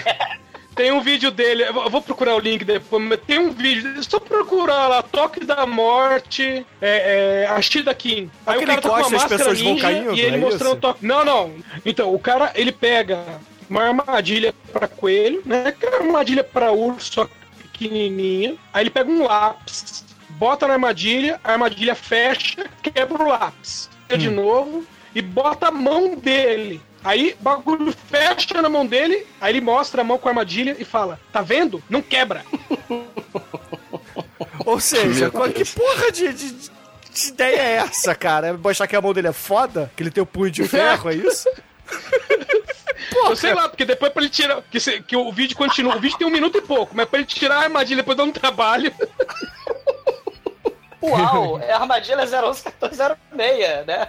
[0.74, 4.02] tem um vídeo dele, eu vou- procurar o link depois, mas tem um vídeo, dele,
[4.02, 8.30] só procurar lá, Toque da Morte, é, é, Ashida Kim.
[8.46, 10.36] Aí Aquele o cara tá com uma as máscara pessoas vão ninja caindo, e ele
[10.36, 11.04] é mostrando o toque.
[11.06, 11.52] Não, não.
[11.84, 13.22] Então, o cara, ele pega
[13.68, 15.72] uma armadilha pra coelho, né?
[15.78, 17.32] Que é uma armadilha pra urso, só que
[17.62, 18.56] pequenininha.
[18.72, 20.04] Aí ele pega um lápis,
[20.41, 23.91] bota na armadilha, a armadilha fecha, quebra o lápis.
[24.16, 24.84] De novo,
[25.14, 26.80] e bota a mão dele.
[27.05, 30.74] Aí o bagulho fecha na mão dele, aí ele mostra a mão com a armadilha
[30.78, 31.82] e fala: Tá vendo?
[31.88, 32.43] Não quebra.
[34.66, 38.49] Ou seja, qual- que porra de, de- de ideia é essa, cara?
[38.49, 39.91] É mostrar que a mão dele é foda?
[39.97, 41.49] Que ele tem o punho de ferro, é isso?
[43.26, 44.62] Eu sei lá, porque depois pra ele tirar.
[44.70, 45.97] Que, se- que o vídeo continua.
[45.97, 48.24] O vídeo tem um minuto e pouco, mas pra ele tirar a armadilha depois dá
[48.24, 48.93] um trabalho.
[51.03, 54.09] Uau, é a armadilha 0111406, né?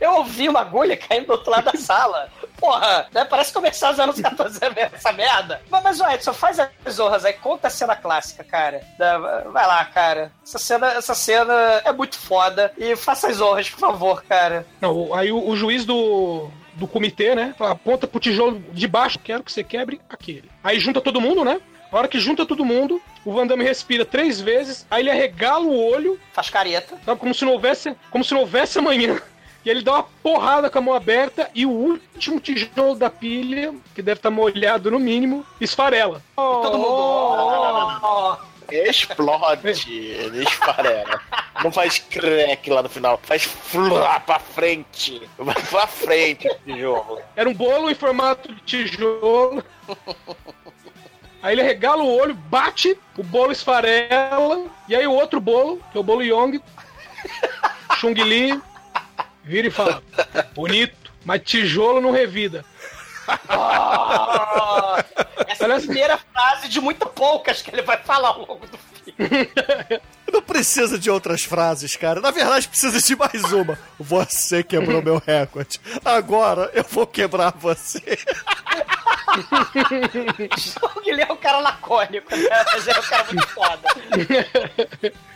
[0.00, 2.28] Eu ouvi uma agulha caindo do outro lado da sala.
[2.56, 3.24] Porra, né?
[3.24, 4.58] Parece começar os anos 14
[4.92, 5.62] essa merda.
[5.70, 8.82] Mas, mas ó, Edson, faz as honras aí, conta a cena clássica, cara.
[9.52, 10.32] Vai lá, cara.
[10.44, 11.54] Essa cena, essa cena
[11.84, 12.72] é muito foda.
[12.76, 14.66] E faça as honras, por favor, cara.
[14.80, 17.54] Não, aí o, o juiz do, do comitê, né?
[17.60, 20.50] Aponta pro tijolo de baixo, quero que você quebre aquele.
[20.62, 21.60] Aí junta todo mundo, né?
[21.90, 25.64] Na hora que junta todo mundo, o Van Damme respira três vezes, aí ele arregala
[25.64, 26.20] o olho.
[26.32, 26.98] Faz careta.
[27.04, 29.20] Sabe, como se não houvesse, como se não houvesse amanhã.
[29.64, 33.74] E ele dá uma porrada com a mão aberta e o último tijolo da pilha,
[33.92, 36.22] que deve estar molhado no mínimo, esfarela.
[36.36, 38.38] Todo mundo.
[38.70, 41.20] Explode, ele esfarela.
[41.62, 45.28] Não faz crack lá no final, faz flá pra frente.
[45.36, 47.20] Vai pra frente o tijolo.
[47.34, 49.64] Era um bolo em formato de tijolo.
[51.42, 55.96] Aí ele regala o olho, bate, o bolo esfarela, e aí o outro bolo, que
[55.96, 56.60] é o bolo Yong,
[57.98, 58.60] Chung Li,
[59.44, 60.02] vira e fala:
[60.54, 62.64] Bonito, mas tijolo não revida.
[63.48, 65.04] Ah,
[65.46, 68.78] essa é a primeira frase de muito poucas que ele vai falar ao longo do
[68.78, 69.50] filme.
[70.32, 72.20] Não precisa de outras frases, cara.
[72.20, 73.78] Na verdade, precisa de mais uma.
[73.98, 75.80] Você quebrou meu recorde.
[76.04, 78.18] Agora eu vou quebrar você.
[81.04, 82.48] Ele é um cara lacônico, né?
[82.72, 83.88] Mas ele é um cara muito foda.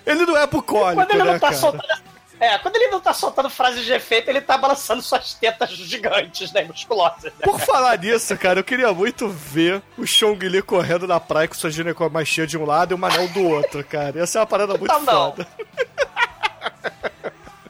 [0.06, 1.56] Ele não é bucólico, Quando ele né, não tá cara?
[1.60, 2.12] soltando.
[2.40, 6.52] É, quando ele não tá soltando frases de efeito, ele tá balançando suas tetas gigantes,
[6.52, 6.64] né?
[6.64, 7.32] Musculosas.
[7.32, 7.44] Né?
[7.44, 11.54] Por falar nisso, cara, eu queria muito ver o Chong Li correndo na praia com
[11.54, 14.18] sua ginecomastia de um lado e o Manel do outro, cara.
[14.18, 15.04] Ia ser uma parada muito não.
[15.04, 15.46] foda.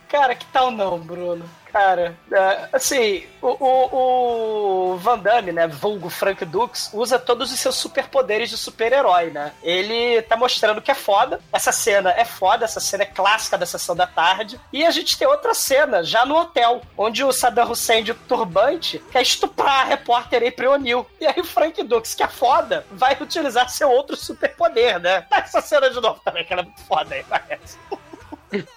[0.09, 1.45] Cara, que tal não, Bruno?
[1.73, 7.59] Cara, é, assim, o, o, o Van Damme, né, vulgo Frank Dux, usa todos os
[7.59, 9.53] seus superpoderes de super-herói, né?
[9.63, 13.65] Ele tá mostrando que é foda, essa cena é foda, essa cena é clássica da
[13.65, 17.71] Sessão da Tarde, e a gente tem outra cena, já no hotel, onde o Saddam
[17.71, 21.07] Hussein de turbante quer estuprar a repórter April O'Neil.
[21.19, 25.27] E aí o Frank Dux, que é foda, vai utilizar seu outro superpoder, né?
[25.33, 27.79] Essa cena de novo também, que é muito foda aí, parece.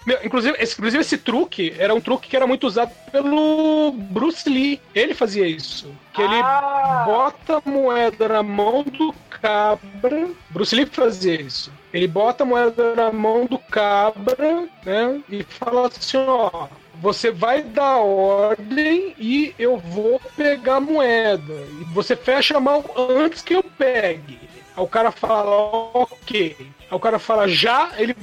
[0.06, 4.48] Meu, inclusive, esse, inclusive, esse truque era um truque que era muito usado pelo Bruce
[4.48, 4.80] Lee.
[4.94, 5.90] Ele fazia isso.
[6.14, 7.02] Que ele Ah.
[7.06, 10.28] bota a moeda na mão do cabra.
[10.50, 11.70] Bruce Lee fazia isso.
[11.92, 15.20] Ele bota a moeda na mão do cabra, né?
[15.28, 16.68] E fala assim, ó.
[17.02, 21.52] Você vai dar ordem e eu vou pegar a moeda.
[21.80, 24.38] E você fecha a mão antes que eu pegue.
[24.74, 25.50] Aí o cara fala,
[25.92, 26.56] ok.
[26.58, 28.16] Aí o cara fala já, ele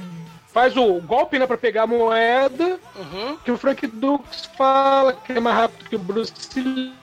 [0.54, 2.78] faz o golpe, né, pra pegar a moeda.
[2.94, 3.36] Uhum.
[3.44, 6.32] Que o Frank Dux fala que é mais rápido que o Bruce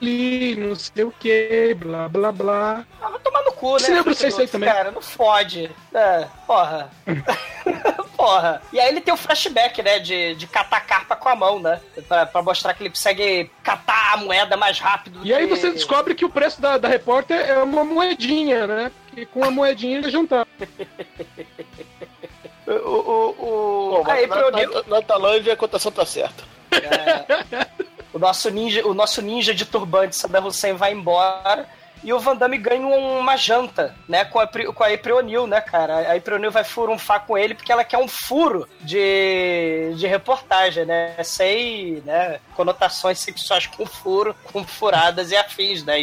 [0.00, 2.84] Lee, não sei o que, blá blá blá.
[3.00, 3.78] Ah, vai tomar no cu, né?
[3.80, 4.72] Você lembra disso aí também?
[4.72, 5.70] Cara, não fode.
[5.92, 6.90] É, porra.
[8.16, 8.62] porra.
[8.72, 9.98] E aí ele tem o flashback, né?
[9.98, 11.78] De, de catar carpa com a mão, né?
[12.08, 15.20] Pra, pra mostrar que ele consegue catar a moeda mais rápido.
[15.22, 18.90] E aí que- você descobre que o preço da, da repórter é uma moedinha, né?
[19.14, 20.46] Que com a moedinha ele juntar.
[22.72, 24.04] O, o, o...
[24.04, 26.44] Pô, aí, na, na, na, Tailândia a cotação tá certa.
[28.12, 31.66] O nosso ninja, o nosso ninja de turbante Saddam Hussein vai embora
[32.04, 35.60] e o Van Damme ganha uma janta, né, com a, com a April O'Neil, né,
[35.60, 36.10] cara?
[36.10, 40.84] A April O'Neil vai furunfar com ele porque ela quer um furo de, de reportagem,
[40.84, 41.14] né?
[41.22, 46.02] Sem, né, conotações sexuais com furo, com furadas e afins, né?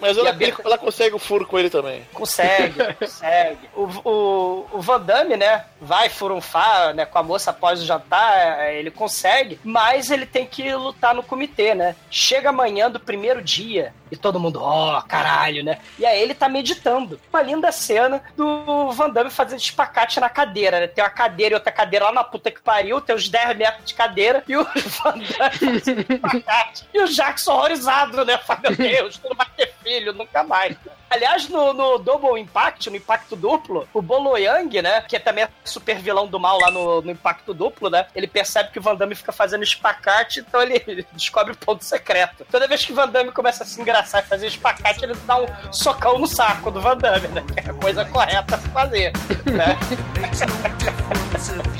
[0.00, 2.02] Mas ela, a Bia- ela consegue o furo com ele também.
[2.12, 3.68] Consegue, consegue.
[3.74, 8.60] O, o, o Van Damme, né, vai furunfar né, com a moça após o jantar,
[8.60, 11.96] é, ele consegue, mas ele tem que lutar no comitê, né?
[12.10, 15.78] Chega amanhã do primeiro dia e todo mundo, ó, caralho, né?
[15.98, 17.20] E aí ele tá meditando.
[17.32, 20.86] Uma linda cena do Van Damme fazendo espacate na cadeira, né?
[20.86, 23.84] Tem uma cadeira e outra cadeira lá na puta que pariu, tem uns 10 metros
[23.84, 24.64] de cadeira e o
[25.02, 26.88] Van Damme fazendo espacate.
[26.92, 28.38] E o Jackson horrorizado, né?
[28.38, 30.76] Fala, meu Deus, tu não vai ter filho, nunca mais.
[31.10, 35.46] Aliás, no, no Double Impact, no Impacto Duplo, o Bolo Yang, né, que é também
[35.64, 38.94] super vilão do mal lá no, no Impacto Duplo, né, ele percebe que o Van
[38.94, 42.46] Damme fica fazendo espacate, então ele descobre o ponto secreto.
[42.50, 45.40] Toda vez que o Van Damme começa a se engraçar e fazer espacate, ele dá
[45.40, 49.12] um socão no saco do Van Damme, né, que é a coisa correta a fazer,
[49.46, 49.78] né.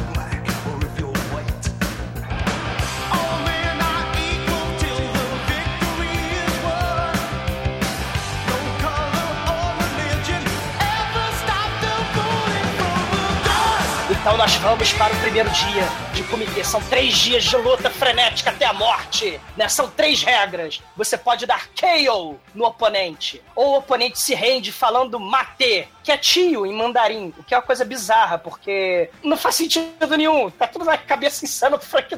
[14.29, 16.63] Então nós vamos para o primeiro dia de comitê.
[16.63, 19.41] São três dias de luta frenética até a morte.
[19.57, 19.67] Né?
[19.71, 20.83] São três regras.
[20.95, 23.43] Você pode dar KO no oponente.
[23.57, 27.35] Ou o oponente se rende falando mate, que é tio em mandarim.
[27.37, 30.51] O que é uma coisa bizarra, porque não faz sentido nenhum.
[30.51, 32.09] Tá tudo na cabeça insana do Frank.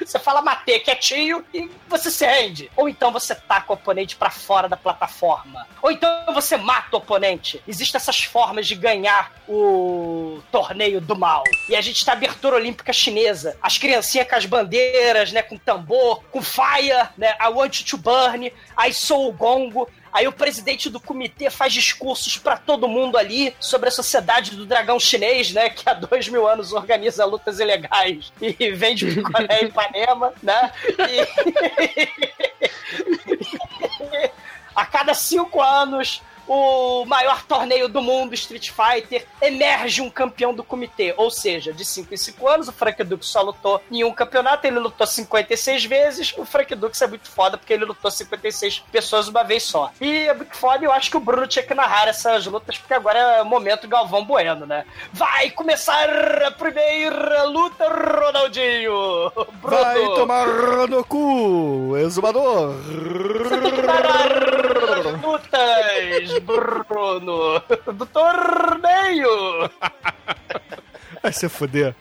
[0.00, 2.68] Você fala mate, que é tio, e você se rende.
[2.76, 5.64] Ou então você taca o oponente pra fora da plataforma.
[5.80, 7.62] Ou então você mata o oponente.
[7.68, 11.44] Existem essas formas de ganhar o torneio do mal.
[11.68, 13.56] E a gente tá abertura olímpica chinesa.
[13.62, 15.40] As criancinhas com as bandeiras, né?
[15.40, 17.36] Com tambor, com faia, né?
[17.40, 19.88] I want you to burn, I sou o gongo.
[20.12, 24.66] Aí o presidente do comitê faz discursos pra todo mundo ali sobre a sociedade do
[24.66, 25.70] dragão chinês, né?
[25.70, 30.72] Que há dois mil anos organiza lutas ilegais e vende picolé em Ipanema, né?
[31.08, 31.20] E...
[34.74, 36.22] a cada cinco anos
[36.52, 41.14] o maior torneio do mundo, Street Fighter, emerge um campeão do comitê.
[41.16, 44.66] Ou seja, de 5 em 5 anos, o Frank Dux só lutou em um campeonato,
[44.66, 46.34] ele lutou 56 vezes.
[46.36, 49.92] O Frank Dux é muito foda porque ele lutou 56 pessoas uma vez só.
[50.00, 52.94] E é muito foda eu acho que o Bruno tinha que narrar essas lutas porque
[52.94, 54.84] agora é o momento Galvão Bueno, né?
[55.12, 56.08] Vai começar
[56.42, 59.30] a primeira luta, Ronaldinho!
[59.62, 59.84] Bruno!
[59.84, 60.46] Vai tomar
[60.88, 62.74] no cu, exumador.
[65.22, 67.62] lutas, Bruno,
[67.94, 69.70] do torneio.
[71.22, 71.94] Vai se fuder.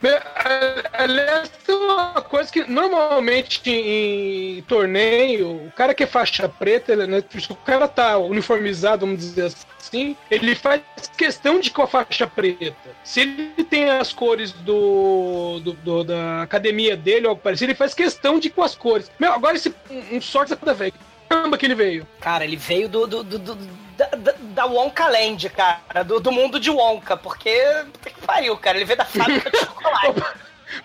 [0.94, 7.06] Aliás, tem uma coisa que normalmente em torneio, o cara que é faixa preta, ele,
[7.06, 10.82] né, se o cara tá uniformizado, vamos dizer assim, ele faz
[11.18, 12.76] questão de com a faixa preta.
[13.04, 17.78] Se ele tem as cores do, do- do- da academia dele ou algo parecido, ele
[17.78, 19.12] faz questão de com as cores.
[19.20, 20.94] Meu, agora esse um, um sorte da velho.
[21.28, 22.08] Caramba que ele veio.
[22.22, 26.32] Cara, ele veio do, do, do- do- da, da, da Wonka Land, cara, do, do
[26.32, 27.54] mundo de Wonka, porque
[27.92, 30.24] puta que pariu, cara, ele veio da fábrica de chocolate.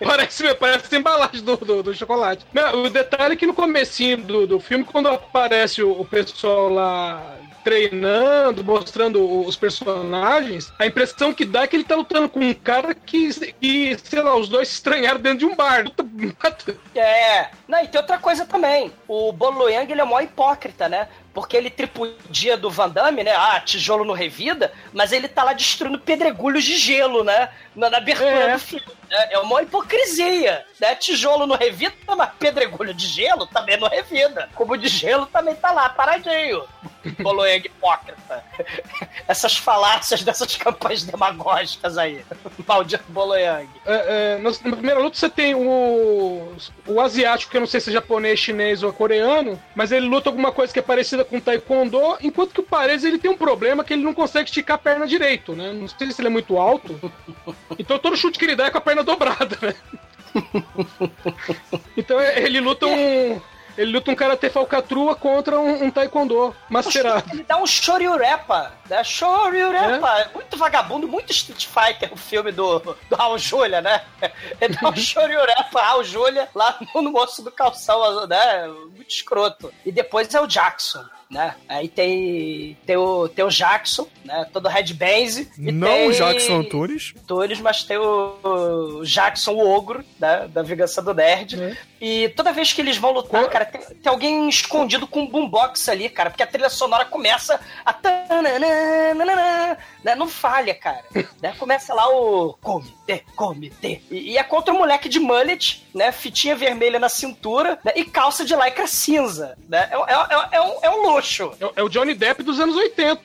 [0.03, 2.45] Parece, parece a embalagem do, do, do chocolate.
[2.51, 6.67] Não, o detalhe é que no comecinho do, do filme, quando aparece o, o pessoal
[6.69, 12.39] lá treinando, mostrando os personagens, a impressão que dá é que ele tá lutando com
[12.39, 15.85] um cara que, que sei lá, os dois se estranharam dentro de um bar.
[16.93, 18.91] É, não, e tem outra coisa também.
[19.07, 21.07] O Bolo Yang, ele é mó hipócrita, né?
[21.35, 23.33] Porque ele tripudia do Van Damme, né?
[23.35, 27.49] Ah, tijolo no revida, mas ele tá lá destruindo pedregulhos de gelo, né?
[27.75, 28.53] Na, na abertura É.
[28.53, 28.85] do filme.
[29.09, 29.27] né?
[29.31, 30.95] É uma hipocrisia, né?
[30.95, 34.49] Tijolo no revida, mas pedregulho de gelo também não revida.
[34.55, 36.63] Cubo de gelo também tá lá, paradinho.
[37.19, 38.43] Boloeng hipócrita.
[39.27, 42.25] Essas falácias dessas campanhas demagógicas aí.
[42.65, 43.67] Maldito Boloeng.
[43.85, 46.55] É, é, na primeira luta você tem o,
[46.87, 50.29] o asiático, que eu não sei se é japonês, chinês ou coreano, mas ele luta
[50.29, 53.83] alguma coisa que é parecida com taekwondo, enquanto que o Paredes ele tem um problema
[53.83, 55.73] que ele não consegue esticar a perna direito, né?
[55.73, 56.99] Não sei se ele é muito alto.
[57.77, 59.75] Então todo chute que ele dá é com a perna dobrada, né?
[61.97, 63.41] Então é, ele luta um.
[63.77, 67.29] Ele luta um karatê falcatrua contra um, um taekwondo mascarado.
[67.33, 69.03] Ele dá um shoryurepa, né?
[69.03, 70.19] Shoryurepa.
[70.19, 70.29] É.
[70.33, 74.03] Muito vagabundo, muito Street Fighter, o filme do, do Raul Júlia, né?
[74.61, 78.67] Ele dá um shoryurepa, Raul Júlia, lá no, no moço do calção, né?
[78.67, 79.73] Muito escroto.
[79.85, 81.03] E depois é o Jackson.
[81.29, 81.55] Né?
[81.67, 84.47] Aí tem, tem, o, tem o Jackson, né?
[84.53, 85.37] Todo headbands.
[85.57, 87.13] e Não tem o Jackson Antunes.
[87.17, 90.47] Antunes, mas tem o, o Jackson, o ogro, né?
[90.47, 91.77] Da Vingança do Nerd.
[91.99, 95.89] E toda vez que eles vão lutar, cara, tem, tem alguém escondido com um boombox
[95.89, 97.95] ali, cara, porque a trilha sonora começa a.
[100.05, 100.13] Né?
[100.13, 101.03] Não falha, cara.
[101.41, 101.55] né?
[101.57, 102.53] Começa lá o.
[102.61, 104.01] Comitê, comitê.
[104.11, 106.11] E, e é contra um moleque de mullet, né?
[106.11, 107.91] Fitinha vermelha na cintura né?
[107.95, 109.57] e calça de lycra cinza.
[109.67, 109.89] Né?
[109.91, 111.51] É, é, é, é um, é um luxo.
[111.59, 113.19] É, é o Johnny Depp dos anos 80.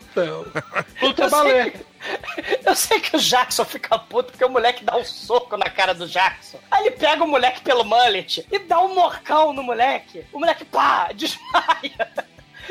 [1.03, 1.75] Luta balé.
[2.65, 5.93] eu sei que o Jackson fica puto porque o moleque dá um soco na cara
[5.93, 6.59] do Jackson.
[6.71, 10.25] Aí ele pega o moleque pelo mullet e dá um morcão no moleque.
[10.33, 12.11] O moleque, pá, desmaia.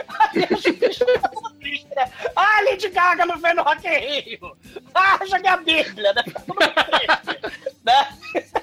[0.08, 1.86] Aí?
[2.36, 4.58] Ah, Lady Gaga não veio no Rock in Rio.
[4.94, 6.24] Ah, joguei a Bíblia, né?
[7.84, 8.08] Né?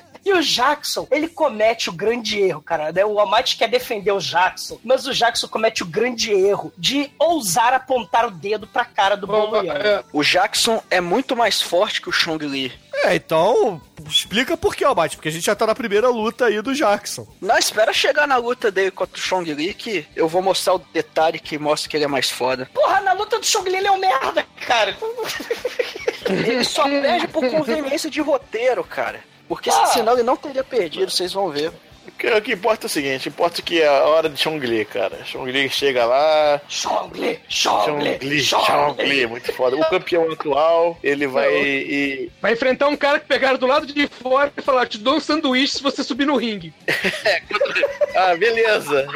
[0.27, 2.91] E o Jackson, ele comete o grande erro, cara.
[2.91, 3.05] Né?
[3.05, 7.73] O Almighty quer defender o Jackson, mas o Jackson comete o grande erro de ousar
[7.73, 10.05] apontar o dedo pra cara do Bolo Yang.
[10.13, 12.73] O Jackson é muito mais forte que o Chong Li.
[12.93, 16.61] É, então explica por que, Almighty, porque a gente já tá na primeira luta aí
[16.61, 17.25] do Jackson.
[17.41, 20.79] Não, espera chegar na luta dele contra o Chong Li que eu vou mostrar o
[20.93, 22.69] detalhe que mostra que ele é mais foda.
[22.75, 24.97] Porra, na luta do Chong Li ele é um merda, cara.
[26.29, 29.23] Ele só perde por conveniência de roteiro, cara.
[29.49, 29.87] Porque Ah.
[29.87, 31.73] senão ele não teria perdido, vocês vão ver.
[32.07, 34.65] O que, o que importa é o seguinte, importa que é a hora de Chong
[34.65, 35.25] Li, cara.
[35.25, 36.61] Chong Li chega lá.
[36.69, 39.77] Chong Li, Chong Chong Li, Li, Chong Li, muito foda.
[39.77, 42.31] O campeão atual, ele vai e.
[42.41, 45.21] Vai enfrentar um cara que pegaram do lado de fora e falar: te dou um
[45.21, 46.73] sanduíche se você subir no ringue.
[48.19, 49.07] Ah, beleza.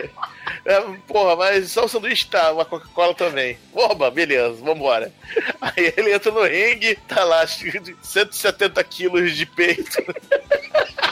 [0.66, 0.78] É,
[1.08, 3.58] porra, mas só o sanduíche tá, uma Coca-Cola também.
[3.72, 5.10] Oba, beleza, vambora.
[5.58, 10.04] Aí ele entra no ringue, tá lá, acho que de 170 quilos de peito.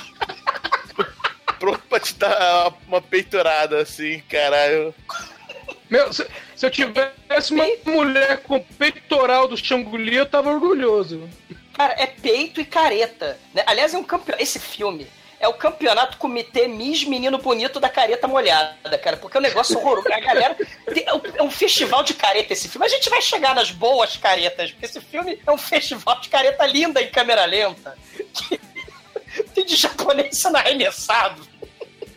[1.58, 4.94] Pronto pra te dar uma peitorada assim, caralho.
[5.90, 11.28] Meu, se, se eu tivesse uma mulher com peitoral do Xanguli, eu tava orgulhoso.
[11.74, 13.38] Cara, é peito e careta.
[13.54, 13.62] né?
[13.66, 14.42] Aliás, é um campeonato.
[14.42, 15.06] Esse filme
[15.40, 19.16] é o campeonato comitê Miss Menino Bonito da Careta Molhada, cara.
[19.16, 20.12] Porque é um negócio horroroso.
[20.12, 20.56] A galera.
[20.92, 22.84] tem- é um- é um festival de careta esse filme.
[22.86, 26.66] A gente vai chegar nas boas caretas, porque esse filme é um festival de careta
[26.66, 27.96] linda em câmera lenta.
[29.38, 31.46] Que tem de japonês sendo arremessado.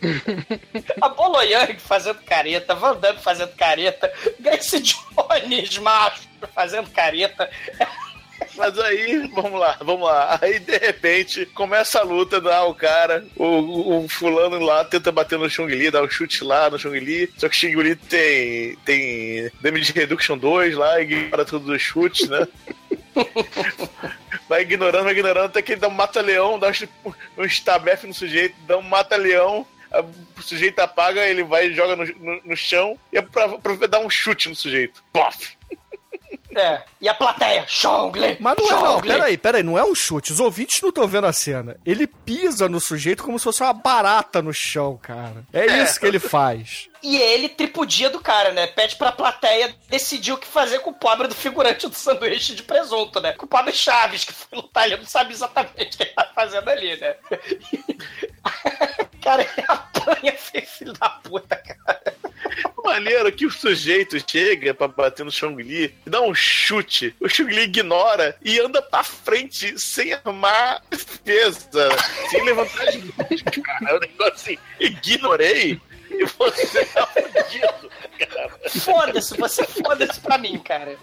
[1.00, 7.48] A Boloyang fazendo careta, Van Damme fazendo careta, Grace Jones, macho, fazendo careta.
[8.56, 10.38] Mas aí, vamos lá, vamos lá.
[10.40, 15.38] Aí, de repente, começa a luta, dá o cara, o, o, fulano lá tenta bater
[15.38, 17.32] no Chung Li, dá um chute lá no Chung Li.
[17.38, 22.28] Só que o Chung Li tem, tem Damage Reduction 2 lá, ignora tudo dos chutes,
[22.28, 22.46] né?
[24.48, 26.68] vai ignorando, vai ignorando, até que ele dá um mata-leão, dá
[27.04, 29.66] um, um stabef no sujeito, dá um mata-leão.
[29.92, 30.02] A-
[30.38, 33.86] O sujeito apaga, ele vai e joga no, no, no chão e é pra, pra
[33.86, 35.02] dar um chute no sujeito.
[35.12, 35.56] Pof!
[36.54, 36.82] É.
[37.00, 38.36] E a plateia, Chongli.
[38.38, 39.00] Mas não é, não.
[39.00, 40.32] Peraí, peraí, não é um chute.
[40.32, 41.78] Os ouvintes não estão vendo a cena.
[41.84, 45.44] Ele pisa no sujeito como se fosse uma barata no chão, cara.
[45.50, 46.90] É, isso que ele faz.
[47.02, 48.66] E ele tripudia do cara, né?
[48.66, 52.62] Pede pra plateia decidir o que fazer com o pobre do figurante do sanduíche de
[52.62, 53.32] presunto, né?
[53.32, 56.30] Com o pobre Chaves, que foi lutar, ele não sabe exatamente o que ele tá
[56.34, 57.14] fazendo ali, né?
[59.22, 62.14] cara, ele apanha, filho da puta, cara.
[62.84, 67.14] Maneiro que o sujeito chega pra bater no Chong-Li e dá um chute.
[67.20, 71.88] O Chong-Li ignora e anda pra frente sem armar defesa,
[72.28, 73.90] sem levantar as mãos, cara.
[73.90, 75.80] É um negócio assim, ignorei
[76.18, 78.50] e você tá fudido, cara.
[78.80, 80.96] Foda-se, você foda-se pra mim, cara.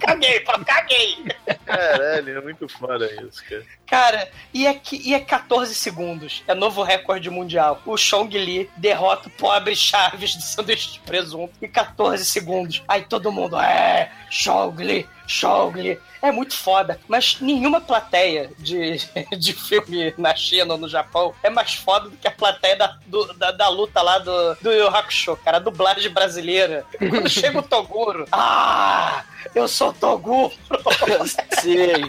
[0.00, 1.24] Caguei, pô, caguei.
[1.64, 3.64] Caralho, é muito foda isso, cara.
[3.86, 6.42] Cara, e é, que, e é 14 segundos.
[6.46, 7.80] É novo recorde mundial.
[7.86, 12.82] O Chong Li derrota o pobre Chaves do sanduíche de presunto em 14 segundos.
[12.88, 15.98] Aí todo mundo, é, Chong Li, Chong Li.
[16.22, 16.98] É muito foda.
[17.08, 18.96] Mas nenhuma plateia de,
[19.38, 22.96] de filme na China ou no Japão é mais foda do que a plateia da,
[23.06, 25.58] do- da, da luta lá do, do Yu Hakusho, cara.
[25.58, 26.84] A dublagem brasileira.
[26.98, 30.52] Quando chega o Toguro, ah, eu sou Toguro.
[31.60, 32.08] Sim.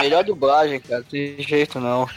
[0.00, 0.98] Melhor dublagem, cara.
[1.00, 2.08] Não tem jeito não.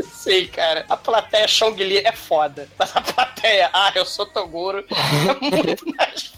[0.00, 0.84] Sim, cara.
[0.88, 2.68] A plateia Chong Li é foda.
[2.78, 6.33] Mas a plateia, ah, eu sou Toguro, é muito mais foda.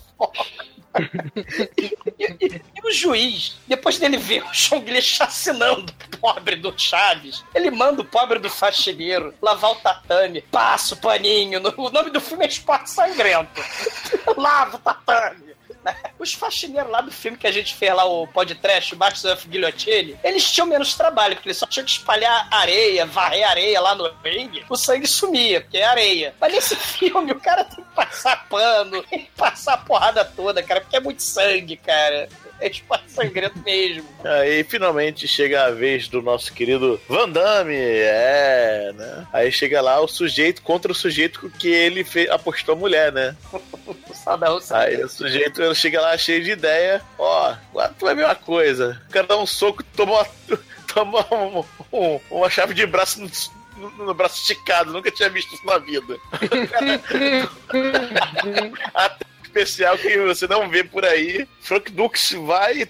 [1.79, 6.73] E, e- e o juiz, depois dele ver o Chong Li chacinando o pobre do
[6.79, 11.61] Chaves, ele manda o pobre do faxineiro lavar o tatame, passa o paninho.
[11.61, 13.61] no- o nome do filme é Esporte Sangrento.
[14.39, 15.55] Lava o tatame.
[16.19, 20.17] Os faxineiros lá do filme que a gente fez lá, o podcast Masters of Guillotine,
[20.23, 24.11] eles tinham menos trabalho, porque eles só tinham que espalhar areia, varrer areia lá no
[24.25, 26.35] ringue, o sangue sumia, porque é areia.
[26.41, 30.63] Mas nesse filme, o cara tem que passar pano, tem que passar a porrada toda,
[30.63, 32.29] cara, porque é muito sangue, cara.
[32.61, 34.05] É esporte sangrento mesmo.
[34.25, 39.27] Aí finalmente chega a vez do nosso querido Van Damme, é, né?
[39.33, 43.37] Aí chega lá o sujeito contra o sujeito que ele fe- apostou a mulher, né?
[44.15, 48.25] Sadão, Aí o sujeito ele chega lá cheio de ideia, ó, agora tu vai ver
[48.25, 49.01] uma coisa.
[49.09, 50.27] O cara dá um soco, toma uma,
[50.93, 53.31] toma um- um- uma chave de braço no,
[53.77, 56.17] no- no braço esticado, nunca tinha visto isso na vida.
[58.95, 59.27] Até
[59.57, 61.47] especial que você não vê por aí.
[61.61, 62.87] Frank Dux vai e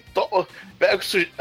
[0.77, 0.99] pega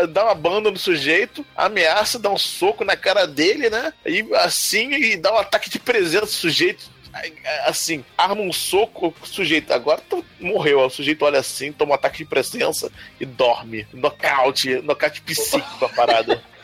[0.08, 3.92] dá uma banda no sujeito, ameaça, dá um soco na cara dele, né?
[4.04, 6.96] E assim, e dá um ataque de presença no sujeito.
[7.12, 7.32] Aí,
[7.64, 10.02] Assim, arma um soco, o sujeito agora
[10.38, 10.80] morreu.
[10.80, 13.86] O sujeito olha assim, toma um ataque de presença e dorme.
[13.92, 16.42] Nocaute, nocaute psíquico da parada.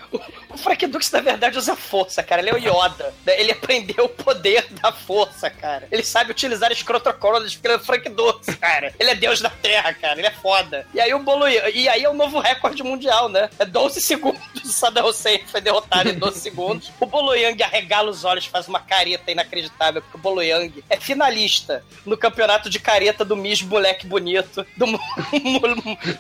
[0.51, 2.43] O Frank Dux, na verdade, usa força, cara.
[2.43, 3.15] Ele é o Yoda.
[3.27, 5.89] Ele aprendeu o poder da força, cara.
[5.91, 8.95] Ele sabe utilizar escrotocronas porque ele é o Frank Dux, cara.
[8.99, 10.19] Ele é deus da terra, cara.
[10.19, 10.87] Ele é foda.
[10.95, 11.49] E aí o Bolo...
[11.49, 13.49] E aí é o novo recorde mundial, né?
[13.59, 14.41] É 12 segundos.
[14.65, 16.93] O Saddam Hussein foi derrotado em 12 segundos.
[17.01, 20.97] O Bolo Yang arregala os olhos, faz uma careta inacreditável, porque o Bolo Yang é
[20.99, 25.01] finalista no campeonato de careta do Miss Moleque Bonito, do mo-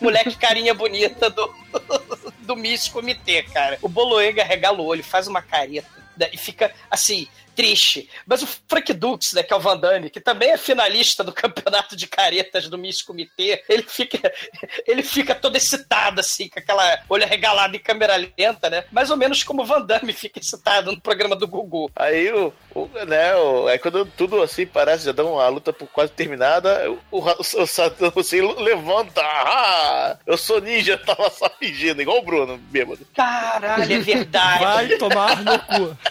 [0.00, 1.54] moleque carinha bonita do,
[2.42, 3.78] do Miss Comitê, cara.
[3.82, 8.08] O Boloenga regala o olho, faz uma careta né, e fica assim, triste.
[8.26, 11.32] Mas o Frank Dux, né, que é o Van Damme, que também é finalista do
[11.32, 14.32] campeonato de caretas do Miss Comitê, ele fica,
[14.86, 18.84] ele fica todo excitado, assim, com aquela olho regalado em câmera lenta, né?
[18.90, 21.90] Mais ou menos como o Van Damme fica excitado no programa do Gugu.
[21.96, 25.86] Aí o, o- né, o, aí quando tudo assim parece, já dá uma luta por
[25.88, 32.18] quase terminada, o, o, o Hussein levanta, ah, eu sou ninja, tava só fingindo, igual
[32.18, 33.06] o Bruno, bêbado.
[33.14, 34.58] Caralho, é verdade.
[34.64, 35.96] Vai tomar no cu.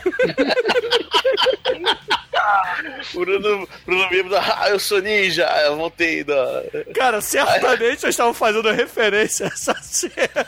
[3.14, 6.64] O Bruno, Bruno bêbado, ah, eu sou ninja, eu voltei da...
[6.95, 10.47] Cara, certamente eles estavam fazendo referência a essa cena.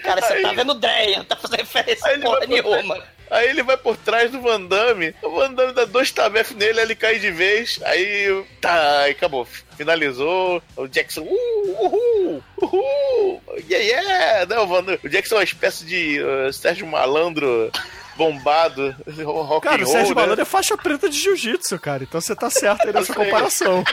[0.00, 3.04] Cara, você tá vendo Dreia, não tá fazendo referência Aí ele porra vai nenhuma.
[3.30, 6.78] Aí ele vai por trás do Van Damme, o Van Damme dá dois tabef nele,
[6.78, 9.46] aí ele cai de vez, aí tá, aí acabou.
[9.76, 15.44] Finalizou, o Jackson, uh, uhul, uhul, yeah, yeah, não, o, Van o Jackson é uma
[15.44, 17.70] espécie de uh, Sérgio Malandro
[18.16, 18.94] bombado,
[19.24, 20.20] rock Cara, and o roll, Sérgio né?
[20.20, 22.04] Malandro é faixa preta de jiu-jitsu, cara.
[22.04, 23.82] Então você tá certo aí nessa comparação.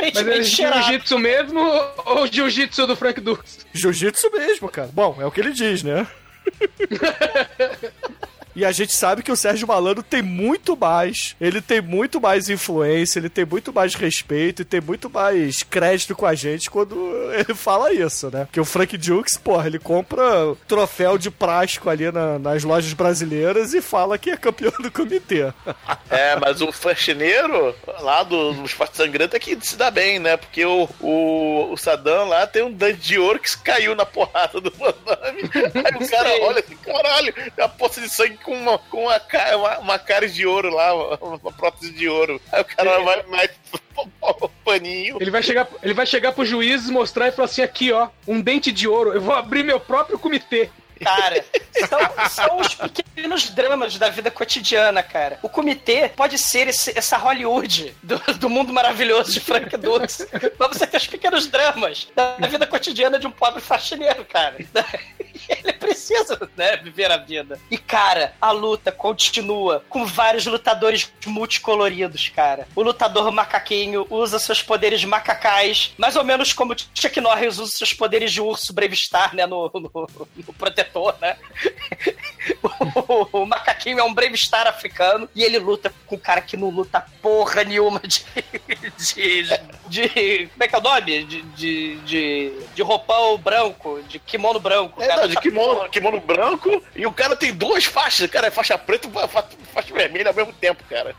[0.00, 0.82] Mas aparentemente cheirado.
[0.82, 1.60] jiu-jitsu mesmo
[2.06, 3.66] ou jiu-jitsu do Frank Dux?
[3.72, 4.90] Jiu-jitsu mesmo, cara.
[4.92, 6.06] Bom, é o que ele diz, né?
[8.54, 11.36] E a gente sabe que o Sérgio Malandro tem muito mais.
[11.40, 16.14] Ele tem muito mais influência, ele tem muito mais respeito e tem muito mais crédito
[16.16, 16.96] com a gente quando
[17.32, 18.44] ele fala isso, né?
[18.46, 20.24] Porque o Frank Dukes, porra, ele compra
[20.66, 25.52] troféu de plástico ali na- nas lojas brasileiras e fala que é campeão do comitê.
[26.10, 30.36] É, mas o faxineiro lá do, do Esporte Sangrento é que se dá bem, né?
[30.36, 34.60] Porque o, o, o Saddam lá tem um dente de ouro que caiu na porrada
[34.60, 35.42] do Van Damme.
[35.84, 39.20] Aí o cara olha assim, caralho, é a poça de sangue com uma, com uma,
[39.20, 42.40] ca- uma, uma cara de ouro lá, uma, uma prótese de ouro.
[42.52, 43.50] Aí o cara vai mais
[44.64, 45.18] paninho.
[45.20, 48.40] Ele vai chegar, ele vai chegar pro juiz mostrar e falar assim: aqui, ó, um
[48.40, 50.70] dente de ouro, eu vou abrir meu próprio comitê.
[51.02, 51.44] Cara,
[51.88, 55.38] são, são os pequenos dramas da vida cotidiana, cara.
[55.42, 60.26] O comitê pode ser esse- essa Hollywood do, do mundo maravilhoso de Frank Dux.
[60.58, 64.56] Mas você tem os pequenos dramas da vida cotidiana de um pobre faxineiro, cara.
[65.48, 67.58] Ele precisa, né, viver a vida.
[67.70, 72.68] E, cara, a luta continua com vários lutadores multicoloridos, cara.
[72.76, 77.92] O lutador macaquinho usa seus poderes macacais, mais ou menos como Chuck Norris usa seus
[77.92, 79.80] poderes de urso Brave Star, né, no, no,
[80.46, 80.89] no protetor,
[81.20, 81.36] né?
[83.32, 86.56] O, o macaquinho é um Brave Star africano e ele luta com um cara que
[86.56, 88.24] não luta porra nenhuma de.
[88.96, 89.42] de,
[89.88, 91.24] de como é que é o nome?
[91.24, 95.02] De, de, de, de roupão branco, de kimono branco.
[95.02, 98.76] É, não, de kimono, kimono branco e o cara tem duas faixas, cara, é faixa
[98.78, 99.44] preta e fa-
[99.74, 101.14] faixa vermelha ao mesmo tempo, cara.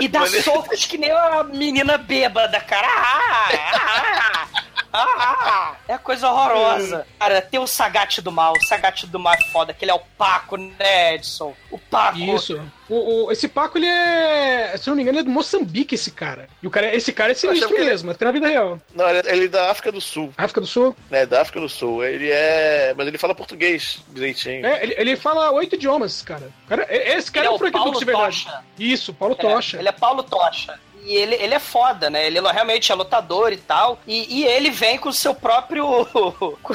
[0.00, 2.86] E dá Mas socos que nem uma menina bêbada, cara.
[2.86, 4.62] Ah, ah, ah,
[4.92, 5.74] ah.
[5.88, 7.06] É coisa horrorosa.
[7.18, 8.52] Cara, tem o Sagat do mal.
[8.56, 11.54] O Sagat do mal é foda, que ele é o Paco, né, Edson?
[11.70, 12.18] O Paco.
[12.18, 12.60] Isso.
[12.88, 14.74] O, o- esse Paco, ele é.
[14.76, 16.46] Se eu não me engano, ele é do Moçambique, esse cara.
[16.62, 18.78] E o cara, esse cara é sinistro que ele- mesmo, até na vida real.
[18.94, 20.32] Não, ele, ele é da África do Sul.
[20.36, 20.94] África do Sul?
[21.10, 22.04] né, da África do Sul.
[22.04, 22.92] Ele é.
[22.96, 24.66] Mas ele fala português direitinho.
[24.66, 26.50] É, ele, ele fala oito idiomas, cara.
[26.68, 28.44] cara é- esse cara Ele é é o Paulo Dux de verdade.
[28.44, 28.64] Tocha.
[28.78, 29.78] Isso, Paulo É, Tocha.
[29.78, 30.78] Ele é Paulo Tocha.
[31.04, 32.26] E ele, ele é foda, né?
[32.26, 34.00] Ele realmente é lutador e tal.
[34.06, 35.86] E, e ele vem com o seu próprio.
[36.62, 36.74] com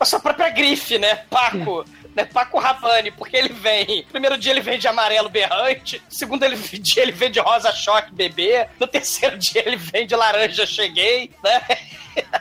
[0.00, 1.16] a sua própria grife, né?
[1.28, 1.84] Paco.
[2.14, 4.06] Né, Paco Rabanne, porque ele vem.
[4.10, 6.02] Primeiro dia ele vem de amarelo berrante.
[6.08, 8.66] Segundo ele, dia ele vem de rosa choque bebê.
[8.80, 11.62] No terceiro dia ele vem de laranja cheguei, né?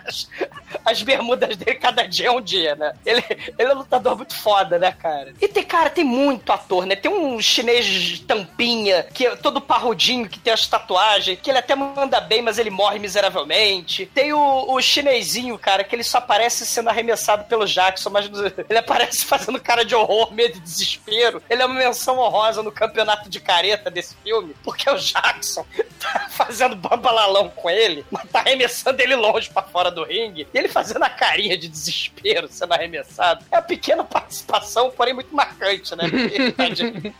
[0.05, 0.29] As,
[0.85, 2.93] as bermudas dele cada dia é um dia, né?
[3.05, 3.23] Ele,
[3.57, 5.33] ele é um lutador muito foda, né, cara?
[5.41, 6.95] E tem, cara, tem muito ator, né?
[6.95, 11.57] Tem um chinês de tampinha, que é todo parrudinho, que tem as tatuagens, que ele
[11.57, 14.05] até manda bem, mas ele morre miseravelmente.
[14.07, 18.29] Tem o, o chinesinho, cara, que ele só aparece sendo arremessado pelo Jackson, mas
[18.69, 21.41] ele aparece fazendo cara de horror, medo e desespero.
[21.49, 25.65] Ele é uma menção honrosa no campeonato de careta desse filme, porque o Jackson
[25.99, 30.57] tá fazendo bambalalão com ele, mas tá arremessando ele longe pra fora do ringue, e
[30.57, 33.45] ele fazendo a carinha de desespero sendo arremessado.
[33.51, 36.05] É uma pequena participação, porém muito marcante, né?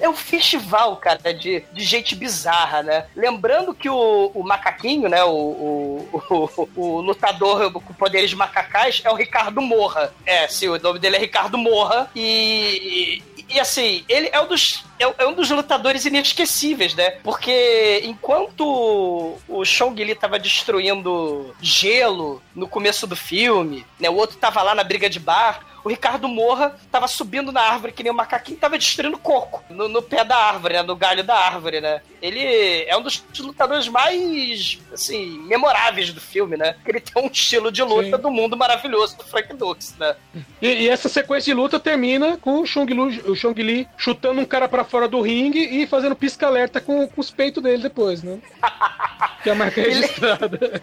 [0.00, 3.06] É um festival, cara, de, de gente bizarra, né?
[3.16, 5.22] Lembrando que o, o macaquinho, né?
[5.24, 10.12] O, o, o, o lutador com poderes macacais é o Ricardo Morra.
[10.26, 12.10] É, sim, o nome dele é Ricardo Morra.
[12.14, 14.84] E, e assim, ele é um dos.
[14.98, 17.10] É é um dos lutadores inesquecíveis, né?
[17.22, 24.08] Porque enquanto o Chong Li tava destruindo gelo no começo do filme, né?
[24.08, 25.73] O outro tava lá na briga de bar.
[25.84, 29.86] O Ricardo Morra tava subindo na árvore que nem o macaquinho tava destruindo coco no,
[29.86, 30.82] no pé da árvore, né?
[30.82, 32.00] No galho da árvore, né?
[32.22, 36.72] Ele é um dos lutadores mais, assim, memoráveis do filme, né?
[36.72, 38.22] Porque ele tem um estilo de luta Sim.
[38.22, 40.16] do mundo maravilhoso do Frank Dux, né?
[40.62, 44.40] E, e essa sequência de luta termina com o Chong, Lu, o Chong Li chutando
[44.40, 48.22] um cara pra fora do ringue e fazendo pisca-alerta com, com os peitos dele depois,
[48.22, 48.38] né?
[49.42, 50.80] que é a marca Ele- registrada.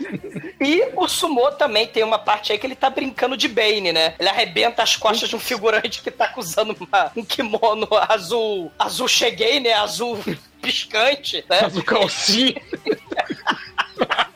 [0.59, 4.13] E o Sumô também tem uma parte aí que ele tá brincando de Bane, né?
[4.19, 8.72] Ele arrebenta as costas de um figurante que tá usando uma- um kimono azul.
[8.80, 9.73] Azul cheguei, né?
[9.73, 10.19] Azul
[10.61, 11.59] piscante, né?
[11.59, 12.55] Faz o calcinho.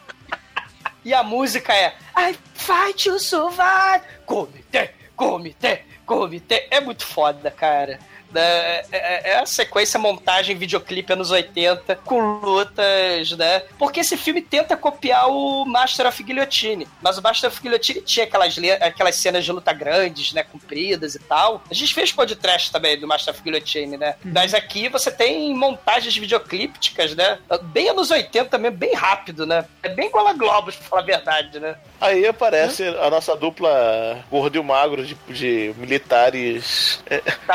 [1.04, 4.04] E a música é I fight to survive.
[4.26, 6.68] Comitê, comitê, comitê.
[6.72, 8.00] É muito foda, cara.
[8.32, 8.42] Né?
[8.42, 13.62] É, é- é a sequência montagem videoclipe anos 80 com lutas, né?
[13.78, 18.26] Porque esse filme tenta copiar o Master of Guillotine, mas o Master of Guillotine tinha
[18.26, 20.44] aquelas, aquelas cenas de luta grandes, né?
[20.44, 21.64] Compridas e tal.
[21.70, 24.16] A gente fez podcast também do Master of Guillotine, né?
[24.24, 27.40] Mas aqui você tem montagens videoclípticas, né?
[27.64, 29.66] Bem anos 80 também, bem rápido, né?
[29.84, 31.76] É bem igual a Globos, pra falar a verdade, né?
[32.00, 37.22] Aí aparece a nossa dupla gordo e magro de, de militares é,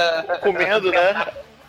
[0.42, 0.90] Comendo.
[0.90, 1.26] Né?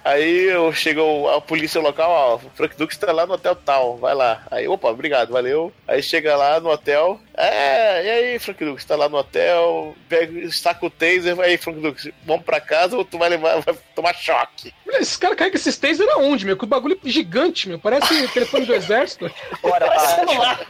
[0.07, 3.97] Aí eu chego a polícia local, ó, o Frank Dux tá lá no hotel tal,
[3.97, 4.41] vai lá.
[4.49, 5.69] Aí, opa, obrigado, valeu.
[5.85, 10.49] Aí chega lá no hotel, é, e aí, Frank Dux, tá lá no hotel, pega,
[10.49, 14.15] saca o taser, aí, Frank Dux, vamos pra casa ou tu vai levar, vai tomar
[14.15, 14.73] choque.
[14.87, 16.55] Esses caras carregam esses taser aonde, meu?
[16.55, 17.77] Que o bagulho gigante, meu.
[17.77, 19.29] Parece telefone do exército.
[19.61, 20.67] Bora, Parece celular.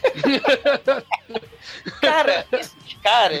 [2.00, 3.40] Cara, esses caras,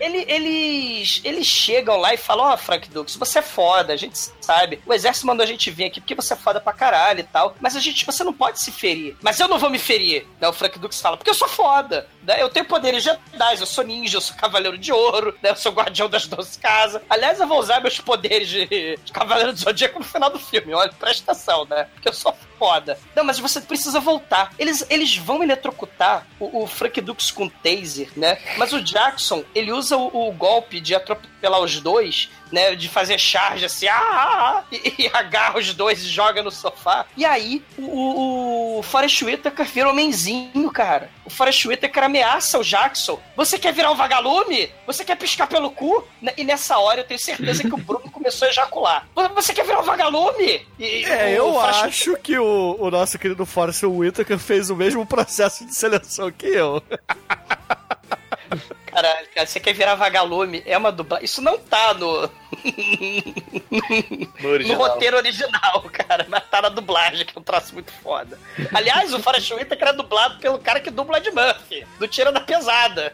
[0.00, 4.18] ele- eles, eles chegam lá e falam: Ó, Frank Dux, você é foda, a gente
[4.40, 4.80] sabe.
[4.86, 7.54] O exército mandou a gente vir aqui porque você é foda pra caralho e tal.
[7.60, 9.16] Mas a gente, você não pode se ferir.
[9.20, 10.26] Mas eu não vou me ferir.
[10.40, 10.48] Né?
[10.48, 12.08] O Frank Dux fala: Porque eu sou foda.
[12.22, 12.42] Né?
[12.42, 15.50] Eu tenho poderes Jedi, eu sou ninja, eu sou cavaleiro de ouro, né?
[15.50, 17.02] eu sou guardião das 12 casas.
[17.08, 20.74] Aliás, eu vou usar meus poderes de, de cavaleiro do zodíaco no final do filme.
[20.74, 21.86] Olha, presta atenção, né?
[21.94, 22.98] Porque eu sou foda.
[23.14, 24.52] Não, mas você precisa voltar.
[24.58, 25.95] Eles, eles vão eletrocutar
[26.38, 28.38] o, o Frank Dux com taser né?
[28.56, 32.74] Mas o Jackson, ele usa o, o golpe de atropelar os dois, né?
[32.74, 36.50] De fazer charge assim, ah, ah, ah, e, e agarra os dois e joga no
[36.50, 37.06] sofá.
[37.16, 41.10] E aí, o, o, Forrest Whitaker vira homenzinho, cara.
[41.24, 43.20] O Forrest Whitaker ameaça o Jackson.
[43.36, 44.70] Você quer virar um vagalume?
[44.86, 46.06] Você quer piscar pelo cu?
[46.22, 49.06] Né, E nessa hora eu tenho certeza que o Bruno começou a ejacular.
[49.34, 50.66] Você quer virar um vagalume?
[50.78, 55.04] E, É, eu Forrest acho que o, o nosso querido Forrest Whitaker fez o mesmo
[55.04, 56.82] processo de seleção que eu.
[58.96, 60.62] Caralho, cara, você quer virar vagalume?
[60.64, 61.26] É uma dublagem.
[61.26, 62.30] Isso não tá no.
[64.40, 66.24] No no roteiro original, cara.
[66.28, 68.38] Mas tá na dublagem, que é um troço muito foda.
[68.72, 72.40] Aliás, o Forrest Whitaker é dublado pelo cara que dubla de Murphy, do Tira da
[72.40, 73.12] Pesada.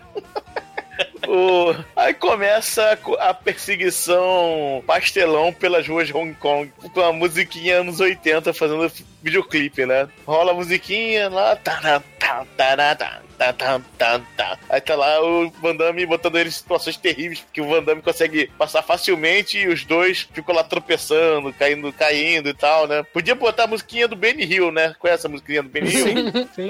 [1.27, 7.81] O- Aí começa a a perseguição pastelão pelas ruas de Hong Kong, com a musiquinha
[7.81, 8.91] anos 80 fazendo
[9.23, 10.09] videoclipe, né?
[10.27, 14.59] Rola a musiquinha lá, tará, tá, tará, tá, tá, tá, tá, tá.
[14.69, 18.03] aí tá lá o Van Damme botando eles em situações terríveis, porque o Van Damme
[18.03, 23.03] consegue passar facilmente e os dois ficam lá tropeçando, caindo, caindo e tal, né?
[23.13, 24.95] Podia botar a musiquinha do Benny Hill, né?
[24.99, 26.07] Conhece a musiquinha do Benny Hill?
[26.07, 26.67] Sim, sim.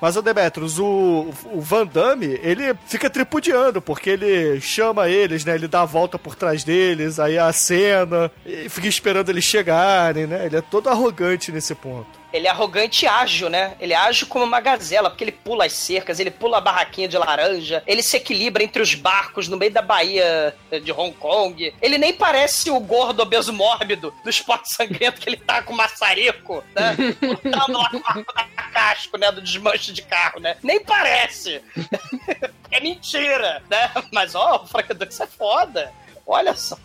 [0.00, 5.54] Mas, o Demetrius, o, o Van Damme, ele fica tripudiando, porque ele chama eles, né?
[5.54, 10.26] Ele dá a volta por trás deles, aí a cena, e fica esperando eles chegarem,
[10.26, 10.46] né?
[10.46, 12.20] Ele é todo arrogante nesse ponto.
[12.32, 13.74] Ele é arrogante e ágil, né?
[13.80, 17.18] Ele age como uma gazela, porque ele pula as cercas, ele pula a barraquinha de
[17.18, 21.74] laranja, ele se equilibra entre os barcos no meio da Baía de Hong Kong.
[21.82, 25.76] Ele nem parece o gordo obeso mórbido do esporte sangrento que ele tá com o
[25.76, 26.96] maçarico, né?
[27.20, 27.90] Lutando lá
[28.34, 29.32] da casco, né?
[29.32, 30.56] Do desmanche de carro, né?
[30.62, 31.60] Nem parece.
[32.70, 33.90] é mentira, né?
[34.12, 35.92] Mas, ó, o Frank Dux é foda.
[36.30, 36.76] Olha só.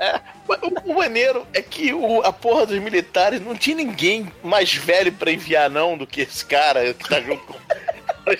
[0.00, 0.20] né?
[0.86, 5.12] O, o maneiro é que o- a porra dos militares não tinha ninguém mais velho
[5.12, 7.54] pra enviar, não, do que esse cara que tá junto com.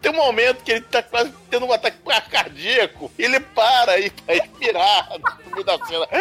[0.00, 1.96] Tem um momento que ele tá quase tendo um ataque
[2.30, 3.10] cardíaco.
[3.18, 6.06] Ele para aí pra respirar no meio da cena.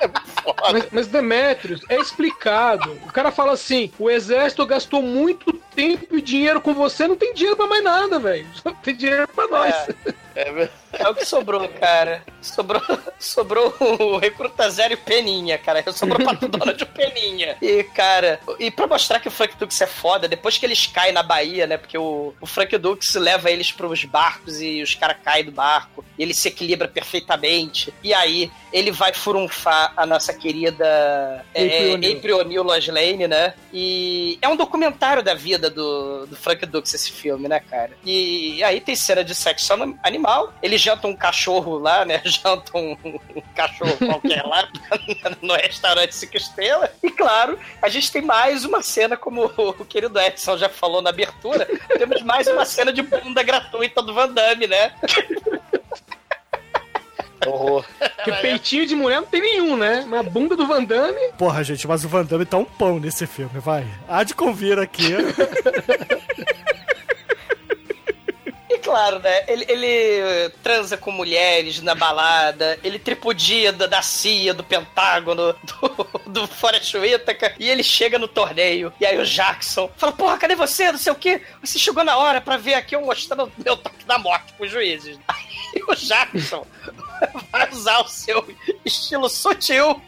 [0.00, 0.72] É muito foda.
[0.72, 2.92] Mas, mas Demetrius, é explicado.
[3.06, 7.34] O cara fala assim: o exército gastou muito tempo e dinheiro com você, não tem
[7.34, 8.46] dinheiro pra mais nada, velho.
[8.54, 9.74] Só tem dinheiro pra nós.
[9.74, 10.14] É,
[10.52, 12.22] ver- É o que sobrou, cara.
[12.42, 12.82] Sobrou,
[13.18, 15.82] sobrou o Recruta Zero e o Peninha, cara.
[15.92, 17.56] Sobrou pra Donald o Peninha.
[17.60, 21.12] E, cara, e pra mostrar que o Frank Dux é foda, depois que eles caem
[21.12, 21.76] na Bahia, né?
[21.76, 26.04] Porque o, o Frank Dux leva eles pros barcos e os caras caem do barco.
[26.18, 27.92] E ele se equilibra perfeitamente.
[28.02, 31.64] E aí, ele vai furunfar a nossa querida é,
[32.16, 32.62] April O'Neil.
[32.62, 33.54] Lois Lane, né?
[33.72, 37.90] E é um documentário da vida do, do Frank Dux, esse filme, né, cara?
[38.04, 39.72] E aí tem cena de sexo
[40.02, 40.25] animal.
[40.62, 42.20] Eles jantam um cachorro lá, né?
[42.26, 44.68] Jantam um, um cachorro qualquer lá
[45.40, 46.90] no restaurante Cinco Estrelas.
[47.02, 51.10] E claro, a gente tem mais uma cena, como o querido Edson já falou na
[51.10, 51.66] abertura,
[51.96, 54.92] temos mais uma cena de bunda gratuita do Van Damme, né?
[57.46, 57.84] horror.
[57.98, 60.04] Porque peitinho de mulher não tem nenhum, né?
[60.06, 61.32] Mas a bunda do Van Damme.
[61.38, 63.86] Porra, gente, mas o Van Damme tá um pão nesse filme, vai.
[64.08, 65.14] Há de convir aqui.
[68.86, 69.42] Claro, né?
[69.48, 75.56] Ele, ele eh, transa com mulheres na balada, ele tripudia da, da CIA, do Pentágono,
[76.24, 78.92] do, do Forrest Whitaker, e ele chega no torneio.
[79.00, 80.92] E aí o Jackson fala: Porra, cadê você?
[80.92, 81.42] Não sei o quê.
[81.60, 84.70] Você chegou na hora pra ver aqui eu mostrando o meu toque da morte pros
[84.70, 85.18] juízes.
[85.26, 86.64] Aí o Jackson
[87.50, 88.46] vai usar o seu
[88.84, 90.00] estilo sutil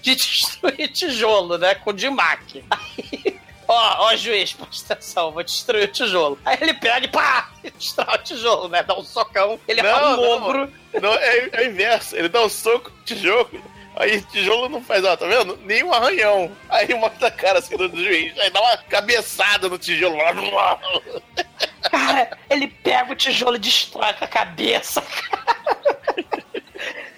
[0.00, 1.74] de destruir tijolo, né?
[1.74, 2.64] Com Dimac.
[2.70, 3.29] Aí.
[3.72, 6.38] Ó, ó, juiz, presta atenção, vou destruir o tijolo.
[6.44, 7.50] Aí ele pega e pá!
[7.62, 8.82] E destrói o tijolo, né?
[8.82, 10.30] Dá um socão, ele Não, o não.
[10.36, 10.72] ombro.
[11.00, 12.16] Não, é, é o inverso.
[12.16, 13.48] Ele dá um soco no tijolo.
[13.96, 15.56] Aí o tijolo não faz, ó, tá vendo?
[15.64, 16.50] Nenhum arranhão.
[16.68, 18.36] Aí mostra a cara assim do juiz.
[18.40, 20.16] Aí dá uma cabeçada no tijolo.
[21.90, 25.02] Cara, ele pega o tijolo e destrói com a cabeça.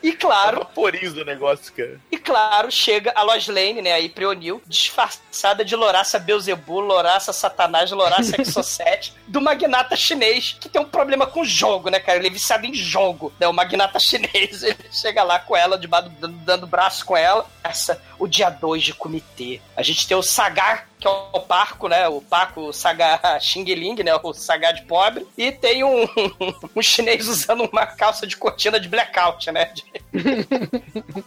[0.03, 2.01] E claro, Vaporiza o negócio, cara.
[2.11, 7.91] E claro, chega a Lois Lane, né, aí Prionil, disfarçada de Loraça Beuzebu, Loraça Satanás,
[7.91, 12.19] Loraça Exocet, do magnata chinês, que tem um problema com jogo, né, cara?
[12.19, 13.47] Ele é viciado em jogo, né?
[13.47, 17.47] O magnata chinês, ele chega lá com ela, de dando, dando braço com ela.
[17.63, 19.61] Essa, o dia 2 de comitê.
[19.77, 22.07] A gente tem o Sagar, que é o Parco, né?
[22.07, 24.15] O Paco Sagar Xing Ling, né?
[24.23, 25.27] O Sagar de pobre.
[25.37, 26.07] E tem um,
[26.77, 29.73] um chinês usando uma calça de cortina de blackout, né?
[29.75, 29.85] De-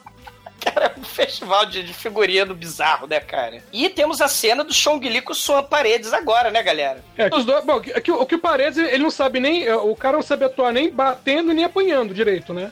[0.63, 3.61] Cara, é um festival de, de figurino bizarro, né, cara?
[3.71, 7.03] E temos a cena do Chong Li com sua paredes agora, né, galera?
[7.17, 7.63] É, que os dois.
[7.63, 9.69] Bom, que, que o, que o Paredes, ele não sabe nem.
[9.73, 12.71] O cara não sabe atuar nem batendo nem apanhando direito, né?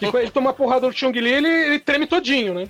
[0.00, 2.68] E quando ele toma uma porrada do Chung Li, ele, ele treme todinho, né?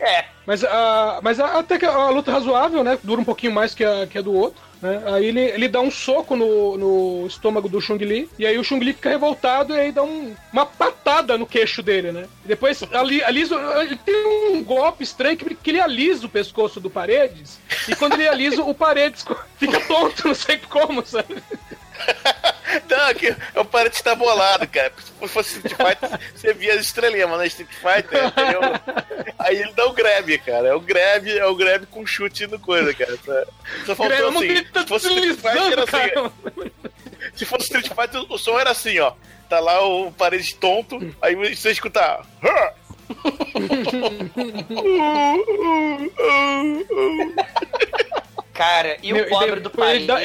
[0.00, 0.24] É.
[0.46, 2.98] Mas, a, mas a- até que a luta é razoável, né?
[3.02, 4.60] Dura um pouquinho mais que a, que a do outro.
[4.82, 5.02] Né?
[5.06, 8.28] Aí ele, ele dá um soco no, no estômago do Chung Li.
[8.38, 11.82] E aí o Chung Li fica revoltado e aí dá um- uma patada no queixo
[11.82, 12.26] dele, né?
[12.44, 13.54] E depois ali, alisa.
[13.82, 17.58] Ele tem um golpe estranho que, que ele alisa o pescoço do Paredes.
[17.88, 19.24] E quando ele alisa, o Paredes
[19.56, 21.42] fica tonto, não sei como, sabe?
[22.88, 24.92] Não, aqui, eu parei de estar bolado, cara.
[24.98, 28.60] Se fosse Street Fighter, você via as estrelinhas, mas na Street Fighter, entendeu?
[29.38, 30.68] Aí ele dá o grab, cara.
[30.68, 33.16] É o grab, é o grab com chute no coisa, cara.
[33.24, 33.44] Só,
[33.86, 34.64] só faltou assim.
[34.64, 36.32] tá Se fosse Street Fighter, assim.
[37.34, 39.12] Se fosse Street Fighter, o som era assim, ó.
[39.48, 42.20] Tá lá o parede tonto, aí você escuta.
[48.52, 50.20] Cara, e Meu, o pobre e do depois ele dá-.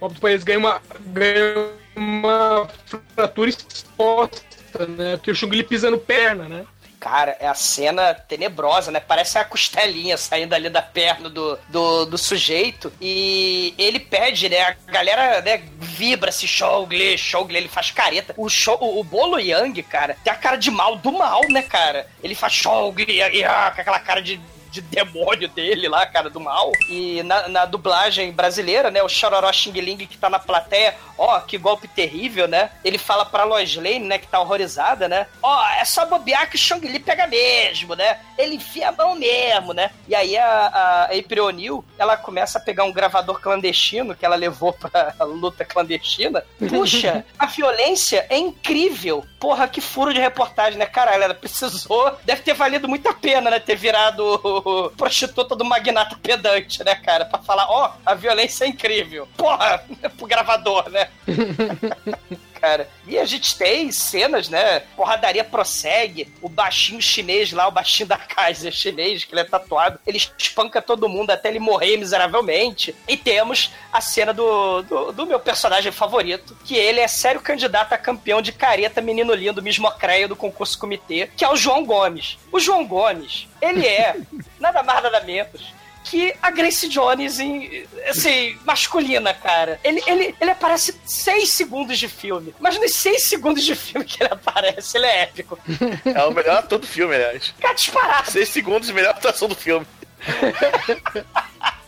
[0.00, 2.68] O do país ganha uma, ganha uma
[3.14, 5.16] fratura exposta, né?
[5.16, 6.64] Porque o Chung Li pisa no perna, né?
[6.98, 9.00] Cara, é a cena tenebrosa, né?
[9.00, 12.92] Parece a costelinha saindo ali da perna do, do, do sujeito.
[13.00, 14.60] E ele pede, né?
[14.60, 18.34] A galera né, vibra se Shogli, Shogli, ele faz careta.
[18.36, 21.62] O, show, o, o Bolo Yang, cara, tem a cara de mal do mal, né,
[21.62, 22.06] cara?
[22.22, 24.38] Ele faz Shogli, ah, com aquela cara de
[24.70, 26.72] de demônio dele lá, cara, do mal.
[26.88, 31.40] E na, na dublagem brasileira, né, o Chororó Xing Ling que tá na plateia, ó,
[31.40, 32.70] que golpe terrível, né?
[32.84, 35.26] Ele fala pra Lois Lane, né, que tá horrorizada, né?
[35.42, 38.18] Ó, é só bobear que o Chong Li pega mesmo, né?
[38.38, 39.90] Ele enfia a mão mesmo, né?
[40.08, 44.36] E aí a, a April O'Neil, ela começa a pegar um gravador clandestino que ela
[44.36, 46.44] levou pra luta clandestina.
[46.68, 49.24] Puxa, a violência é incrível.
[49.38, 50.86] Porra, que furo de reportagem, né?
[50.86, 52.16] Caralho, ela precisou.
[52.24, 53.58] Deve ter valido muito a pena, né?
[53.58, 54.59] Ter virado
[54.96, 57.24] prostituta do magnata pedante, né, cara?
[57.24, 59.28] Pra falar, ó, a violência é incrível.
[59.36, 59.84] Porra,
[60.16, 61.08] pro gravador, né?
[62.60, 62.88] cara.
[63.06, 64.80] E a gente tem cenas, né?
[64.96, 66.32] Porradaria prossegue.
[66.42, 70.82] O baixinho chinês lá, o baixinho da Kaiser chinês, que ele é tatuado, ele espanca
[70.82, 72.94] todo mundo até ele morrer miseravelmente.
[73.08, 77.92] E temos a cena do, do, do meu personagem favorito, que ele é sério candidato
[77.92, 82.38] a campeão de careta menino lindo, mismocreia do concurso comitê, que é o João Gomes.
[82.52, 84.16] O João Gomes, ele é
[84.60, 85.79] nada mais nada menos
[86.10, 89.78] que a Grace Jones em, assim, masculina, cara.
[89.84, 92.52] Ele, ele, ele aparece seis segundos de filme.
[92.58, 95.56] Mas nos seis segundos de filme que ele aparece, ele é épico.
[96.04, 97.54] É o melhor ator do filme, aliás.
[97.60, 98.30] Cara, disparado.
[98.30, 99.86] Seis segundos, melhor atuação do filme.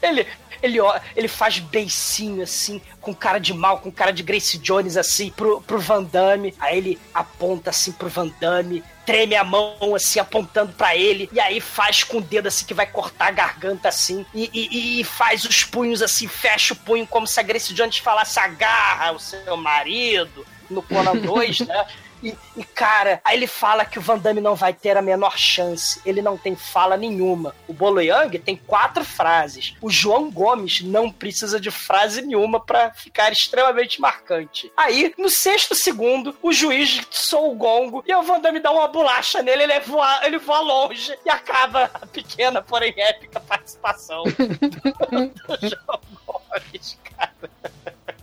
[0.00, 0.26] ele,
[0.62, 0.78] ele,
[1.16, 5.60] ele faz beicinho assim, com cara de mal, com cara de Grace Jones assim, pro,
[5.60, 6.54] pro Van Damme.
[6.58, 11.40] Aí ele aponta assim pro Van Damme, treme a mão assim, apontando pra ele, e
[11.40, 15.04] aí faz com o dedo assim que vai cortar a garganta assim, e, e, e
[15.04, 19.18] faz os punhos assim, fecha o punho como se a Grace Jones falasse agarra o
[19.18, 21.86] seu marido no Conan 2, né?
[22.22, 25.36] E, e, cara, aí ele fala que o Van Damme não vai ter a menor
[25.36, 26.00] chance.
[26.06, 27.54] Ele não tem fala nenhuma.
[27.66, 29.74] O Bolo Yang tem quatro frases.
[29.80, 34.72] O João Gomes não precisa de frase nenhuma para ficar extremamente marcante.
[34.76, 38.88] Aí, no sexto segundo, o juiz soa o gongo e o Van Damme dá uma
[38.88, 39.64] bolacha nele.
[39.64, 44.30] Ele voa, ele voa longe e acaba a pequena, porém épica participação do,
[45.58, 47.41] do João Gomes, cara.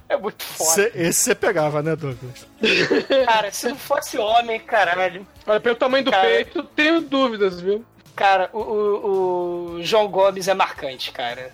[0.09, 0.71] É muito foda.
[0.71, 2.47] Cê, esse você pegava, né, Douglas?
[3.25, 5.25] Cara, se não fosse homem, caralho.
[5.45, 7.85] Olha, pelo tamanho do Cara- peito, tenho dúvidas, viu?
[8.15, 11.53] Cara, o, o- o João Gomes é marcante, cara.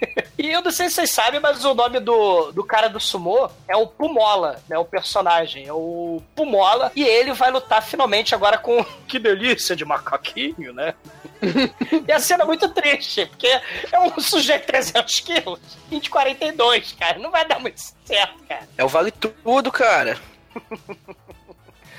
[0.38, 3.50] E eu não sei se vocês sabem, mas o nome do, do cara do sumô
[3.66, 4.76] é o Pumola, né?
[4.78, 5.66] O personagem.
[5.66, 6.92] É o Pumola.
[6.94, 8.84] E ele vai lutar finalmente agora com.
[9.08, 10.94] Que delícia de macaquinho, né?
[12.06, 16.92] e a cena é muito triste, porque é um sujeito de 300 quilos, 20, 42,
[16.92, 17.18] cara.
[17.18, 18.68] Não vai dar muito certo, cara.
[18.76, 20.18] É o vale tudo, cara.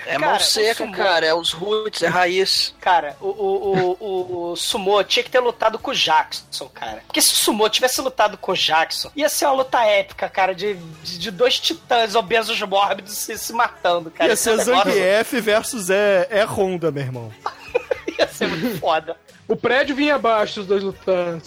[0.07, 1.25] É Cara, mão seca, sumô- cara.
[1.25, 2.73] É os roots, é raiz.
[2.79, 7.03] Cara, o, o, o, o, o Sumô tinha que ter lutado com o Jackson, cara.
[7.05, 10.55] Porque se o Sumô tivesse lutado com o Jackson, ia ser uma luta épica, cara,
[10.55, 14.29] de, de, de dois titãs obesos mórbidos se, se matando, cara.
[14.29, 17.33] Ia é um ser Zangief versus é, é Honda, meu irmão.
[18.17, 19.15] Ia ser muito foda.
[19.47, 21.41] O prédio vinha abaixo, os dois lutando.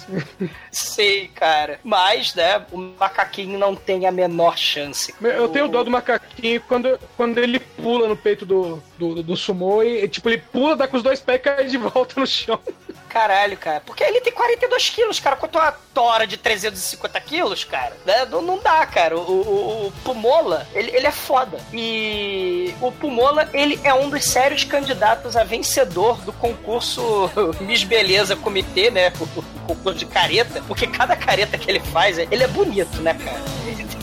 [0.71, 1.79] Sei, cara.
[1.85, 5.15] Mas, né, o macaquinho não tem a menor chance.
[5.21, 9.37] Eu tenho O- dó do macaquinho quando, quando ele pula no peito do, do, do
[9.37, 12.27] sumô e, tipo, ele pula, dá com os dois pés e cai de volta no
[12.27, 12.59] chão.
[13.09, 13.83] Caralho, cara.
[13.85, 15.35] Porque ele tem 42 quilos, cara.
[15.37, 17.97] Quanto uma tora de 350 quilos, cara.
[18.07, 18.25] Né?
[18.27, 19.19] Não, não dá, cara.
[19.19, 21.59] O, o, o Pumola, ele, ele é foda.
[21.73, 27.29] E o Pumola, ele é um dos sérios candidatos a vencedor do concurso
[27.63, 29.13] Miss Beleza Comitê, né?
[29.19, 30.63] O, concurso de careta.
[30.69, 33.43] Porque cada careta que ele faz, ele é bonito, né, cara?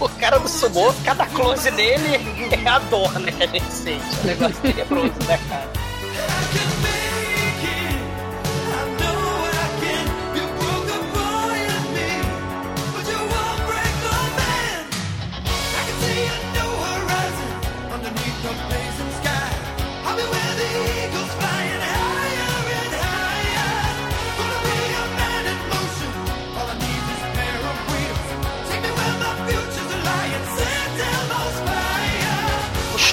[0.00, 2.16] O cara do sumô, cada close dele
[2.50, 4.04] é a dor, né, que a gente sente.
[4.24, 7.05] O negócio tenebroso, né, cara?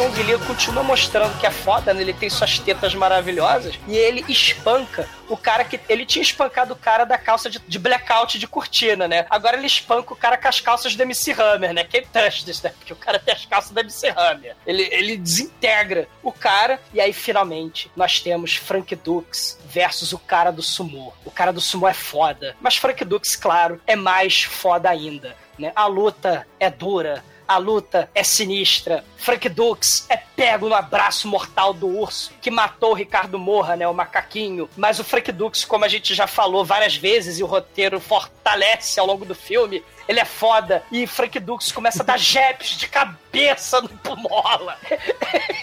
[0.04, 2.02] Chong Li continua mostrando que é foda, né?
[2.02, 5.80] Ele tem suas tetas maravilhosas e ele espanca o cara que.
[5.88, 9.26] Ele tinha espancado o cara da calça de, de blackout de cortina, né?
[9.30, 11.86] Agora ele espanca o cara com as calças do MC Hammer, né?
[11.86, 12.74] Quem this, né?
[12.78, 14.58] Porque o cara tem as calças do MC Hammer.
[14.68, 20.52] Ele, ele desintegra o cara e aí finalmente nós temos Frank Dux versus o cara
[20.52, 21.14] do sumo.
[21.24, 25.34] O cara do sumo é foda, mas Frank Dux, claro, é mais foda ainda.
[25.58, 25.72] Né?
[25.76, 29.04] A luta é dura, a luta é sinistra.
[29.18, 33.88] Frank Dux é pego no abraço mortal do urso que matou o Ricardo Morra, né,
[33.88, 34.70] o macaquinho.
[34.76, 39.00] Mas o Frank Dux, como a gente já falou várias vezes e o roteiro fortalece
[39.00, 40.84] ao longo do filme, ele é foda.
[40.92, 44.78] E Frank Dux começa a dar jabs de cabeça no Pumola.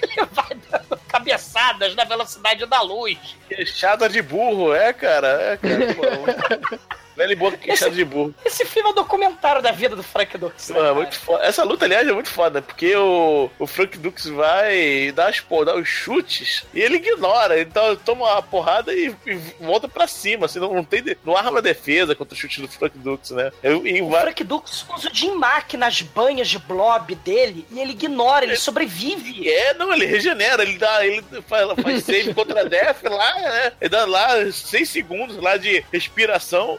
[0.03, 3.19] Ele vai dando cabeçadas na velocidade da luz.
[3.49, 5.29] Queixada de burro, é, cara.
[5.29, 6.81] É, cara.
[7.29, 8.35] E boca queixada de burro.
[8.45, 10.69] Esse filme é um documentário da vida do Frank Dux.
[10.71, 11.45] né, muito foda.
[11.45, 15.65] Essa luta, aliás, é muito foda, porque o, o Frank Dux vai dar, as, pô,
[15.65, 17.61] dar os chutes e ele ignora.
[17.61, 20.47] Então toma uma porrada e, e volta pra cima.
[20.47, 23.51] Assim, não, não, tem, não arma defesa contra o chute do Frank Dux, né?
[23.63, 27.81] Eu, O vai- Frank Dux usa o Jim Mack nas banhas de blob dele e
[27.81, 29.49] ele ignora, ele sobrevive.
[29.49, 33.73] É, não, ele regenera, ele dá, ele faz, faz save contra a Def lá, né?
[33.81, 36.79] Ele dá lá 6 segundos lá de respiração.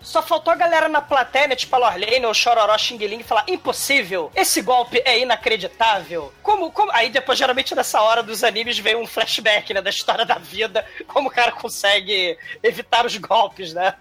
[0.00, 3.44] Só faltou a galera na plateia, né, tipo a Lorlane ou Chororó Xing Ling, falar:
[3.46, 6.32] impossível, esse golpe é inacreditável.
[6.42, 6.90] Como, como.
[6.92, 10.84] Aí depois, geralmente, nessa hora dos animes, vem um flashback, né, da história da vida,
[11.06, 13.94] como o cara consegue evitar os golpes, né?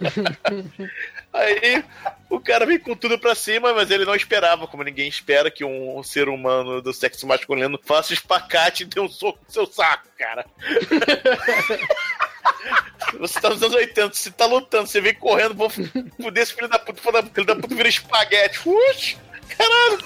[1.32, 1.84] Aí
[2.30, 5.64] o cara vem com tudo pra cima, mas ele não esperava, como ninguém espera, que
[5.64, 10.08] um ser humano do sexo masculino faça espacate e dê um soco no seu saco,
[10.18, 10.46] cara.
[13.18, 16.68] Você tá nos anos 80, você tá lutando, você vem correndo, vou fuder esse filho
[16.68, 18.60] da puta, filho da- filho da puta vira espaguete.
[18.68, 19.16] Ux,
[19.56, 19.98] caralho!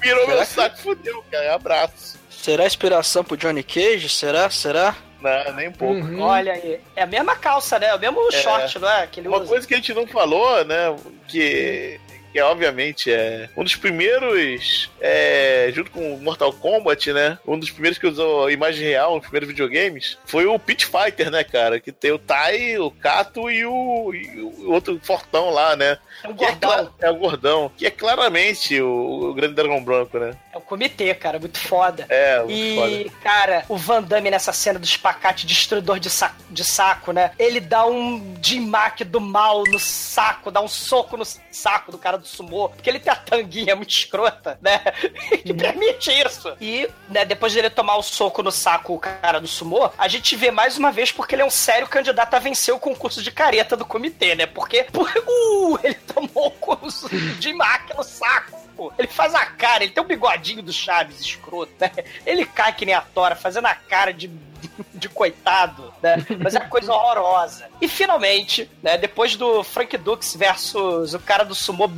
[0.00, 1.54] Virou meu saco, fudeu, cara.
[1.54, 2.18] Abraço.
[2.30, 4.08] Será inspiração pro Johnny Cage?
[4.08, 4.50] Será?
[4.50, 4.96] Será?
[5.20, 6.00] Não, nem um pouco.
[6.00, 6.20] Uhum.
[6.22, 6.80] Olha aí.
[6.96, 7.86] É a mesma calça, né?
[7.86, 8.42] É o mesmo É.
[8.42, 9.06] short, não é?
[9.06, 9.46] Que ele Uma usa.
[9.46, 10.96] coisa que a gente não falou, né?
[11.28, 12.00] Que,
[12.32, 17.38] que obviamente é um dos primeiros, é, junto com o Mortal Kombat, né?
[17.46, 21.44] Um dos primeiros que usou imagem real nos primeiros videogames foi o Pit Fighter, né,
[21.44, 21.78] cara?
[21.80, 25.98] Que tem o Tai, o Kato e o, e o outro fortão lá, né?
[26.24, 26.70] É Que é, gordão.
[26.70, 30.32] cla- é o gordão, que é claramente o, o grande dragão branco, né?
[30.52, 32.06] É o comitê, cara, muito foda.
[32.08, 33.16] É, muito E, foda.
[33.22, 37.32] cara, o Van Damme nessa cena do espacate destruidor de saco, de saco, né?
[37.38, 41.98] Ele dá um Jim Mack do mal no saco, dá um soco no saco do
[41.98, 44.78] cara do sumô, porque ele tem a tanguinha muito escrota, né?
[45.44, 46.56] que permite isso.
[46.60, 50.34] E, né, depois dele tomar o soco no saco, o cara do sumô, a gente
[50.36, 53.30] vê mais uma vez porque ele é um sério candidato a vencer o concurso de
[53.30, 54.46] careta do comitê, né?
[54.46, 58.58] Porque, por, uh, ele tomou o concurso de Mack no saco.
[58.76, 58.92] pô.
[58.98, 61.90] Ele faz a cara, ele tem o bigodinho do Chaves escroto, né?
[62.24, 64.30] Ele cai que nem a tora, fazendo a cara de,
[64.94, 66.24] de coitado, né?
[66.38, 67.66] Mas é uma coisa horrorosa.
[67.80, 71.90] E finalmente, né, depois do Frank Dux versus o cara do sumô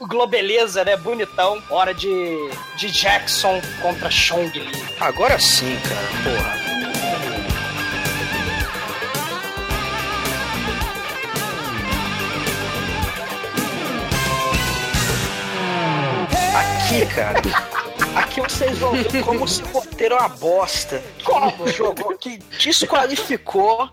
[0.00, 4.96] globeleza, né, bonitão, hora de, de Jackson contra Chong Li.
[4.98, 6.70] Agora sim, cara, porra.
[16.60, 17.69] Aqui, cara.
[18.14, 21.02] Aqui vocês vão ver como esse roteiro é uma bosta.
[21.24, 23.88] Como jogou que desqualificou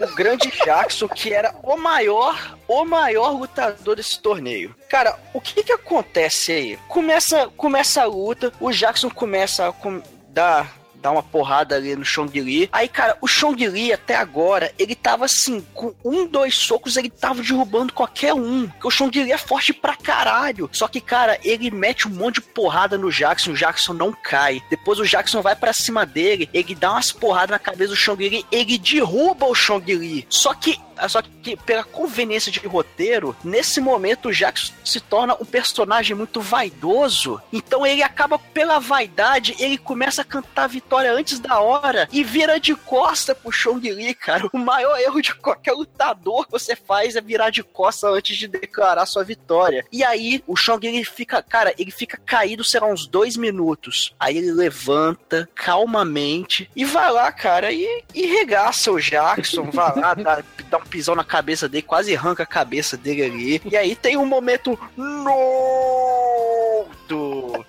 [0.00, 4.74] o grande Jackson, que era o maior, o maior lutador desse torneio.
[4.88, 6.78] Cara, o que que acontece aí?
[6.88, 12.04] Começa, começa a luta, o Jackson começa a com- dar dar uma porrada ali no
[12.04, 12.68] Chong Li.
[12.72, 17.10] Aí, cara, o Chong Li até agora, ele tava assim, com um, dois socos, ele
[17.10, 18.68] tava derrubando qualquer um.
[18.68, 20.68] Porque o Chong Li é forte pra caralho.
[20.72, 24.62] Só que, cara, ele mete um monte de porrada no Jackson, o Jackson não cai.
[24.70, 28.28] Depois o Jackson vai pra cima dele, ele dá umas porradas na cabeça do Chong
[28.28, 30.26] Li, ele derruba o Chong Li.
[30.28, 30.78] Só que
[31.08, 36.40] só que pela conveniência de roteiro, nesse momento o Jackson se torna um personagem muito
[36.40, 37.40] vaidoso.
[37.52, 42.24] Então ele acaba pela vaidade, ele começa a cantar a vitória antes da hora e
[42.24, 44.50] vira de costa pro Chong Li, cara.
[44.52, 48.48] O maior erro de qualquer lutador que você faz é virar de costa antes de
[48.48, 49.86] declarar sua vitória.
[49.92, 54.12] E aí o Chong Li fica, cara, ele fica caído, será uns dois minutos.
[54.18, 60.14] Aí ele levanta calmamente e vai lá, cara, e, e regaça o Jackson, vai lá,
[60.18, 63.62] dá, dá um pisão na cabeça dele, quase arranca a cabeça dele ali.
[63.70, 67.64] E aí tem um momento no do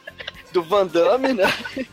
[0.52, 1.45] do Van Damme, né?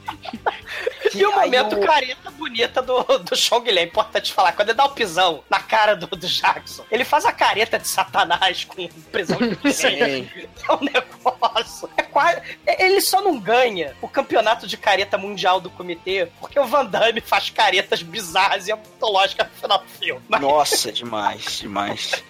[1.14, 3.78] E o momento o- careta bonita do, do Chong Li.
[3.78, 4.52] É importante falar.
[4.52, 7.88] Quando ele dá o pisão na cara do, do Jackson, ele faz a careta de
[7.88, 10.28] Satanás com prisão de Sim.
[10.68, 11.88] É um negócio.
[11.96, 16.60] É quase, é- ele só não ganha o campeonato de careta mundial do comitê porque
[16.60, 20.20] o Van Damme faz caretas bizarras e antológicas no final do filme.
[20.28, 22.22] Mas- Nossa, demais, demais.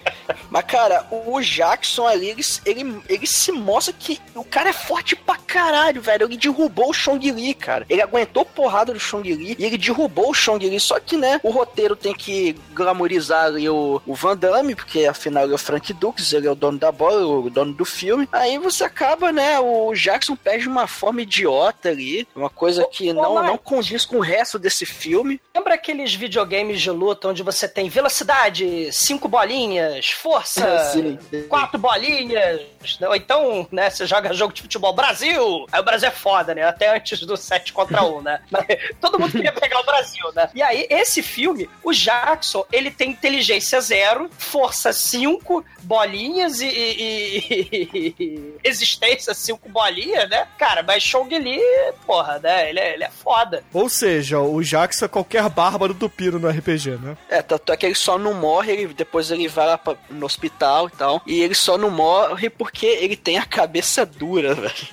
[0.49, 5.15] Mas, cara, o Jackson ali, ele, ele, ele se mostra que o cara é forte
[5.17, 6.18] pra caralho, velho.
[6.23, 7.85] Ele derrubou o Chong Li, cara.
[7.89, 10.79] Ele aguentou porrada do Chong Li e ele derrubou o Chong Li.
[10.79, 15.43] Só que, né, o roteiro tem que glamorizar ali o, o Van Damme, porque afinal
[15.43, 18.27] ele é o Frank Dux, ele é o dono da bola, o dono do filme.
[18.31, 23.09] Aí você acaba, né, o Jackson perde de uma forma idiota ali, uma coisa que
[23.11, 25.39] ô, não, não condiz com o resto desse filme.
[25.55, 31.17] Lembra aqueles videogames de luta onde você tem velocidade, cinco bolinhas, força, Sim.
[31.47, 32.61] quatro bolinhas,
[32.99, 33.07] né?
[33.07, 36.63] ou então, né, você joga jogo de futebol Brasil, aí o Brasil é foda, né,
[36.63, 38.65] até antes do 7 contra 1, né, Mas
[38.99, 43.11] todo mundo queria pegar o Brasil, né, e aí esse filme, o Jackson, ele tem
[43.11, 51.03] inteligência zero, força 5, bolinhas e, e- e- e resistência 5 bolinhas, né, cara, mas
[51.03, 51.59] Chong Li,
[52.05, 53.63] porra, né, ele é, ele é foda.
[53.73, 57.17] Ou seja, o Jackson é qualquer bárbaro do piro no RPG, né?
[57.29, 60.25] É, tanto é que ele só não morre, ele, depois ele vai lá pra- no
[60.25, 61.21] hospital e tal.
[61.25, 64.87] E ele só não morre porque ele tem a cabeça dura, velho.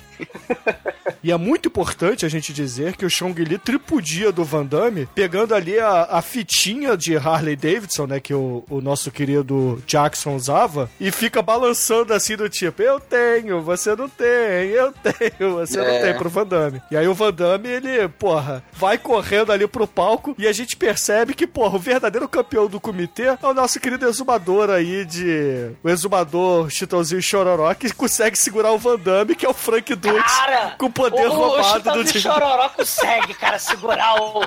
[1.23, 5.09] E é muito importante a gente dizer que o Chong Li tripudia do Van Damme,
[5.13, 10.37] pegando ali a, a fitinha de Harley Davidson, né, que o, o nosso querido Jackson
[10.37, 14.27] usava, e fica balançando assim do tipo, eu tenho, você não tem,
[14.71, 16.03] eu tenho, você não É.
[16.03, 16.81] tem pro Van Damme.
[16.93, 20.77] E aí o Van Damme, ele, porra, vai correndo ali pro palco e a gente
[20.77, 25.71] percebe que, porra, o verdadeiro campeão do comitê é o nosso querido exumador aí de...
[25.83, 30.75] o exumador Chitãozinho Chororó, que consegue segurar o Van Damme, que é o Frank Cara,
[30.79, 34.45] com o poder o, roubado o do Chitãozinho Chororó consegue, cara, segurar o, o,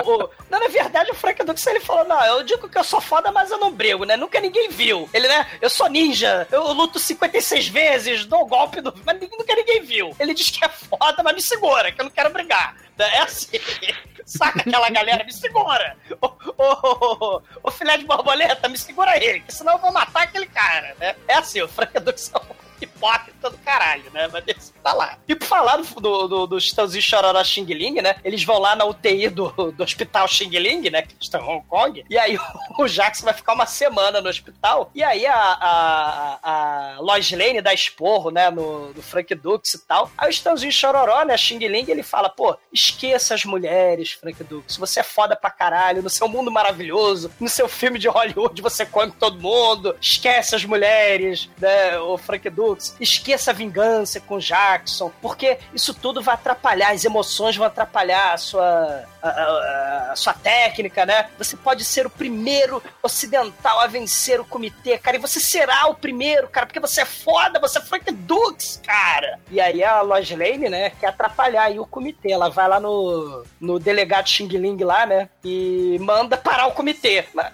[0.00, 3.00] o- Não, na verdade, o Frank Dux, ele falou, não, eu digo que eu sou
[3.00, 4.16] foda, mas eu não brigo, né?
[4.16, 5.08] Nunca ninguém viu.
[5.12, 8.94] Ele, né, eu sou ninja, eu luto 56 vezes, dou o golpe, do...
[9.04, 10.14] mas nunca ninguém viu.
[10.18, 12.76] Ele diz que é foda, mas me segura, que eu não quero brigar.
[12.98, 13.48] É assim...
[14.24, 15.96] Saca aquela galera, me segura!
[16.20, 19.92] Ô, ô, ô, ô, ô, filé de borboleta, me segura ele, que senão eu vou
[19.92, 21.16] matar aquele cara, né?
[21.26, 24.28] É assim, o Frank Dux é um hipócrita do caralho, né?
[24.32, 25.18] Mas esse tá lá.
[25.28, 28.16] E por falar do, do, do, do Chitãozinho Chororó Xing Ling, né?
[28.24, 31.02] Eles vão lá na UTI do, do hospital Xing Ling, né?
[31.02, 32.04] Que estão em Hong Kong.
[32.08, 32.38] E aí
[32.78, 34.90] o Jackson vai ficar uma semana no hospital.
[34.94, 38.50] E aí a, a, a Lois Lane dá esporro, né?
[38.50, 40.10] No, no Frank Dux e tal.
[40.16, 41.36] Aí o Chitãozinho Chororó, né?
[41.36, 44.76] Xing Ling, ele fala, pô, esqueça as mulheres, Frank Dux.
[44.76, 46.02] Você é foda pra caralho.
[46.02, 49.96] No seu mundo maravilhoso, no seu filme de Hollywood, você come todo mundo.
[50.00, 51.98] Esquece as mulheres, né?
[51.98, 52.71] O Frank Dux.
[53.00, 55.10] Esqueça a vingança com o Jackson.
[55.20, 60.34] Porque isso tudo vai atrapalhar, as emoções vão atrapalhar a sua, a, a- a sua
[60.34, 61.28] técnica, né?
[61.38, 65.16] Você pode ser o primeiro ocidental a vencer o comitê, cara.
[65.16, 69.38] E você será o primeiro, cara, porque você é foda, você é Frank Dux, cara.
[69.50, 72.32] E aí a Lois Lane, né, quer atrapalhar aí o comitê.
[72.32, 77.24] Ela vai lá no, no delegado Xing Ling lá, né, e manda parar o comitê.
[77.34, 77.52] Mas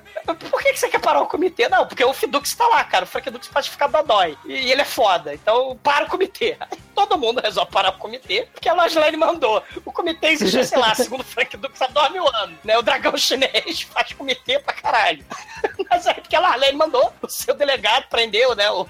[0.50, 1.68] por que, que você quer parar o comitê?
[1.68, 3.04] Não, porque o Fidux tá lá, cara.
[3.04, 4.36] O Frank Dux pode ficar dodói.
[4.44, 5.07] E ele é foda.
[5.34, 6.56] Então, para o comitê.
[6.94, 9.62] Todo mundo resolve parar o comitê, porque a Lois Lane mandou.
[9.84, 12.56] O comitê existe, sei lá, segundo Frank Dux, há mil anos.
[12.64, 12.76] Né?
[12.76, 15.24] O dragão chinês faz comitê pra caralho.
[15.88, 17.12] Mas é porque a Larlene mandou.
[17.22, 18.70] O seu delegado prendeu, né?
[18.70, 18.86] O...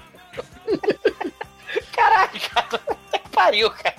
[1.93, 2.81] Caralho, cara.
[3.31, 3.95] Pariu, cara.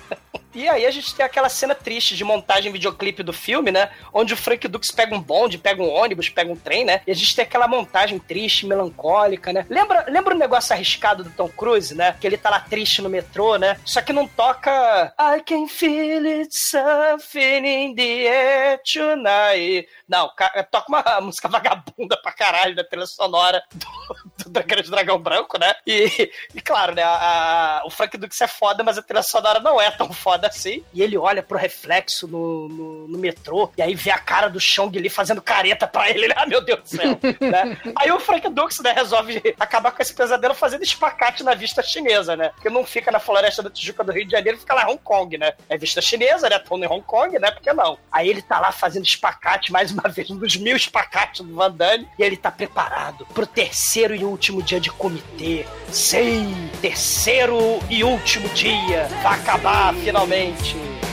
[0.55, 3.91] E aí a gente tem aquela cena triste de montagem videoclipe do filme, né?
[4.13, 7.03] Onde o Frank Dux pega um bonde, pega um ônibus, pega um trem, né?
[7.07, 9.65] E a gente tem aquela montagem triste, melancólica, né?
[9.71, 12.17] Lembra, lembra o negócio arriscado do Tom Cruise, né?
[12.21, 13.79] Que ele tá lá triste no metrô, né?
[13.85, 19.89] Só que não toca I can feel it something in the air tonight.
[20.09, 25.19] Não, ca- toca uma música vagabunda pra caralho da trilha sonora do, do Grande Dragão
[25.19, 25.75] Branco, né?
[25.87, 27.03] E, e claro, né?
[27.03, 30.40] a- a- o Frank Dux é foda, mas a trilha sonora não é tão foda
[30.47, 30.83] assim.
[30.93, 34.61] E ele olha pro reflexo no, no, no metrô, e aí vê a cara do
[34.61, 36.25] Chong Li fazendo careta pra ele.
[36.25, 37.19] Ele, ah, meu Deus do céu.
[37.41, 37.77] né?
[37.97, 42.37] Aí o Frank Dux, né, resolve acabar com esse pesadelo fazendo espacate na vista chinesa,
[42.37, 42.51] né?
[42.51, 45.01] Porque não fica na floresta da Tijuca do Rio de Janeiro, fica lá em Hong
[45.03, 45.53] Kong, né?
[45.69, 46.59] É vista chinesa, né?
[46.59, 47.51] Tão em Hong Kong, né?
[47.51, 47.99] Por que não?
[48.11, 51.71] Aí ele tá lá fazendo espacate, mais uma vez, um dos mil espacates do Van
[51.71, 55.67] Damme, e ele tá preparado pro terceiro e último dia de comitê.
[55.89, 59.09] Sim, terceiro e último dia.
[59.23, 60.30] Vai acabar finalmente.
[60.31, 61.10] Never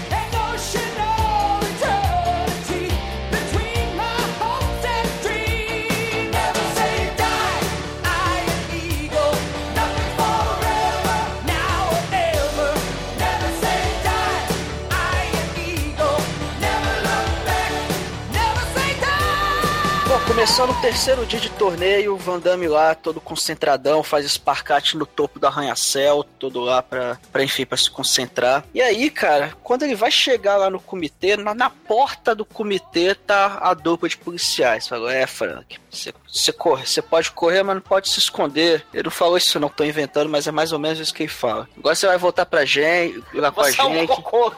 [20.37, 25.03] Começando o terceiro dia de torneio, o Van Damme lá, todo concentradão, faz esparcate no
[25.03, 28.63] topo do arranha-céu, todo lá pra, pra, enfim, pra se concentrar.
[28.71, 33.15] E aí, cara, quando ele vai chegar lá no comitê, na, na porta do comitê
[33.15, 34.87] tá a dupla de policiais.
[34.87, 38.85] Falou, é, Frank, você, você corre, você pode correr, mas não pode se esconder.
[38.93, 41.31] Ele não falou isso não, tô inventando, mas é mais ou menos isso que ele
[41.31, 41.67] fala.
[41.75, 44.07] Agora você vai voltar pra gente, lá com a é um gente.
[44.07, 44.53] cocô.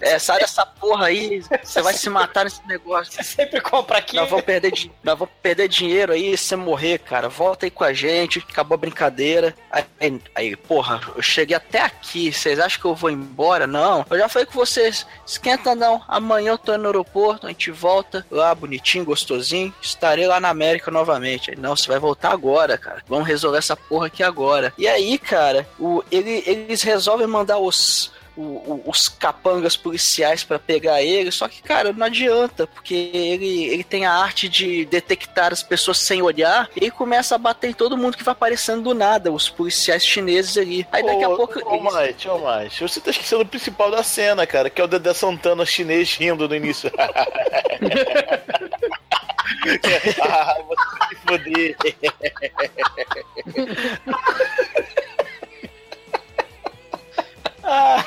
[0.00, 3.12] É, sai dessa porra aí, você vai se matar nesse negócio.
[3.12, 4.16] Você sempre compra aqui.
[4.16, 4.72] Nós vamos perder,
[5.02, 7.28] nós vamos perder dinheiro aí se você morrer, cara.
[7.28, 9.54] Volta aí com a gente, acabou a brincadeira.
[9.70, 12.32] Aí, aí, porra, eu cheguei até aqui.
[12.32, 13.66] Vocês acham que eu vou embora?
[13.66, 14.04] Não.
[14.10, 15.06] Eu já falei com vocês.
[15.26, 16.02] Esquenta não.
[16.08, 19.72] Amanhã eu tô no aeroporto, a gente volta lá, bonitinho, gostosinho.
[19.80, 21.50] Estarei lá na América novamente.
[21.50, 23.02] Aí, não, você vai voltar agora, cara.
[23.08, 24.72] Vamos resolver essa porra aqui agora.
[24.78, 30.58] E aí, cara, o, ele- eles resolvem mandar os o- o- os capangas policiais pra
[30.58, 35.52] pegar ele, só que, cara, não adianta, porque ele, ele tem a arte de detectar
[35.52, 38.94] as pessoas sem olhar e começa a bater em todo mundo que vai aparecendo do
[38.94, 40.86] nada, os policiais chineses ali.
[40.90, 41.58] Aí daqui a Ô, pouco.
[41.68, 44.88] Ô, Mike, ô, Mike, você tá esquecendo o principal da cena, cara, que é o
[44.88, 46.90] Dedé Santana chinês rindo no início.
[50.22, 51.76] ah, você se foder.
[57.62, 58.04] Ah,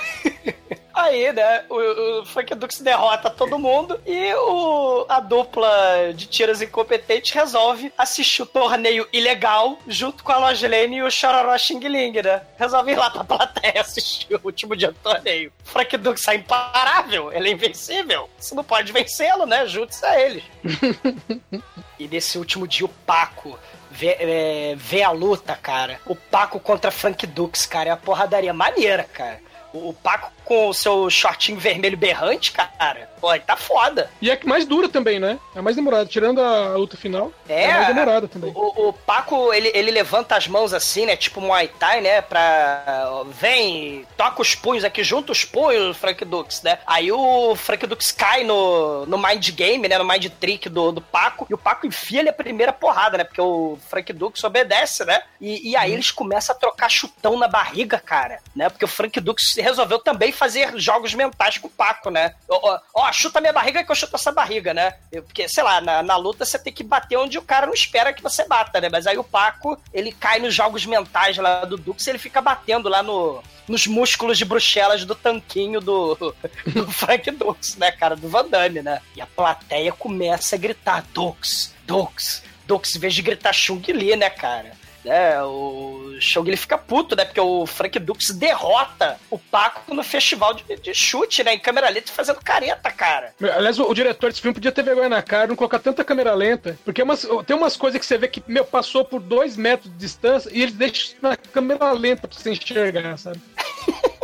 [1.08, 6.62] Aí, né, o, o Frank Dux derrota todo mundo e o, a dupla de tiras
[6.62, 12.22] incompetentes resolve assistir o torneio ilegal junto com a Lojlane e o Chororó Xing Ling,
[12.22, 12.42] né?
[12.58, 15.52] Resolve ir lá pra plateia assistir o último dia do torneio.
[15.64, 18.30] Frank Dux é imparável, ele é invencível.
[18.38, 19.66] Você não pode vencê-lo, né?
[19.66, 20.44] Junte-se a ele.
[22.00, 23.58] E nesse último dia, o Paco
[23.90, 26.00] vê, é, vê a luta, cara.
[26.06, 27.90] O Paco contra Frank Dux, cara.
[27.90, 29.40] É a porradaria maneira, cara.
[29.74, 33.10] O, o Paco com o seu shortinho vermelho berrante, cara.
[33.20, 34.10] Pô, tá foda.
[34.22, 35.40] E é que mais dura também, né?
[35.56, 36.06] É mais demorada.
[36.06, 38.52] Tirando a luta final, é, É, mais demorada também.
[38.56, 41.18] O, o Paco, ele, ele levanta as mãos assim, né?
[41.18, 42.22] Tipo Muay Thai, né?
[42.22, 43.24] Pra.
[43.32, 46.78] Vem, toca os punhos aqui, junta os punhos, Frank Dux, né?
[46.86, 49.98] Aí o Frank Dux cai no, no mind game, né?
[49.98, 51.48] No mind trick do, do Paco.
[51.50, 53.24] E o Paco enfia ele a primeira porrada, né?
[53.24, 55.24] Porque o Frank Dux obedece, né?
[55.42, 58.70] E, e aí eles começam a trocar chutão na barriga, cara, né?
[58.70, 62.36] Porque o Frank Dux resolveu também fazer jogos mentais com o Paco, né?
[62.48, 64.94] Ó, ó, chuta minha barriga que eu chuto essa barriga, né?
[65.12, 68.14] Porque, sei lá, na, na luta você tem que bater onde o cara não espera
[68.14, 68.90] que você bata, né?
[68.90, 72.42] Mas aí o Paco, ele cai nos jogos mentais lá do Dux e ele fica
[72.42, 76.16] batendo lá no, nos músculos de Bruxelas do tanquinho do,
[76.66, 78.16] do Frank Dux, né, cara?
[78.16, 79.02] Do Van Damme, né?
[79.16, 84.16] E a plateia começa a gritar Dux, Dux, Dux, em vez de gritar Chung Li,
[84.16, 84.72] né, cara?
[85.08, 87.26] Né, o Shogun ele fica puto, né?
[87.26, 91.54] Porque o Frank Dux derrota o Paco no festival de, de chute, né?
[91.54, 93.34] Em câmera lenta fazendo careta, cara.
[93.56, 96.34] Aliás, o, o diretor desse filme podia ter vergonha na cara, não colocar tanta câmera
[96.34, 96.78] lenta.
[96.84, 99.92] Porque é umas- tem umas coisas que você vê que, meu, passou por dois metros
[99.92, 103.40] de distância e eles deixam na câmera lenta pra você enxergar, sabe?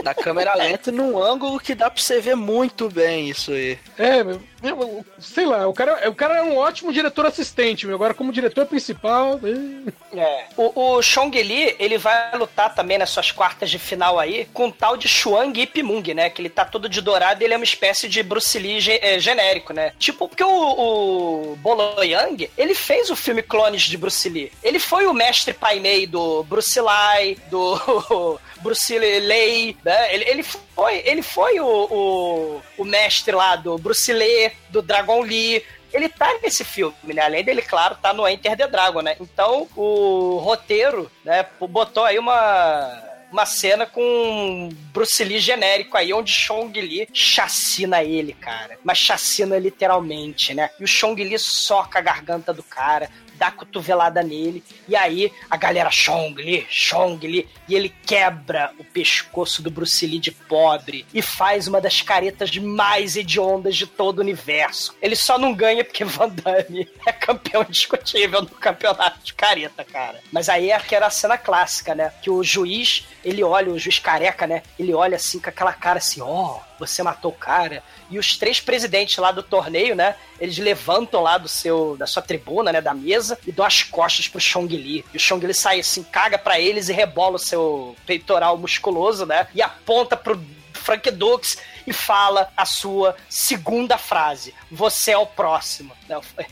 [0.03, 3.77] Na câmera lenta, num ângulo que dá pra você ver muito bem isso aí.
[3.97, 7.95] É, meu, meu, sei lá, o cara, o cara é um ótimo diretor assistente, meu.
[7.95, 9.39] Agora, como diretor principal.
[9.43, 10.45] eh, É.
[10.57, 14.67] O, o Chong Li, ele vai lutar também nas suas quartas de final aí com
[14.67, 16.29] o tal de Xuang Ipimung, né?
[16.29, 18.99] Que ele tá todo de dourado e ele é uma espécie de Bruce Lee ge-
[19.01, 19.93] é, genérico, né?
[19.97, 24.51] Tipo, porque o, o Bolo Yang, ele fez o filme Clones de Bruce Lee.
[24.61, 30.15] Ele foi o mestre Pai Mei do Bruce Lee, do Bruce Lee, né?
[30.15, 35.21] Ele, ele foi, ele foi o, o, o mestre lá do Bruce Lee, do Dragon
[35.21, 35.63] Lee,
[35.93, 37.21] ele tá nesse filme, né?
[37.21, 39.15] Além dele, claro, tá no Enter the Dragon, né?
[39.19, 46.31] Então, o roteiro, né, botou aí uma uma cena com Bruce Lee genérico aí, onde
[46.31, 48.77] Chong Li chacina ele, cara.
[48.83, 50.69] Mas chacina literalmente, né?
[50.79, 53.09] E o Chong Li soca a garganta do cara,
[53.43, 58.85] dá cotovelada nele, e aí a galera Chong Li, Chong Li, e ele quebra o
[58.85, 64.19] pescoço do Bruce Lee de pobre e faz uma das caretas mais hediondas de todo
[64.19, 64.95] o universo.
[65.01, 70.21] Ele só não ganha porque Van Damme é campeão indiscutível no campeonato de careta, cara.
[70.31, 72.13] Mas aí é aquela cena clássica, né?
[72.21, 74.63] Que o juiz, ele olha, o juiz careca, né?
[74.77, 77.83] Ele olha assim com aquela cara assim, ó, você matou o cara.
[78.09, 80.15] E os três presidentes lá do torneio, né?
[80.39, 82.81] Eles levantam lá do seu, da sua tribuna, né?
[82.81, 85.05] Da mesa e dão as costas pro Chong Li.
[85.13, 89.25] E o Chong Li sai assim, caga pra eles e rebola o seu peitoral musculoso,
[89.25, 89.47] né?
[89.53, 90.39] E aponta pro
[90.83, 91.57] Frank Dux
[91.87, 95.95] e fala a sua segunda frase: Você é o próximo.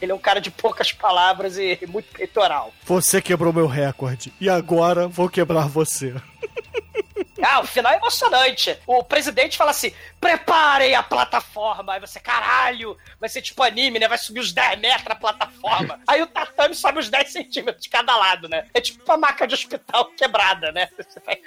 [0.01, 2.73] Ele é um cara de poucas palavras e muito peitoral.
[2.85, 4.33] Você quebrou meu recorde.
[4.39, 6.15] E agora vou quebrar você.
[7.43, 8.77] Ah, o final é emocionante.
[8.85, 11.93] O presidente fala assim: preparem a plataforma.
[11.93, 14.07] Aí você, caralho, vai ser tipo anime, né?
[14.07, 15.99] Vai subir os 10 metros a plataforma.
[16.07, 18.67] Aí o tatame sobe os 10 centímetros de cada lado, né?
[18.73, 20.87] É tipo uma maca de hospital quebrada, né?
[20.95, 21.41] Você vai.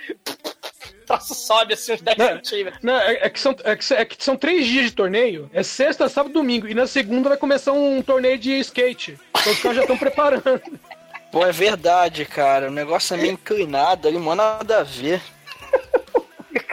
[1.05, 2.83] O troço sobe assim uns 10 Não, centímetros.
[2.83, 5.51] Não, é, é que são, é, que, é que são três dias de torneio.
[5.53, 6.67] É sexta, sábado e domingo.
[6.67, 9.19] E na segunda vai começar um torneio de skate.
[9.39, 10.63] Então os caras já estão preparando.
[11.31, 12.69] Pô, é verdade, cara.
[12.69, 15.21] O negócio é meio inclinado ali, mano, nada a ver.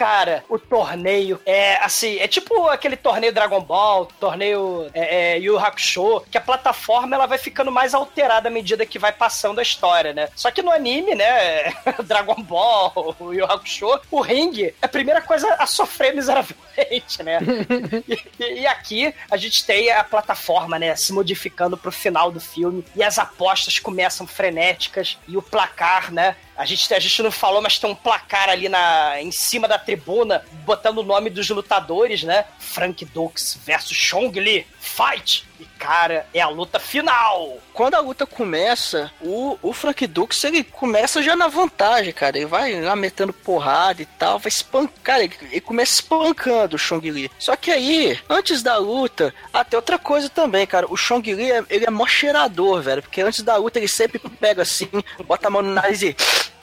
[0.02, 5.60] Cara, o torneio é assim, é tipo aquele torneio Dragon Ball, torneio é, é, Yu
[5.60, 9.62] Hakusho, que a plataforma ela vai ficando mais alterada à medida que vai passando a
[9.62, 10.30] história, né?
[10.36, 11.72] Só que no anime, né,
[12.04, 17.38] Dragon Ball, o Yu Hakusho, o ringue é a primeira coisa a sofrer miseravelmente, né?
[18.40, 22.84] e, e aqui a gente tem a plataforma, né, se modificando pro final do filme
[22.96, 27.60] e as apostas começam frenéticas e o placar, né, a gente, a gente não falou,
[27.60, 32.22] mas tem um placar ali na, em cima da tribuna, botando o nome dos lutadores,
[32.22, 32.46] né?
[32.60, 34.68] Frank Dux versus Chong Li.
[34.80, 35.48] Fight!
[35.60, 37.58] E, cara, é a luta final!
[37.74, 42.38] Quando a luta começa, o, o Frank Dux, ele começa já na vantagem, cara.
[42.38, 45.20] Ele vai lá metendo porrada e tal, vai espancar.
[45.20, 47.32] Ele, ele começa espancando o Chong Li.
[47.40, 50.86] Só que aí, antes da luta, até outra coisa também, cara.
[50.92, 53.02] O Chong Li, é- ele é mó cheirador, velho.
[53.02, 54.90] Porque antes da luta ele sempre pega assim,
[55.26, 56.16] bota a mão no nariz e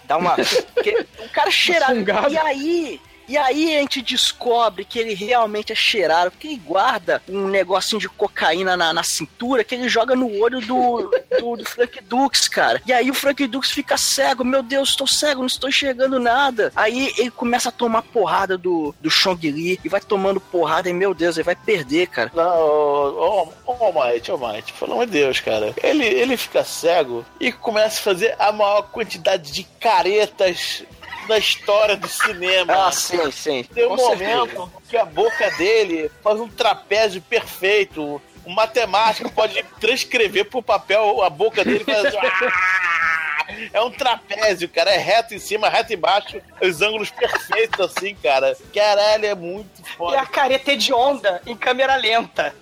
[0.08, 0.34] dá uma.
[0.34, 2.04] o cara cheirado.
[2.30, 3.00] E aí.
[3.28, 8.00] E aí a gente descobre que ele realmente é cheirado, porque ele guarda um negocinho
[8.00, 12.48] de cocaína na, na cintura que ele joga no olho do, do, do Frank Dux,
[12.48, 12.80] cara.
[12.86, 16.72] E aí o Frank Dux fica cego, meu Deus, estou cego, não estou enxergando nada.
[16.74, 20.92] Aí ele começa a tomar porrada do, do Chong Li e vai tomando porrada e,
[20.92, 22.30] meu Deus, ele vai perder, cara.
[22.34, 25.74] Não, ô, ô, ô Might, ô Might, pelo amor de Deus, cara.
[25.82, 30.84] Ele, ele fica cego e começa a fazer a maior quantidade de caretas
[31.28, 32.86] da história do cinema.
[32.88, 33.62] Ah, sim, sim.
[33.62, 34.36] Tem um com certeza.
[34.36, 38.20] momento que a boca dele faz um trapézio perfeito.
[38.46, 42.14] Um matemático pode transcrever pro papel a boca dele e faz.
[42.16, 43.46] Ah!
[43.72, 44.90] É um trapézio, cara.
[44.90, 46.40] É reto em cima, reto embaixo.
[46.62, 48.56] Os ângulos perfeitos, assim, cara.
[48.74, 50.20] Caralho, é muito E foda.
[50.20, 52.54] a careta de onda em câmera lenta.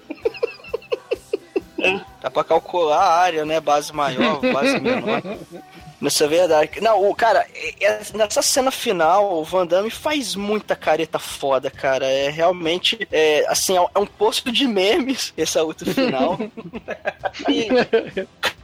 [2.21, 3.61] Dá pra calcular a área, né?
[3.61, 5.23] Base maior, base menor.
[6.01, 6.81] Isso é verdade.
[6.81, 11.71] Não, o cara, é- é- nessa cena final, o Van Damme faz muita careta foda,
[11.71, 12.07] cara.
[12.07, 16.39] É realmente, é, assim, é um posto de memes essa luta final.
[17.49, 17.69] E,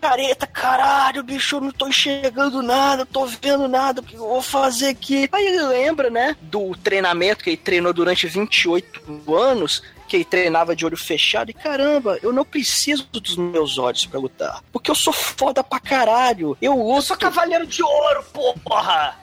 [0.00, 4.42] careta, caralho, bicho, eu não tô enxergando nada, tô vendo nada, o que eu vou
[4.42, 5.28] fazer aqui?
[5.30, 9.02] Aí ele lembra, né, do treinamento que ele treinou durante 28
[9.34, 9.82] anos,
[10.18, 14.62] que treinava de olho fechado, e caramba, eu não preciso dos meus olhos pra lutar,
[14.70, 18.22] porque eu sou foda pra caralho, eu Eu luto, sou cavaleiro de ouro,
[18.62, 19.16] porra!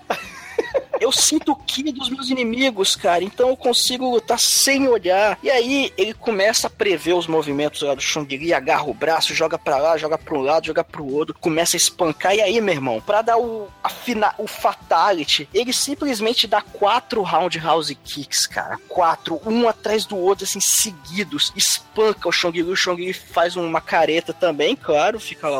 [0.99, 5.37] Eu sinto o ki dos meus inimigos, cara, então eu consigo lutar sem olhar.
[5.41, 9.33] E aí ele começa a prever os movimentos lá do Chong Li, agarra o braço,
[9.33, 12.35] joga pra lá, joga um lado, joga pro outro, começa a espancar.
[12.35, 13.89] E aí, meu irmão, pra dar o, a
[14.37, 18.77] o fatality, ele simplesmente dá quatro roundhouse kicks, cara.
[18.87, 21.51] Quatro, um atrás do outro, assim, seguidos.
[21.55, 25.59] Espanca o Chong Li, o Chong Li faz uma careta também, claro, fica lá,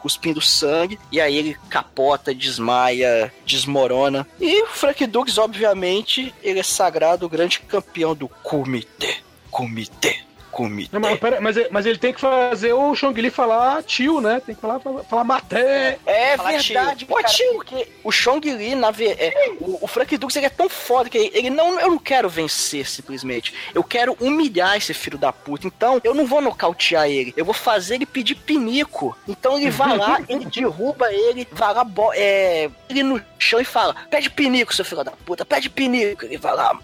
[0.00, 0.98] cuspindo sangue.
[1.12, 3.32] E aí ele capota, desmaia,
[3.68, 4.26] desmorona.
[4.40, 9.18] E Frank Dux, obviamente, ele é sagrado grande campeão do comitê.
[9.50, 10.27] Comitê.
[10.50, 10.88] Comitê.
[10.92, 14.20] Não, mas, pera, mas, ele- mas ele tem que fazer o Chong Li falar tio,
[14.20, 14.40] né?
[14.44, 15.98] Tem que falar, falar, falar maté.
[16.06, 17.06] É Fala verdade, tio.
[17.08, 17.52] pô, tio.
[17.54, 21.08] Porque o Chong Li, na ve- é, o, o Frank Dux, ele é tão foda
[21.10, 23.54] que ele, ele não, eu não quero vencer simplesmente.
[23.74, 25.66] Eu quero humilhar esse filho da puta.
[25.66, 27.32] Então, eu não vou nocautear ele.
[27.36, 29.16] Eu vou fazer ele pedir pinico.
[29.28, 33.94] Então ele vai lá, ele derruba ele, vai lá, é, ele no chão e fala:
[34.10, 36.24] pede pinico, seu filho da puta, pede pinico.
[36.24, 36.78] Ele vai lá.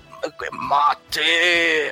[0.52, 1.20] Mate!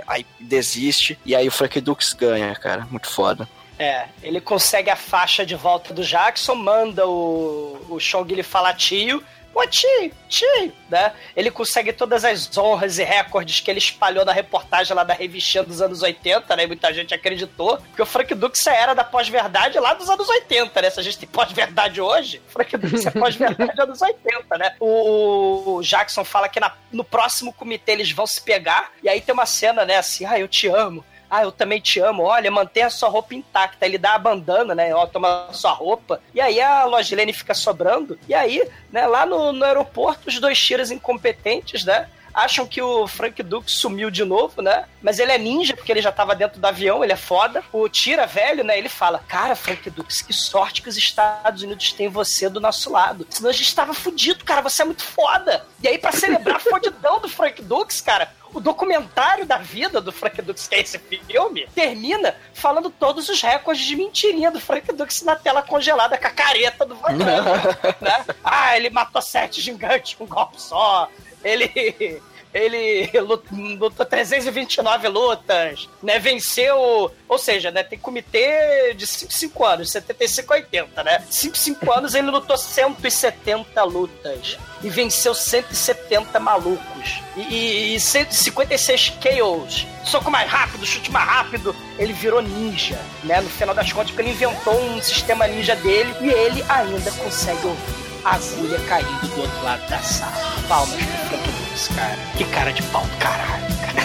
[0.07, 2.87] Aí desiste, e aí o Frank Dux ganha, cara.
[2.91, 3.49] Muito foda.
[3.79, 8.75] É, ele consegue a faixa de volta do Jackson, manda o, o Chong Li falar
[8.75, 9.23] tio.
[9.55, 11.12] Ô tio, tio, né?
[11.37, 15.62] Ele consegue todas as honras e recordes que ele espalhou na reportagem lá da revistinha
[15.62, 16.66] dos anos 80, né?
[16.66, 20.89] Muita gente acreditou, porque o Frank Dux era da pós-verdade lá dos anos 80, né?
[20.91, 24.74] Se a gente tem pós-verdade hoje, Frank Dux é pós-verdade anos 80, né?
[24.81, 29.20] O, o Jackson fala que na- no próximo comitê eles vão se pegar, e aí
[29.20, 29.97] tem uma cena, né?
[29.97, 31.05] Assim, ah, eu te amo.
[31.35, 32.25] Ah, eu também te amo.
[32.25, 33.87] Olha, mantenha a sua roupa intacta.
[33.87, 34.95] Ele dá a bandana, né?
[34.95, 36.21] Ó, toma a sua roupa.
[36.35, 38.19] E aí a Logilene fica sobrando.
[38.29, 42.07] E aí, né, lá no, no aeroporto, os dois tiras incompetentes, né?
[42.35, 44.87] acham que o Frank Duke sumiu de novo, né?
[45.03, 47.63] Mas ele é ninja, porque ele já tava dentro do avião, ele é foda.
[47.73, 48.79] O Tira velho, né?
[48.79, 52.91] Ele fala: Cara, Frank Dukes, que sorte que os Estados Unidos têm você do nosso
[52.91, 53.27] lado.
[53.31, 54.63] Senão a gente tava fudido, cara.
[54.63, 55.67] Você é muito foda.
[55.83, 60.12] E aí, pra celebrar a fodidão do Frank Dukes, cara, o documentário da vida do
[60.12, 64.93] Frank Dukes, que é esse filme, termina falando todos os recordes de mentirinha do Frank
[64.93, 67.51] Dukes na tela congelada com a careta do Van Damme,
[68.01, 68.24] né?
[68.45, 71.09] Ah, ele matou sete gigantes com um golpe só.
[71.43, 72.20] Ele
[72.53, 76.19] ele lutou 329 lutas, né?
[76.19, 77.83] Venceu, ou seja, né?
[77.83, 81.24] Tem comitê de 5 5 anos, 75 a 80, né?
[81.29, 87.23] 5 5 anos ele lutou 170 lutas e venceu 170 malucos.
[87.37, 89.87] E, e, e 156 KOs.
[90.05, 91.74] Soco mais rápido, chute mais rápido.
[91.99, 93.41] Ele virou ninja, né?
[93.41, 97.66] No final das contas, porque ele inventou um sistema ninja dele e ele ainda consegue
[97.66, 100.32] ouvir agulha caindo do outro lado da sala.
[100.69, 102.19] Palmas Frank Dukes, cara.
[102.36, 104.03] Que cara de pau do caralho, cara.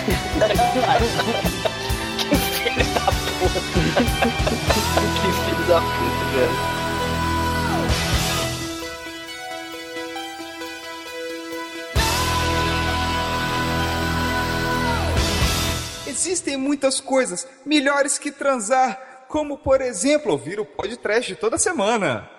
[2.18, 3.61] que filho da puta.
[5.22, 6.77] que filho da puta, velho.
[16.07, 22.36] Existem muitas coisas melhores que transar, como por exemplo ouvir o podcast toda semana.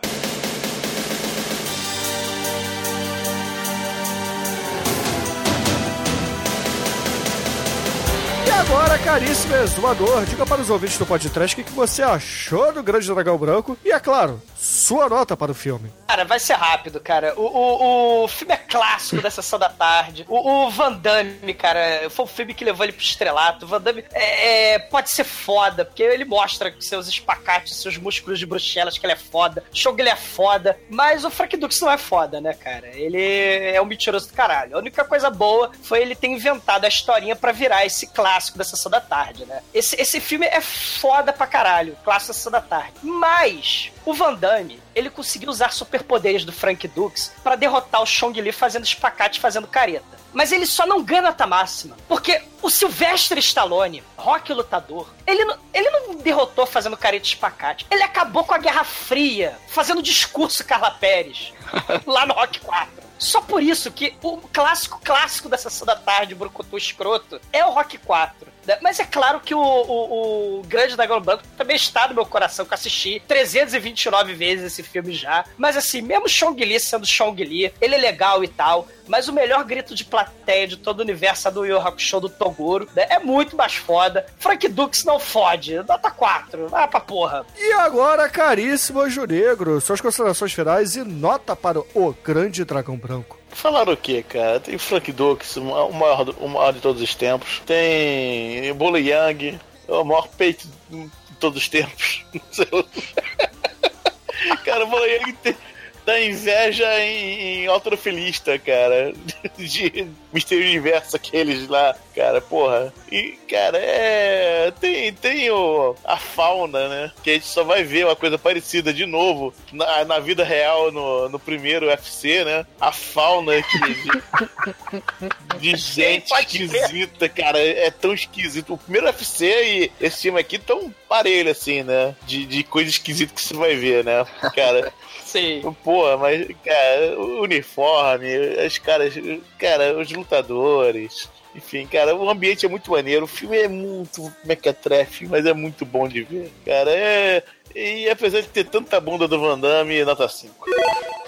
[8.68, 12.82] Agora, caríssimo exumador, diga para os ouvintes do podcast o que que você achou do
[12.82, 15.90] Grande Dragão Branco e, é claro, sua nota para o filme.
[16.06, 17.32] Cara, vai ser rápido, cara.
[17.34, 20.26] O, o, o filme é clássico da sessão da tarde.
[20.28, 23.64] O, o Van Damme, cara, foi o filme que levou ele pro estrelato.
[23.64, 28.38] O Van Damme é, é, pode ser foda, porque ele mostra seus espacates, seus músculos
[28.38, 29.64] de bruxelas, que ele é foda.
[29.72, 30.78] Show que ele é foda.
[30.90, 32.88] Mas o Frank Dux não é foda, né, cara?
[32.88, 34.76] Ele é um mentiroso do caralho.
[34.76, 38.64] A única coisa boa foi ele ter inventado a historinha para virar esse clássico da
[38.64, 39.62] sessão da tarde, né?
[39.72, 42.94] Esse, esse filme é foda pra caralho, clássico da sessão da tarde.
[43.02, 48.40] Mas o Van Damme, ele conseguiu usar superpoderes do Frank Dux para derrotar o Chong
[48.40, 50.18] Li fazendo espacate, fazendo careta.
[50.32, 51.96] Mas ele só não ganha nota máxima.
[52.06, 57.86] Porque o Sylvester Stallone, Rock Lutador, ele não, ele não derrotou fazendo careta e espacate.
[57.90, 61.52] Ele acabou com a Guerra Fria, fazendo discurso Carla Pérez,
[62.06, 62.97] lá no Rock 4.
[63.18, 67.70] Só por isso que o clássico clássico da Sessão da Tarde, Brucutu Escroto, é o
[67.70, 68.57] Rock 4.
[68.68, 68.78] Né?
[68.82, 72.66] Mas é claro que o, o, o Grande Dragão Branco também está no meu coração,
[72.66, 75.44] que eu assisti 329 vezes esse filme já.
[75.56, 78.86] Mas assim, mesmo Chong Li sendo Chong Li, ele é legal e tal.
[79.08, 82.28] Mas o melhor grito de plateia de todo o universo é do Yu Hakusho do
[82.28, 82.86] Toguro.
[82.94, 83.06] né?
[83.08, 84.26] É muito mais foda.
[84.38, 85.76] Frank Dux não fode.
[85.76, 86.68] Nota 4.
[86.68, 87.46] Vai pra porra.
[87.56, 93.37] E agora, caríssimo Anjo Negro, suas considerações finais e nota para o Grande Dragão Branco.
[93.50, 94.60] Falaram o que, cara?
[94.60, 97.60] Tem Frank Dux, o maior, o maior de todos os tempos.
[97.66, 99.58] Tem Bolo Yang,
[99.88, 101.10] o maior peito de
[101.40, 102.24] todos os tempos.
[104.64, 105.56] cara, o Bolo Yang tem,
[106.04, 109.12] dá inveja em, em alterofilista, cara.
[109.58, 112.92] De Mistério Universo, aqueles lá, cara, porra.
[113.10, 114.72] E, cara, é.
[114.78, 117.12] Tem, tem o, a fauna, né?
[117.22, 120.92] Que a gente só vai ver uma coisa parecida de novo na, na vida real
[120.92, 122.66] no, no primeiro UFC, né?
[122.80, 127.58] A fauna que, de, de gente esquisita, cara.
[127.58, 128.74] É tão esquisito.
[128.74, 132.14] O primeiro UFC e esse filme aqui tão parelho, assim, né?
[132.26, 134.24] De, de coisa esquisita que você vai ver, né?
[134.54, 134.92] Cara.
[135.28, 135.60] Sim.
[135.84, 138.28] Porra, mas, cara, o uniforme,
[138.66, 139.12] os caras,
[139.58, 141.28] cara, os lutadores.
[141.54, 143.24] Enfim, cara, o ambiente é muito maneiro.
[143.24, 146.52] O filme é muito mequetrefe, mas é muito bom de ver.
[146.64, 147.42] Cara, é.
[147.74, 150.54] E apesar de ter tanta bunda do Van Damme, nota 5.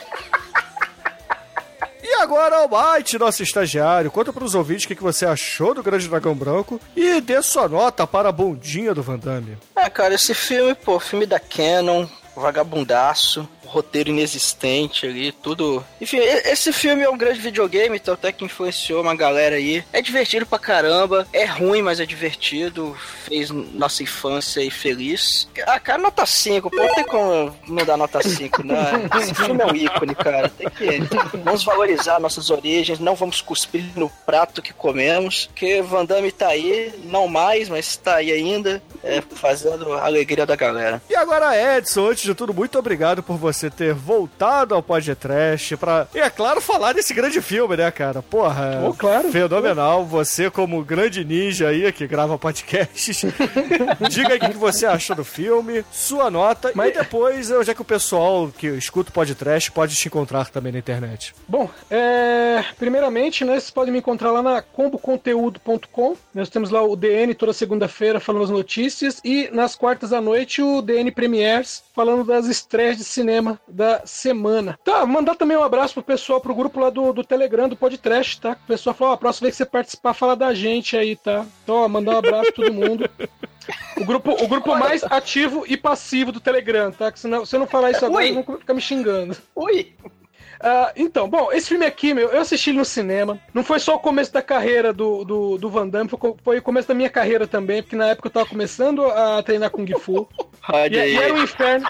[2.03, 5.83] E agora, Almighty, nosso estagiário, conta para os ouvintes o que que você achou do
[5.83, 9.57] Grande Dragão Branco e dê sua nota para a bundinha do Van Damme.
[9.77, 15.85] Ah, cara, esse filme, pô, filme da Canon, vagabundaço, roteiro inexistente ali, tudo.
[16.01, 19.85] Enfim, esse filme é um grande videogame, então até que influenciou uma galera aí.
[19.93, 25.49] É divertido pra caramba, é ruim, mas é divertido, fez nossa infância aí feliz.
[25.67, 28.77] Ah, cara, nota 5, pô, não tem como não dar nota 5, né?
[29.21, 30.49] Esse filme é um ícone, cara.
[30.49, 31.01] Tem que.
[31.45, 36.49] Vamos valorizar nossas origens, não vamos cuspir no prato que comemos, porque Van Damme tá
[36.49, 41.01] aí, não mais, mas tá aí ainda, é, fazendo a alegria da galera.
[41.09, 45.77] E agora, Edson, antes de tudo, muito obrigado por você você ter voltado ao podcast
[45.77, 48.23] pra, e é claro, falar desse grande filme, né, cara?
[48.23, 49.31] Porra, Oh, claro.
[49.31, 50.05] fenomenal.
[50.07, 53.25] Você, como grande ninja aí que grava podcasts,
[54.11, 57.85] diga aí o que você achou do filme, sua nota, e depois, já que o
[57.85, 61.35] pessoal que escuta o podcast pode te encontrar também na internet.
[61.47, 66.17] Bom, é, primeiramente, né, vocês podem me encontrar lá na comboconteúdo.com.
[66.35, 70.63] Nós temos lá o DN toda segunda-feira falando as notícias e nas quartas à noite
[70.63, 74.79] o DN Premiers falando das estreias de cinema da semana.
[74.85, 78.41] Tá, mandar também um abraço pro pessoal, pro grupo lá do, do Telegram, do Podcast,
[78.41, 78.53] tá?
[78.53, 81.47] O pessoal falou, ó, a próxima vez que você participar, fala da gente aí, tá?
[81.63, 83.09] Então, ó, mandar um abraço pra todo mundo.
[83.97, 87.13] O grupo, o grupo mais ativo e passivo do Telegram, tá?
[87.13, 89.37] Que senão, se eu não falar isso agora, eles vão ficar me xingando.
[89.55, 89.95] Ui!
[90.63, 93.41] Ah, então, bom, esse filme aqui, meu, eu assisti ele no cinema.
[93.55, 96.63] Não foi só o começo da carreira do, do, do Van Damme, foi, foi o
[96.63, 100.29] começo da minha carreira também, porque na época eu tava começando a treinar Kung Fu.
[100.91, 101.17] e, e aí.
[101.17, 101.89] era um inferno.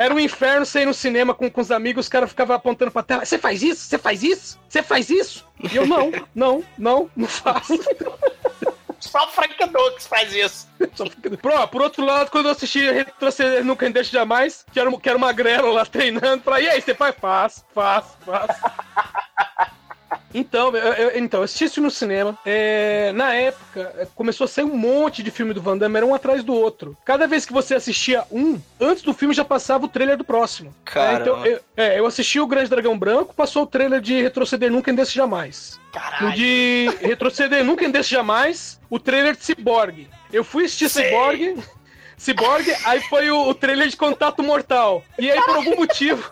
[0.00, 2.90] Era um inferno você ir no cinema com, com os amigos, os caras ficavam apontando
[2.90, 3.22] pra tela.
[3.22, 3.84] Você faz isso?
[3.84, 4.58] Você faz isso?
[4.66, 5.46] Você faz isso?
[5.70, 7.78] E eu, não, não, não, não faço.
[8.98, 10.66] Só o Frank Dux faz isso.
[11.42, 15.18] Pro, por outro lado, quando eu assisti Retroceder Nunca Deixe Jamais, que era, que era
[15.18, 17.14] uma grela lá treinando, pra, e aí, você faz?
[17.20, 18.56] Faz, faz, faz.
[20.32, 22.38] Então, eu, eu- então, eu assisti isso no cinema.
[22.46, 26.06] É, na época, é, começou a sair um monte de filme do Van Damme, era
[26.06, 26.96] um atrás do outro.
[27.04, 30.74] Cada vez que você assistia um, antes do filme já passava o trailer do próximo.
[30.84, 31.18] Caramba.
[31.18, 34.70] É, então, eu, é, eu assisti o Grande Dragão Branco, passou o trailer de Retroceder
[34.70, 35.80] Nunca Deixe Jamais.
[36.20, 40.08] No de Retroceder Nunca Deixe Jamais, o trailer de Cyborg.
[40.32, 41.56] Eu fui assistir Cyborg,
[42.16, 45.02] Cyborg, aí foi o, o trailer de Contato Mortal.
[45.18, 46.28] E aí, por algum motivo.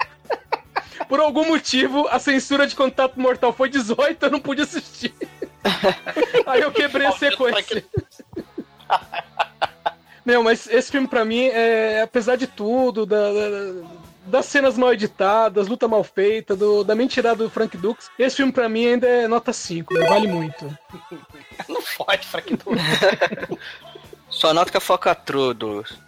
[1.09, 5.15] Por algum motivo, a censura de Contato Mortal foi 18, eu não pude assistir.
[6.47, 7.85] Aí eu quebrei a sequência.
[10.25, 13.89] Meu, mas esse filme pra mim, é, apesar de tudo, da- da-
[14.27, 18.53] das cenas mal editadas, luta mal feita, do- da mentirada do Frank Dux, esse filme
[18.53, 20.07] pra mim ainda é nota 5, né?
[20.07, 20.67] vale muito.
[21.67, 22.79] Não fode, Frank Dux.
[24.29, 25.57] Só nota que a focatrua,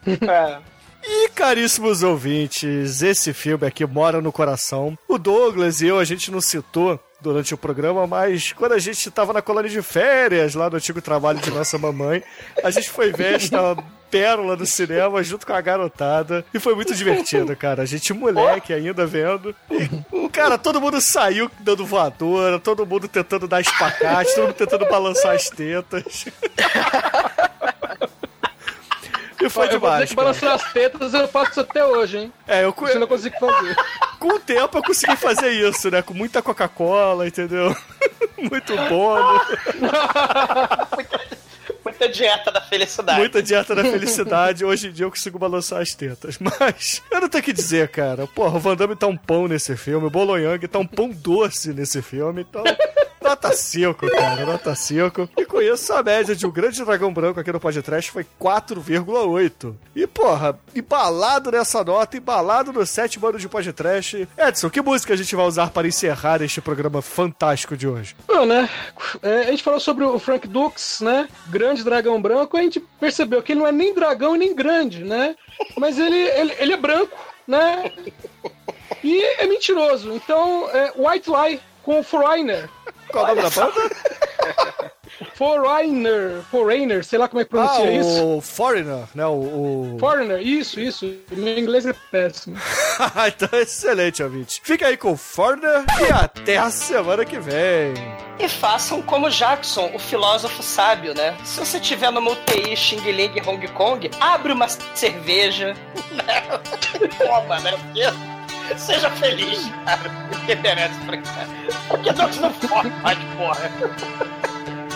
[0.06, 0.58] É.
[1.02, 4.98] E caríssimos ouvintes, esse filme aqui mora no coração.
[5.08, 9.10] O Douglas e eu, a gente não citou durante o programa, mas quando a gente
[9.10, 12.22] tava na colônia de férias, lá no antigo trabalho de nossa mamãe,
[12.62, 13.76] a gente foi ver esta
[14.10, 16.44] pérola do cinema junto com a garotada.
[16.52, 17.82] E foi muito divertido, cara.
[17.82, 19.54] A gente, moleque ainda vendo.
[19.70, 24.86] E, cara, todo mundo saiu dando voadora, todo mundo tentando dar espacate, todo mundo tentando
[24.86, 26.26] balançar as tetas.
[29.42, 30.10] E foi eu vou dizer demais.
[30.10, 32.32] que balançar as tetas eu faço isso até hoje, hein?
[32.46, 33.76] É, eu, Você não consigo fazer.
[34.18, 36.02] com o tempo eu consegui fazer isso, né?
[36.02, 37.74] Com muita Coca-Cola, entendeu?
[38.38, 39.40] Muito bolo,
[41.84, 43.18] Muita dieta da felicidade.
[43.18, 44.64] muita dieta da felicidade.
[44.64, 46.36] Hoje em dia eu consigo balançar as tetas.
[46.40, 48.26] Mas eu não tenho o que dizer, cara.
[48.26, 51.08] Porra, o Van Damme tá um pão nesse filme, o Bolo Yang tá um pão
[51.10, 52.62] doce nesse filme, então.
[53.30, 55.28] Nota 5, cara, nota 5.
[55.38, 59.72] E com isso, a média de um grande dragão branco aqui no podcast foi 4,8.
[59.94, 64.28] E, porra, embalado nessa nota, embalado no sétimo ano de podcast.
[64.36, 68.16] Edson, que música a gente vai usar para encerrar este programa fantástico de hoje?
[68.26, 68.68] Bom, né?
[69.22, 71.28] é, a gente falou sobre o Frank Dux, né?
[71.50, 72.56] Grande dragão branco.
[72.56, 75.36] A gente percebeu que ele não é nem dragão nem grande, né?
[75.78, 77.16] Mas ele, ele, ele é branco,
[77.46, 77.92] né?
[79.04, 80.12] E é mentiroso.
[80.12, 82.68] Então, é White Lie com Foreigner.
[83.10, 83.90] Qual o nome da banda?
[85.34, 86.42] Foreigner.
[86.50, 88.36] Foreigner, sei lá como é que pronuncia ah, isso.
[88.36, 89.26] o Foreigner, né?
[89.26, 89.94] O.
[89.94, 89.96] o...
[89.98, 91.14] Foreigner, isso, isso.
[91.30, 92.56] Meu inglês é péssimo.
[93.26, 94.60] então, excelente, ouvinte.
[94.62, 97.94] Fica aí com o Foreigner e até a semana que vem.
[98.38, 101.36] E façam como Jackson, o filósofo sábio, né?
[101.44, 105.74] Se você tiver numa UTI Xing Ling Hong Kong, abre uma cerveja.
[106.12, 106.60] né?
[107.18, 107.72] Toma, né?
[108.78, 110.10] Seja feliz, cara.
[110.30, 111.46] Porque merece pra cá.
[111.88, 113.70] Porque Deus não pode, porra.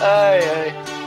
[0.01, 1.04] Ai, ai.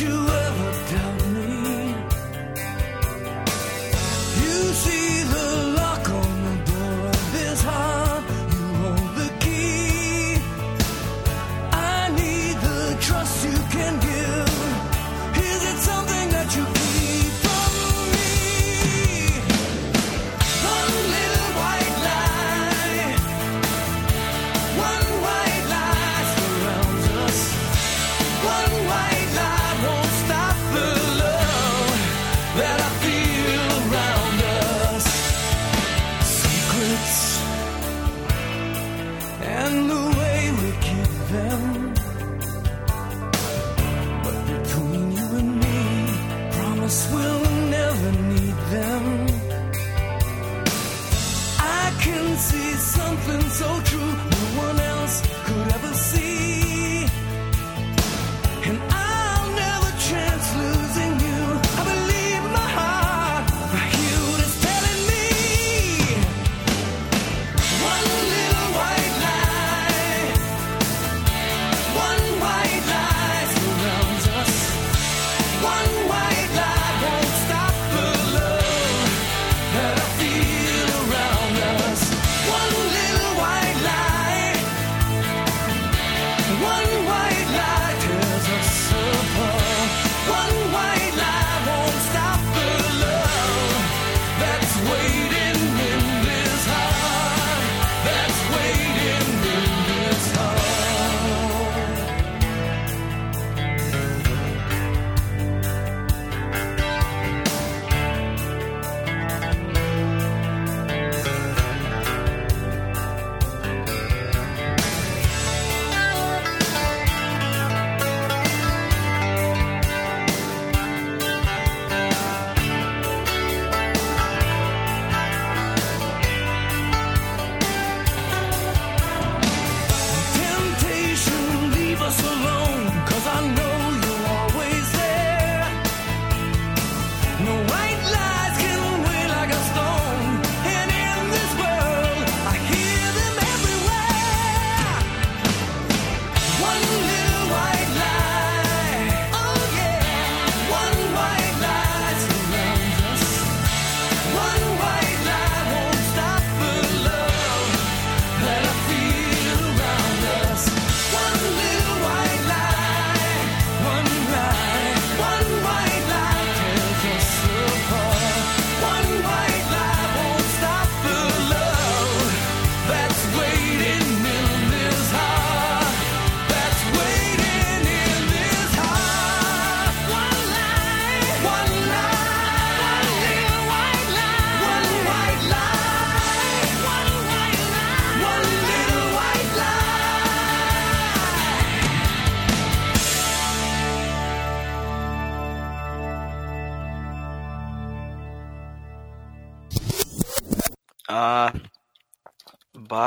[0.00, 0.33] you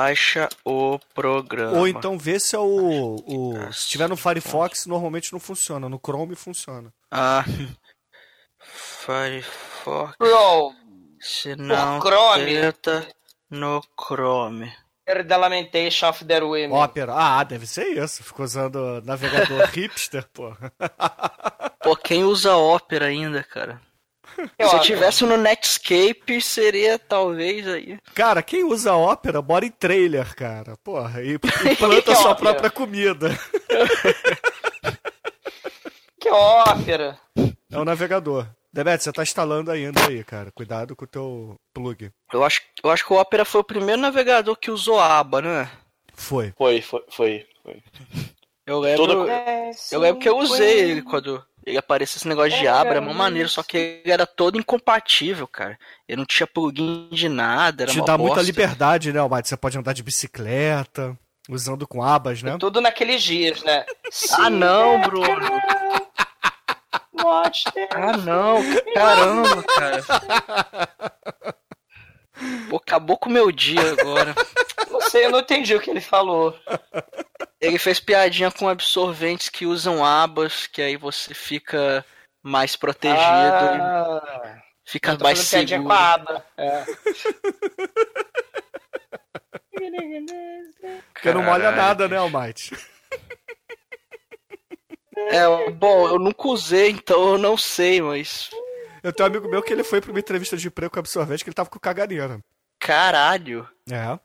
[0.07, 1.77] Baixa o programa.
[1.77, 3.17] Ou então vê se é o.
[3.27, 5.89] o se tiver no Firefox, normalmente não funciona.
[5.89, 6.93] No Chrome funciona.
[7.11, 7.43] Ah.
[8.57, 10.15] Firefox.
[10.17, 10.73] Bro,
[11.19, 12.45] Se não, Chrome.
[12.45, 13.05] tenta
[13.49, 14.71] no Chrome.
[15.05, 16.71] the Lamentation of the Women.
[16.71, 17.13] Opera.
[17.13, 18.23] Ah, deve ser isso.
[18.23, 20.55] Ficou usando navegador hipster, pô.
[21.81, 23.81] Pô, quem usa Opera ainda, cara?
[24.37, 24.81] Eu Se eu acho.
[24.87, 27.97] tivesse no Netscape, seria talvez aí.
[28.13, 30.75] Cara, quem usa Opera bora em trailer, cara.
[30.83, 31.39] Porra, e, e
[31.75, 32.35] planta sua Opera?
[32.51, 33.29] própria comida.
[36.19, 37.17] Que ópera.
[37.71, 38.47] É o navegador.
[38.73, 40.51] Debete, você tá instalando ainda aí, cara.
[40.51, 42.11] Cuidado com o teu plug.
[42.33, 45.69] Eu acho, eu acho que o Opera foi o primeiro navegador que usou aba, né?
[46.13, 46.53] Foi.
[46.57, 47.45] Foi, foi, foi.
[47.63, 47.83] foi.
[48.65, 49.31] Eu lembro, Toda-
[49.91, 53.13] eu lembro que eu usei ele quando ele apareceu esse negócio de aba, era mó
[53.13, 55.77] maneiro, só que ele era todo incompatível, cara.
[56.07, 58.45] Ele não tinha plugin de nada, era Te uma dá muita bosta.
[58.49, 59.49] liberdade, né, Almighty?
[59.49, 61.17] Você pode andar de bicicleta,
[61.49, 62.55] usando com abas, né?
[62.57, 63.85] Tudo naqueles dias, né?
[64.39, 65.61] Ah não, Bruno.
[67.91, 68.61] Ah não,
[68.93, 70.03] caramba, cara.
[72.69, 74.33] Pô, acabou com o meu dia agora.
[74.89, 76.57] Não sei, eu não entendi o que ele falou.
[77.59, 82.05] Ele fez piadinha com absorventes que usam abas, que aí você fica
[82.41, 85.83] mais protegido Ah, e fica eu tô mais seguro.
[85.83, 86.45] com a aba.
[86.57, 86.85] É.
[91.13, 92.75] Porque não molha nada, né, Almighty?
[95.29, 98.49] É, bom, eu nunca usei, então eu não sei, mas.
[99.07, 101.41] Eu tenho um amigo meu que ele foi pra uma entrevista de emprego com absorvente
[101.43, 102.39] que ele tava com caganeira.
[102.79, 103.65] Caralho.
[103.89, 104.19] É.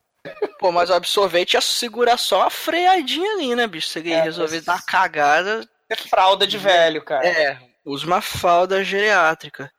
[0.59, 3.87] Pô, mas o absorvente ia segurar só a freadinha ali, né, bicho?
[3.89, 5.69] Se ele É, resolver mas- dar uma cagada.
[5.89, 7.27] É fralda de velho, cara.
[7.27, 9.71] É, usa uma falda geriátrica.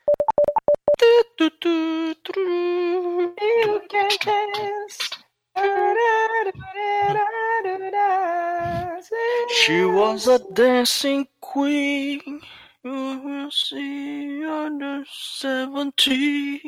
[9.49, 12.41] She was a dancing queen.
[12.83, 16.59] You will see under seventeen.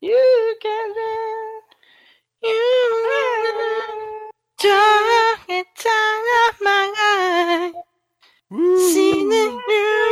[0.00, 1.74] You can dance.
[2.42, 5.46] You dark
[5.76, 7.74] time of my life.
[8.90, 10.06] See the new.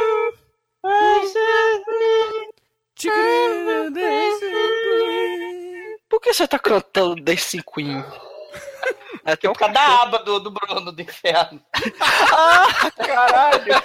[6.24, 8.02] que você tá cantando Dancing Queen?
[9.24, 11.60] É Que é o cara da aba do, do Bruno do inferno.
[12.36, 13.82] Ah, caralho!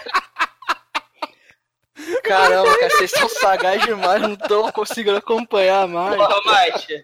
[2.24, 6.16] Caramba, cara, vocês são sagazes demais, não tô conseguindo acompanhar mais.
[6.16, 7.02] Porra, Mate.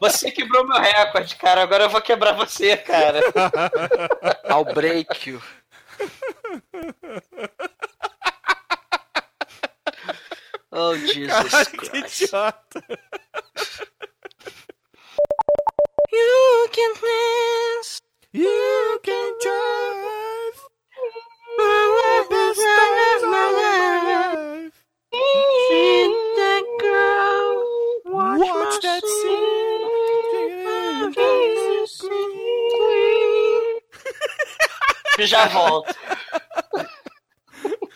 [0.00, 1.62] Você quebrou meu recorde, cara.
[1.62, 3.20] Agora eu vou quebrar você, cara.
[4.50, 5.40] I'll break you.
[10.76, 12.22] Oh, Jesus Caralho, que Christ.
[12.22, 12.84] idiota.
[16.14, 18.00] You can dance.
[18.32, 20.58] You can drive.
[21.58, 24.76] The best days of my life.
[25.68, 26.06] See
[26.38, 27.50] that girl.
[28.14, 29.02] Watch, Watch that
[35.18, 35.94] E já volto.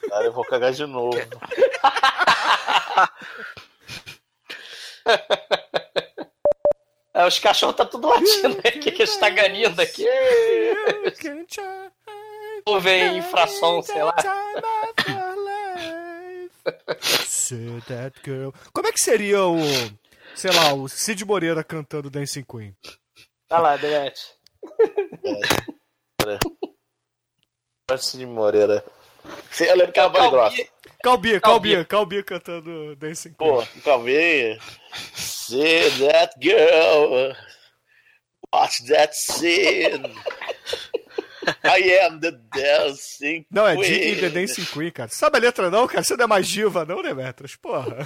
[0.08, 1.18] Cara, eu vou cagar de novo.
[7.18, 10.06] É, os cachorros tá tudo latindo aqui, que a gente tá ganindo aqui.
[12.64, 14.14] Ou vem infração, sei lá.
[17.26, 18.50] See that girl.
[18.72, 19.56] Como é que seria o,
[20.34, 22.76] sei lá, o Cid Moreira cantando Dancing Queen?
[23.50, 24.22] Vai lá, Delete.
[27.86, 28.84] Parece de Moreira.
[29.50, 30.54] Você- Eu lembro que era voz
[31.00, 31.02] grossa.
[31.02, 33.36] Calbia, Calbia, Calbia cantando Dancing Queen.
[33.36, 34.08] Pô, calma
[35.14, 37.34] See that girl.
[38.52, 40.04] Watch that scene.
[41.64, 43.88] I am the dancing Não, é queen.
[43.88, 45.08] Dig the Dancing Queen, cara.
[45.08, 46.02] Sabe a letra não, cara?
[46.02, 47.56] Você não é mais diva, não, Demetras?
[47.56, 47.96] Porra.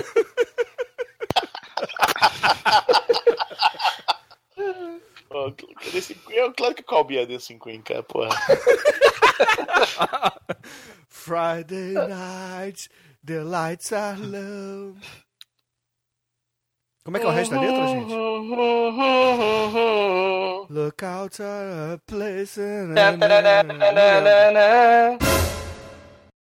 [5.29, 5.51] Pô,
[5.93, 8.37] Dancing Queen, é claro que o Calbi é Dancing Queen, cara, porra.
[11.23, 12.89] Friday night,
[13.23, 14.97] the lights are low.
[17.05, 18.13] Como é que é o resto da letra, gente?
[20.69, 22.95] Look out a place in